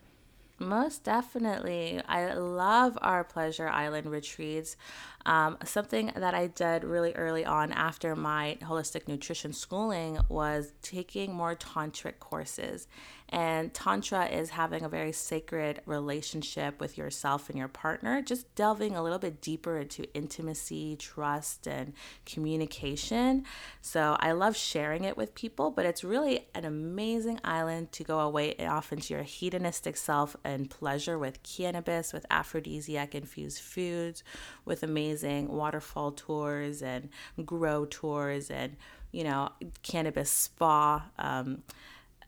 Most 0.59 1.03
definitely. 1.03 2.01
I 2.07 2.33
love 2.35 2.97
our 3.01 3.25
Pleasure 3.25 3.67
Island 3.67 4.09
retreats. 4.09 4.77
Um, 5.25 5.57
something 5.63 6.11
that 6.15 6.33
I 6.33 6.47
did 6.47 6.83
really 6.83 7.13
early 7.13 7.45
on 7.45 7.71
after 7.71 8.15
my 8.15 8.57
holistic 8.61 9.07
nutrition 9.07 9.53
schooling 9.53 10.19
was 10.29 10.73
taking 10.81 11.33
more 11.33 11.55
tantric 11.55 12.19
courses. 12.19 12.87
And 13.29 13.73
Tantra 13.73 14.27
is 14.27 14.51
having 14.51 14.83
a 14.83 14.89
very 14.89 15.11
sacred 15.11 15.81
relationship 15.87 16.79
with 16.79 16.99
yourself 16.99 17.49
and 17.49 17.57
your 17.57 17.67
partner, 17.67 18.21
just 18.21 18.53
delving 18.53 18.95
a 18.95 19.01
little 19.01 19.17
bit 19.17 19.41
deeper 19.41 19.79
into 19.79 20.03
intimacy, 20.13 20.97
trust, 20.97 21.67
and 21.67 21.93
communication. 22.27 23.45
So 23.81 24.17
I 24.19 24.33
love 24.33 24.55
sharing 24.55 25.03
it 25.03 25.17
with 25.17 25.33
people, 25.33 25.71
but 25.71 25.87
it's 25.87 26.03
really 26.03 26.47
an 26.53 26.63
amazing 26.63 27.39
island 27.43 27.91
to 27.93 28.03
go 28.03 28.19
away 28.19 28.55
off 28.67 28.93
into 28.93 29.15
your 29.15 29.23
hedonistic 29.23 29.97
self 29.97 30.35
and 30.43 30.69
pleasure 30.69 31.17
with 31.17 31.41
cannabis, 31.41 32.13
with 32.13 32.27
aphrodisiac 32.29 33.15
infused 33.15 33.61
foods, 33.61 34.23
with 34.63 34.83
amazing 34.83 35.12
waterfall 35.21 36.11
tours 36.11 36.81
and 36.81 37.09
grow 37.45 37.85
tours 37.85 38.49
and 38.49 38.75
you 39.11 39.23
know 39.23 39.49
cannabis 39.83 40.31
spa 40.31 41.05
um, 41.19 41.61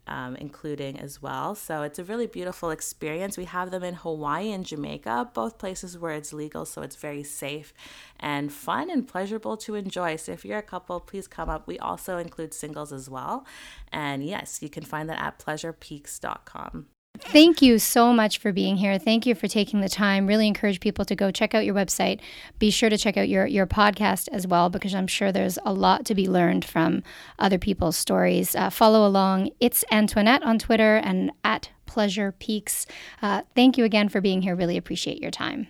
um, 0.08 0.36
including 0.36 1.00
as 1.00 1.22
well. 1.22 1.56
So 1.56 1.82
it's 1.82 2.00
a 2.00 2.04
really 2.04 2.28
beautiful 2.28 2.70
experience. 2.70 3.38
We 3.38 3.46
have 3.46 3.72
them 3.72 3.84
in 3.84 3.96
Hawaii 3.96 4.52
and 4.52 4.66
Jamaica, 4.66 5.32
both 5.34 5.58
places 5.58 5.98
where 5.98 6.14
it's 6.14 6.34
legal, 6.34 6.66
so 6.66 6.82
it's 6.82 6.96
very 6.96 7.24
safe 7.24 7.74
and 8.20 8.52
fun 8.52 8.90
and 8.90 9.08
pleasurable 9.08 9.58
to 9.58 9.76
enjoy. 9.76 10.16
So 10.18 10.32
if 10.32 10.46
you're 10.46 10.60
a 10.60 10.64
couple, 10.64 11.00
please 11.00 11.28
come 11.28 11.50
up. 11.50 11.68
We 11.68 11.80
also 11.80 12.18
include 12.18 12.54
singles 12.54 12.94
as 12.94 13.10
well. 13.10 13.46
And 13.92 14.24
yes, 14.24 14.62
you 14.62 14.70
can 14.70 14.84
find 14.84 15.10
that 15.10 15.22
at 15.22 15.40
pleasurepeaks.com. 15.40 16.88
Thank 17.30 17.62
you 17.62 17.80
so 17.80 18.14
much 18.14 18.38
for 18.38 18.54
being 18.54 18.78
here. 18.78 18.98
Thank 18.98 19.26
you 19.26 19.36
for 19.36 19.48
taking 19.48 19.82
the 19.82 19.90
time. 19.90 20.26
Really 20.26 20.48
encourage 20.48 20.80
people 20.80 21.04
to 21.06 21.16
go 21.16 21.32
check 21.32 21.54
out 21.54 21.66
your 21.66 21.76
website. 21.76 22.22
Be 22.60 22.70
sure 22.70 22.90
to 22.90 22.98
check 22.98 23.18
out 23.18 23.28
your, 23.28 23.46
your 23.46 23.68
podcast 23.68 24.30
as 24.32 24.48
well, 24.48 24.70
because 24.70 24.96
I'm 24.96 25.08
sure 25.08 25.32
there's 25.32 25.60
a 25.66 25.74
lot 25.74 26.06
to 26.06 26.16
be 26.16 26.30
learned 26.30 26.64
from 26.64 27.04
other 27.38 27.58
people's 27.58 27.98
stories. 27.98 28.56
Uh, 28.56 28.70
follow 28.70 29.06
along. 29.06 29.50
It's 29.60 29.84
Antoinette 29.92 30.44
on 30.44 30.60
Twitter 30.60 30.96
and 30.98 31.32
at 31.44 31.72
Pleasure 31.86 32.32
Peaks. 32.32 32.86
Uh, 33.22 33.42
thank 33.54 33.78
you 33.78 33.84
again 33.84 34.08
for 34.08 34.22
being 34.22 34.42
here. 34.42 34.56
Really 34.56 34.78
appreciate 34.78 35.22
your 35.22 35.32
time. 35.32 35.68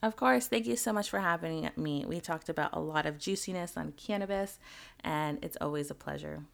Of 0.00 0.16
course. 0.16 0.46
Thank 0.46 0.66
you 0.66 0.76
so 0.76 0.92
much 0.92 1.08
for 1.10 1.18
having 1.18 1.70
me. 1.76 2.04
We 2.06 2.20
talked 2.20 2.48
about 2.48 2.70
a 2.72 2.78
lot 2.80 3.06
of 3.06 3.18
juiciness 3.18 3.76
on 3.76 3.92
cannabis, 3.92 4.58
and 5.02 5.42
it's 5.42 5.56
always 5.60 5.90
a 5.90 5.94
pleasure. 5.94 6.44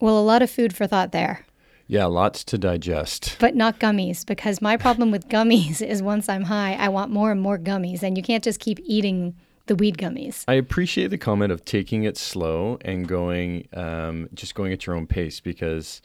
Well, 0.00 0.18
a 0.18 0.22
lot 0.22 0.42
of 0.42 0.50
food 0.50 0.74
for 0.74 0.86
thought 0.86 1.12
there. 1.12 1.44
Yeah, 1.88 2.04
lots 2.04 2.44
to 2.44 2.58
digest. 2.58 3.36
But 3.40 3.56
not 3.56 3.80
gummies, 3.80 4.24
because 4.24 4.60
my 4.60 4.76
problem 4.76 5.10
with 5.10 5.28
gummies 5.28 5.80
is 5.86 6.02
once 6.02 6.28
I'm 6.28 6.44
high, 6.44 6.74
I 6.74 6.88
want 6.90 7.10
more 7.10 7.32
and 7.32 7.40
more 7.40 7.58
gummies, 7.58 8.02
and 8.02 8.16
you 8.16 8.22
can't 8.22 8.44
just 8.44 8.60
keep 8.60 8.78
eating 8.84 9.34
the 9.66 9.74
weed 9.74 9.96
gummies. 9.96 10.44
I 10.46 10.54
appreciate 10.54 11.08
the 11.08 11.18
comment 11.18 11.50
of 11.50 11.64
taking 11.64 12.04
it 12.04 12.16
slow 12.16 12.78
and 12.82 13.08
going, 13.08 13.68
um, 13.72 14.28
just 14.34 14.54
going 14.54 14.72
at 14.72 14.86
your 14.86 14.96
own 14.96 15.06
pace, 15.06 15.40
because 15.40 16.02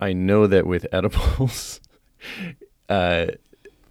I 0.00 0.12
know 0.12 0.46
that 0.46 0.66
with 0.66 0.86
edibles, 0.92 1.80
uh, 2.88 3.26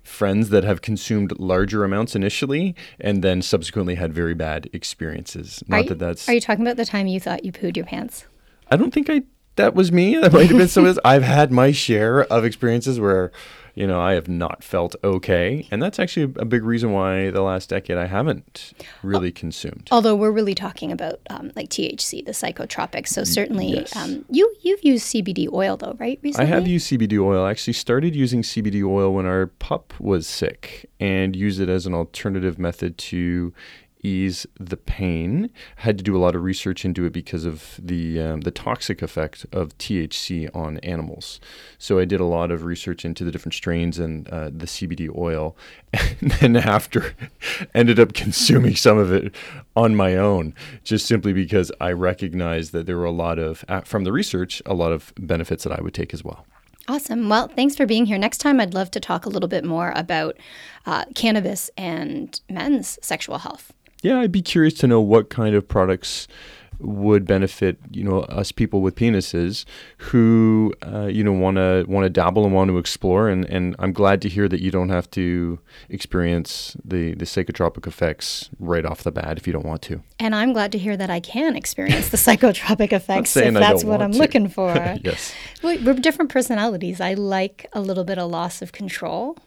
friends 0.01 0.49
that 0.49 0.63
have 0.63 0.81
consumed 0.81 1.37
larger 1.39 1.83
amounts 1.83 2.15
initially 2.15 2.75
and 2.99 3.23
then 3.23 3.41
subsequently 3.41 3.95
had 3.95 4.13
very 4.13 4.33
bad 4.33 4.69
experiences. 4.71 5.63
Not 5.67 5.85
are 5.85 5.89
that 5.89 5.99
that's. 5.99 6.29
Are 6.29 6.33
you 6.33 6.41
talking 6.41 6.65
about 6.65 6.77
the 6.77 6.85
time 6.85 7.07
you 7.07 7.19
thought 7.19 7.43
you 7.43 7.51
pooed 7.51 7.75
your 7.75 7.85
pants? 7.85 8.25
I 8.69 8.77
don't 8.77 8.93
think 8.93 9.09
I 9.09 9.23
that 9.55 9.75
was 9.75 9.91
me. 9.91 10.17
That 10.17 10.33
might 10.33 10.47
have 10.47 10.57
been 10.57 10.67
some 10.67 10.85
of 10.85 10.95
this. 10.95 11.01
I've 11.05 11.23
had 11.23 11.51
my 11.51 11.71
share 11.71 12.23
of 12.23 12.43
experiences 12.43 12.99
where, 12.99 13.31
you 13.75 13.87
know, 13.87 13.99
I 13.99 14.13
have 14.13 14.27
not 14.27 14.63
felt 14.63 14.95
okay. 15.03 15.67
And 15.71 15.81
that's 15.81 15.99
actually 15.99 16.33
a 16.37 16.45
big 16.45 16.63
reason 16.63 16.91
why 16.91 17.29
the 17.31 17.41
last 17.41 17.69
decade 17.69 17.97
I 17.97 18.07
haven't 18.07 18.73
really 19.01 19.31
consumed. 19.31 19.89
Although 19.91 20.15
we're 20.15 20.31
really 20.31 20.55
talking 20.55 20.91
about 20.91 21.19
um, 21.29 21.51
like 21.55 21.69
THC, 21.69 22.25
the 22.25 22.31
psychotropics. 22.31 23.09
So 23.09 23.23
certainly 23.23 23.67
yes. 23.67 23.95
um, 23.95 24.25
you, 24.29 24.53
you've 24.61 24.83
used 24.83 25.13
CBD 25.13 25.51
oil 25.51 25.77
though, 25.77 25.95
right? 25.99 26.19
Recently? 26.21 26.45
I 26.45 26.49
have 26.49 26.67
used 26.67 26.91
CBD 26.91 27.19
oil. 27.19 27.45
I 27.45 27.51
actually 27.51 27.73
started 27.73 28.15
using 28.15 28.41
CBD 28.41 28.83
oil 28.83 29.13
when 29.13 29.25
our 29.25 29.47
pup 29.47 29.93
was 29.99 30.27
sick 30.27 30.89
and 30.99 31.35
used 31.35 31.59
it 31.59 31.69
as 31.69 31.85
an 31.85 31.93
alternative 31.93 32.57
method 32.57 32.97
to 32.97 33.53
ease 34.03 34.45
the 34.59 34.77
pain. 34.77 35.49
Had 35.77 35.97
to 35.97 36.03
do 36.03 36.15
a 36.15 36.19
lot 36.19 36.35
of 36.35 36.43
research 36.43 36.85
into 36.85 37.05
it 37.05 37.13
because 37.13 37.45
of 37.45 37.79
the 37.81 38.19
um, 38.19 38.41
the 38.41 38.51
toxic 38.51 39.01
effect 39.01 39.45
of 39.51 39.77
THC 39.77 40.53
on 40.55 40.77
animals. 40.79 41.39
So 41.77 41.99
I 41.99 42.05
did 42.05 42.19
a 42.19 42.25
lot 42.25 42.51
of 42.51 42.63
research 42.63 43.05
into 43.05 43.23
the 43.23 43.31
different 43.31 43.55
strains 43.55 43.97
and 43.99 44.27
uh, 44.29 44.45
the 44.45 44.65
CBD 44.65 45.09
oil, 45.15 45.55
and 45.93 46.31
then 46.31 46.55
after 46.57 47.15
ended 47.73 47.99
up 47.99 48.13
consuming 48.13 48.75
some 48.75 48.97
of 48.97 49.11
it 49.11 49.33
on 49.75 49.95
my 49.95 50.15
own, 50.15 50.53
just 50.83 51.05
simply 51.05 51.33
because 51.33 51.71
I 51.79 51.91
recognized 51.91 52.73
that 52.73 52.85
there 52.85 52.97
were 52.97 53.05
a 53.05 53.11
lot 53.11 53.39
of 53.39 53.63
from 53.85 54.03
the 54.03 54.11
research 54.11 54.61
a 54.65 54.73
lot 54.73 54.91
of 54.91 55.13
benefits 55.17 55.63
that 55.63 55.73
I 55.73 55.81
would 55.81 55.93
take 55.93 56.13
as 56.13 56.23
well. 56.23 56.45
Awesome. 56.87 57.29
Well, 57.29 57.47
thanks 57.47 57.75
for 57.75 57.85
being 57.85 58.05
here. 58.05 58.17
Next 58.17 58.39
time, 58.39 58.59
I'd 58.59 58.73
love 58.73 58.91
to 58.91 58.99
talk 58.99 59.25
a 59.25 59.29
little 59.29 59.47
bit 59.47 59.63
more 59.63 59.93
about 59.95 60.37
uh, 60.85 61.05
cannabis 61.15 61.69
and 61.77 62.39
men's 62.49 62.99
sexual 63.01 63.37
health. 63.37 63.71
Yeah, 64.03 64.19
I'd 64.19 64.31
be 64.31 64.41
curious 64.41 64.75
to 64.75 64.87
know 64.87 65.01
what 65.01 65.29
kind 65.29 65.55
of 65.55 65.67
products 65.67 66.27
would 66.79 67.25
benefit 67.25 67.77
you 67.91 68.03
know 68.03 68.21
us 68.21 68.51
people 68.51 68.81
with 68.81 68.95
penises 68.95 69.63
who 69.97 70.73
uh, 70.85 71.05
you 71.05 71.23
know 71.23 71.31
want 71.31 71.55
to 71.55 71.85
want 71.87 72.03
to 72.03 72.09
dabble 72.09 72.43
and 72.45 72.53
want 72.53 72.69
to 72.69 72.77
explore 72.77 73.29
and 73.29 73.45
and 73.45 73.75
I'm 73.79 73.93
glad 73.93 74.21
to 74.23 74.29
hear 74.29 74.47
that 74.49 74.59
you 74.61 74.69
don't 74.71 74.89
have 74.89 75.09
to 75.11 75.59
experience 75.89 76.75
the 76.83 77.13
the 77.15 77.25
psychotropic 77.25 77.87
effects 77.87 78.49
right 78.59 78.85
off 78.85 79.03
the 79.03 79.11
bat 79.11 79.37
if 79.37 79.47
you 79.47 79.53
don't 79.53 79.65
want 79.65 79.81
to. 79.83 80.01
And 80.19 80.35
I'm 80.35 80.51
glad 80.51 80.71
to 80.73 80.77
hear 80.77 80.97
that 80.97 81.09
I 81.09 81.19
can 81.19 81.55
experience 81.55 82.09
the 82.09 82.17
psychotropic 82.27 82.91
effects 82.91 83.35
if 83.37 83.53
that's 83.53 83.83
what 83.83 84.01
I'm 84.01 84.11
to. 84.11 84.17
looking 84.17 84.49
for. 84.57 84.73
yes. 85.01 85.33
We're 85.61 85.93
different 85.93 86.31
personalities. 86.31 86.99
I 86.99 87.13
like 87.13 87.67
a 87.73 87.81
little 87.81 88.03
bit 88.03 88.17
of 88.17 88.29
loss 88.29 88.61
of 88.61 88.71
control 88.73 89.37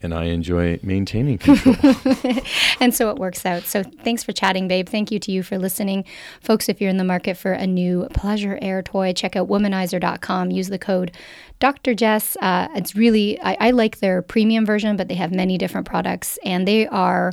and 0.00 0.14
I 0.14 0.24
enjoy 0.24 0.78
maintaining 0.82 1.38
control. 1.38 1.76
and 2.80 2.94
so 2.94 3.10
it 3.10 3.16
works 3.16 3.44
out. 3.44 3.64
So 3.64 3.82
thanks 3.82 4.22
for 4.22 4.32
chatting, 4.32 4.68
babe. 4.68 4.88
Thank 4.88 5.10
you 5.10 5.18
to 5.18 5.32
you 5.32 5.42
for 5.42 5.58
listening. 5.58 6.04
Folks, 6.40 6.68
if 6.68 6.80
you're 6.80 6.90
in 6.90 6.98
the 6.98 7.04
market 7.04 7.36
for 7.36 7.52
a 7.52 7.66
new 7.66 8.06
pleasure 8.14 8.58
air 8.62 8.82
toy, 8.82 9.12
check 9.12 9.34
out 9.34 9.48
womanizer.com. 9.48 10.50
Use 10.50 10.68
the 10.68 10.78
code 10.78 11.12
Dr. 11.58 11.94
Jess. 11.94 12.36
Uh, 12.40 12.68
it's 12.76 12.94
really, 12.94 13.40
I, 13.40 13.56
I 13.60 13.70
like 13.72 13.98
their 13.98 14.22
premium 14.22 14.64
version, 14.64 14.96
but 14.96 15.08
they 15.08 15.14
have 15.14 15.32
many 15.32 15.58
different 15.58 15.86
products 15.86 16.38
and 16.44 16.68
they 16.68 16.86
are 16.86 17.32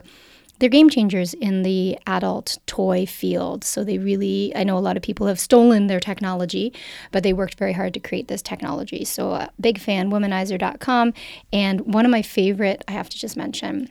they're 0.59 0.69
game 0.69 0.89
changers 0.89 1.33
in 1.33 1.63
the 1.63 1.97
adult 2.07 2.57
toy 2.65 3.05
field. 3.05 3.63
So 3.63 3.83
they 3.83 3.97
really, 3.97 4.55
I 4.55 4.63
know 4.63 4.77
a 4.77 4.79
lot 4.79 4.97
of 4.97 5.03
people 5.03 5.27
have 5.27 5.39
stolen 5.39 5.87
their 5.87 5.99
technology, 5.99 6.73
but 7.11 7.23
they 7.23 7.33
worked 7.33 7.55
very 7.55 7.73
hard 7.73 7.93
to 7.95 7.99
create 7.99 8.27
this 8.27 8.41
technology. 8.41 9.05
So, 9.05 9.31
uh, 9.31 9.47
big 9.59 9.79
fan, 9.79 10.09
womanizer.com. 10.09 11.13
And 11.51 11.81
one 11.93 12.05
of 12.05 12.11
my 12.11 12.21
favorite, 12.21 12.83
I 12.87 12.93
have 12.93 13.09
to 13.09 13.17
just 13.17 13.35
mention, 13.35 13.89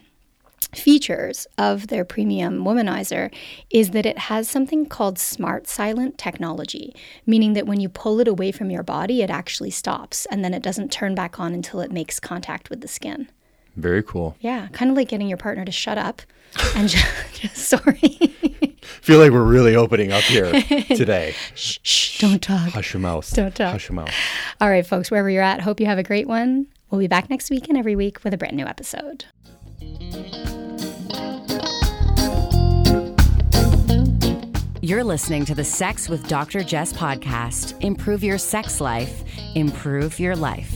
features 0.74 1.46
of 1.56 1.88
their 1.88 2.04
premium 2.04 2.64
womanizer 2.64 3.32
is 3.70 3.90
that 3.90 4.06
it 4.06 4.18
has 4.18 4.48
something 4.48 4.86
called 4.86 5.18
Smart 5.18 5.68
Silence 5.68 6.14
technology, 6.16 6.94
meaning 7.26 7.52
that 7.52 7.66
when 7.66 7.80
you 7.80 7.88
pull 7.88 8.20
it 8.20 8.28
away 8.28 8.50
from 8.52 8.70
your 8.70 8.82
body, 8.82 9.22
it 9.22 9.30
actually 9.30 9.70
stops 9.70 10.26
and 10.26 10.44
then 10.44 10.54
it 10.54 10.62
doesn't 10.62 10.92
turn 10.92 11.14
back 11.14 11.38
on 11.38 11.54
until 11.54 11.80
it 11.80 11.92
makes 11.92 12.18
contact 12.18 12.70
with 12.70 12.80
the 12.80 12.88
skin. 12.88 13.28
Very 13.76 14.02
cool. 14.02 14.36
Yeah, 14.40 14.68
kind 14.72 14.90
of 14.90 14.96
like 14.96 15.08
getting 15.08 15.28
your 15.28 15.36
partner 15.38 15.64
to 15.64 15.72
shut 15.72 15.98
up 15.98 16.22
and 16.76 16.88
just, 16.88 17.06
just 17.34 17.56
sorry. 17.56 17.98
Feel 19.00 19.18
like 19.18 19.32
we're 19.32 19.42
really 19.42 19.74
opening 19.76 20.12
up 20.12 20.22
here 20.22 20.50
today. 20.88 21.34
shh, 21.54 21.78
shh, 21.82 22.18
don't 22.20 22.40
talk. 22.42 22.70
Hush 22.70 22.94
your 22.94 23.00
mouth. 23.00 23.30
Don't 23.34 23.54
talk. 23.54 23.72
Hush 23.72 23.88
your 23.88 23.96
mouth. 23.96 24.10
All 24.60 24.68
right, 24.68 24.86
folks, 24.86 25.10
wherever 25.10 25.28
you're 25.28 25.42
at, 25.42 25.60
hope 25.60 25.80
you 25.80 25.86
have 25.86 25.98
a 25.98 26.02
great 26.02 26.28
one. 26.28 26.66
We'll 26.90 27.00
be 27.00 27.08
back 27.08 27.28
next 27.30 27.50
week 27.50 27.68
and 27.68 27.76
every 27.76 27.96
week 27.96 28.22
with 28.24 28.32
a 28.34 28.36
brand 28.38 28.56
new 28.56 28.66
episode. 28.66 29.24
You're 34.80 35.02
listening 35.02 35.46
to 35.46 35.54
the 35.54 35.64
Sex 35.64 36.10
with 36.10 36.28
Dr. 36.28 36.62
Jess 36.62 36.92
podcast. 36.92 37.82
Improve 37.82 38.22
your 38.22 38.36
sex 38.36 38.82
life, 38.82 39.24
improve 39.54 40.20
your 40.20 40.36
life. 40.36 40.74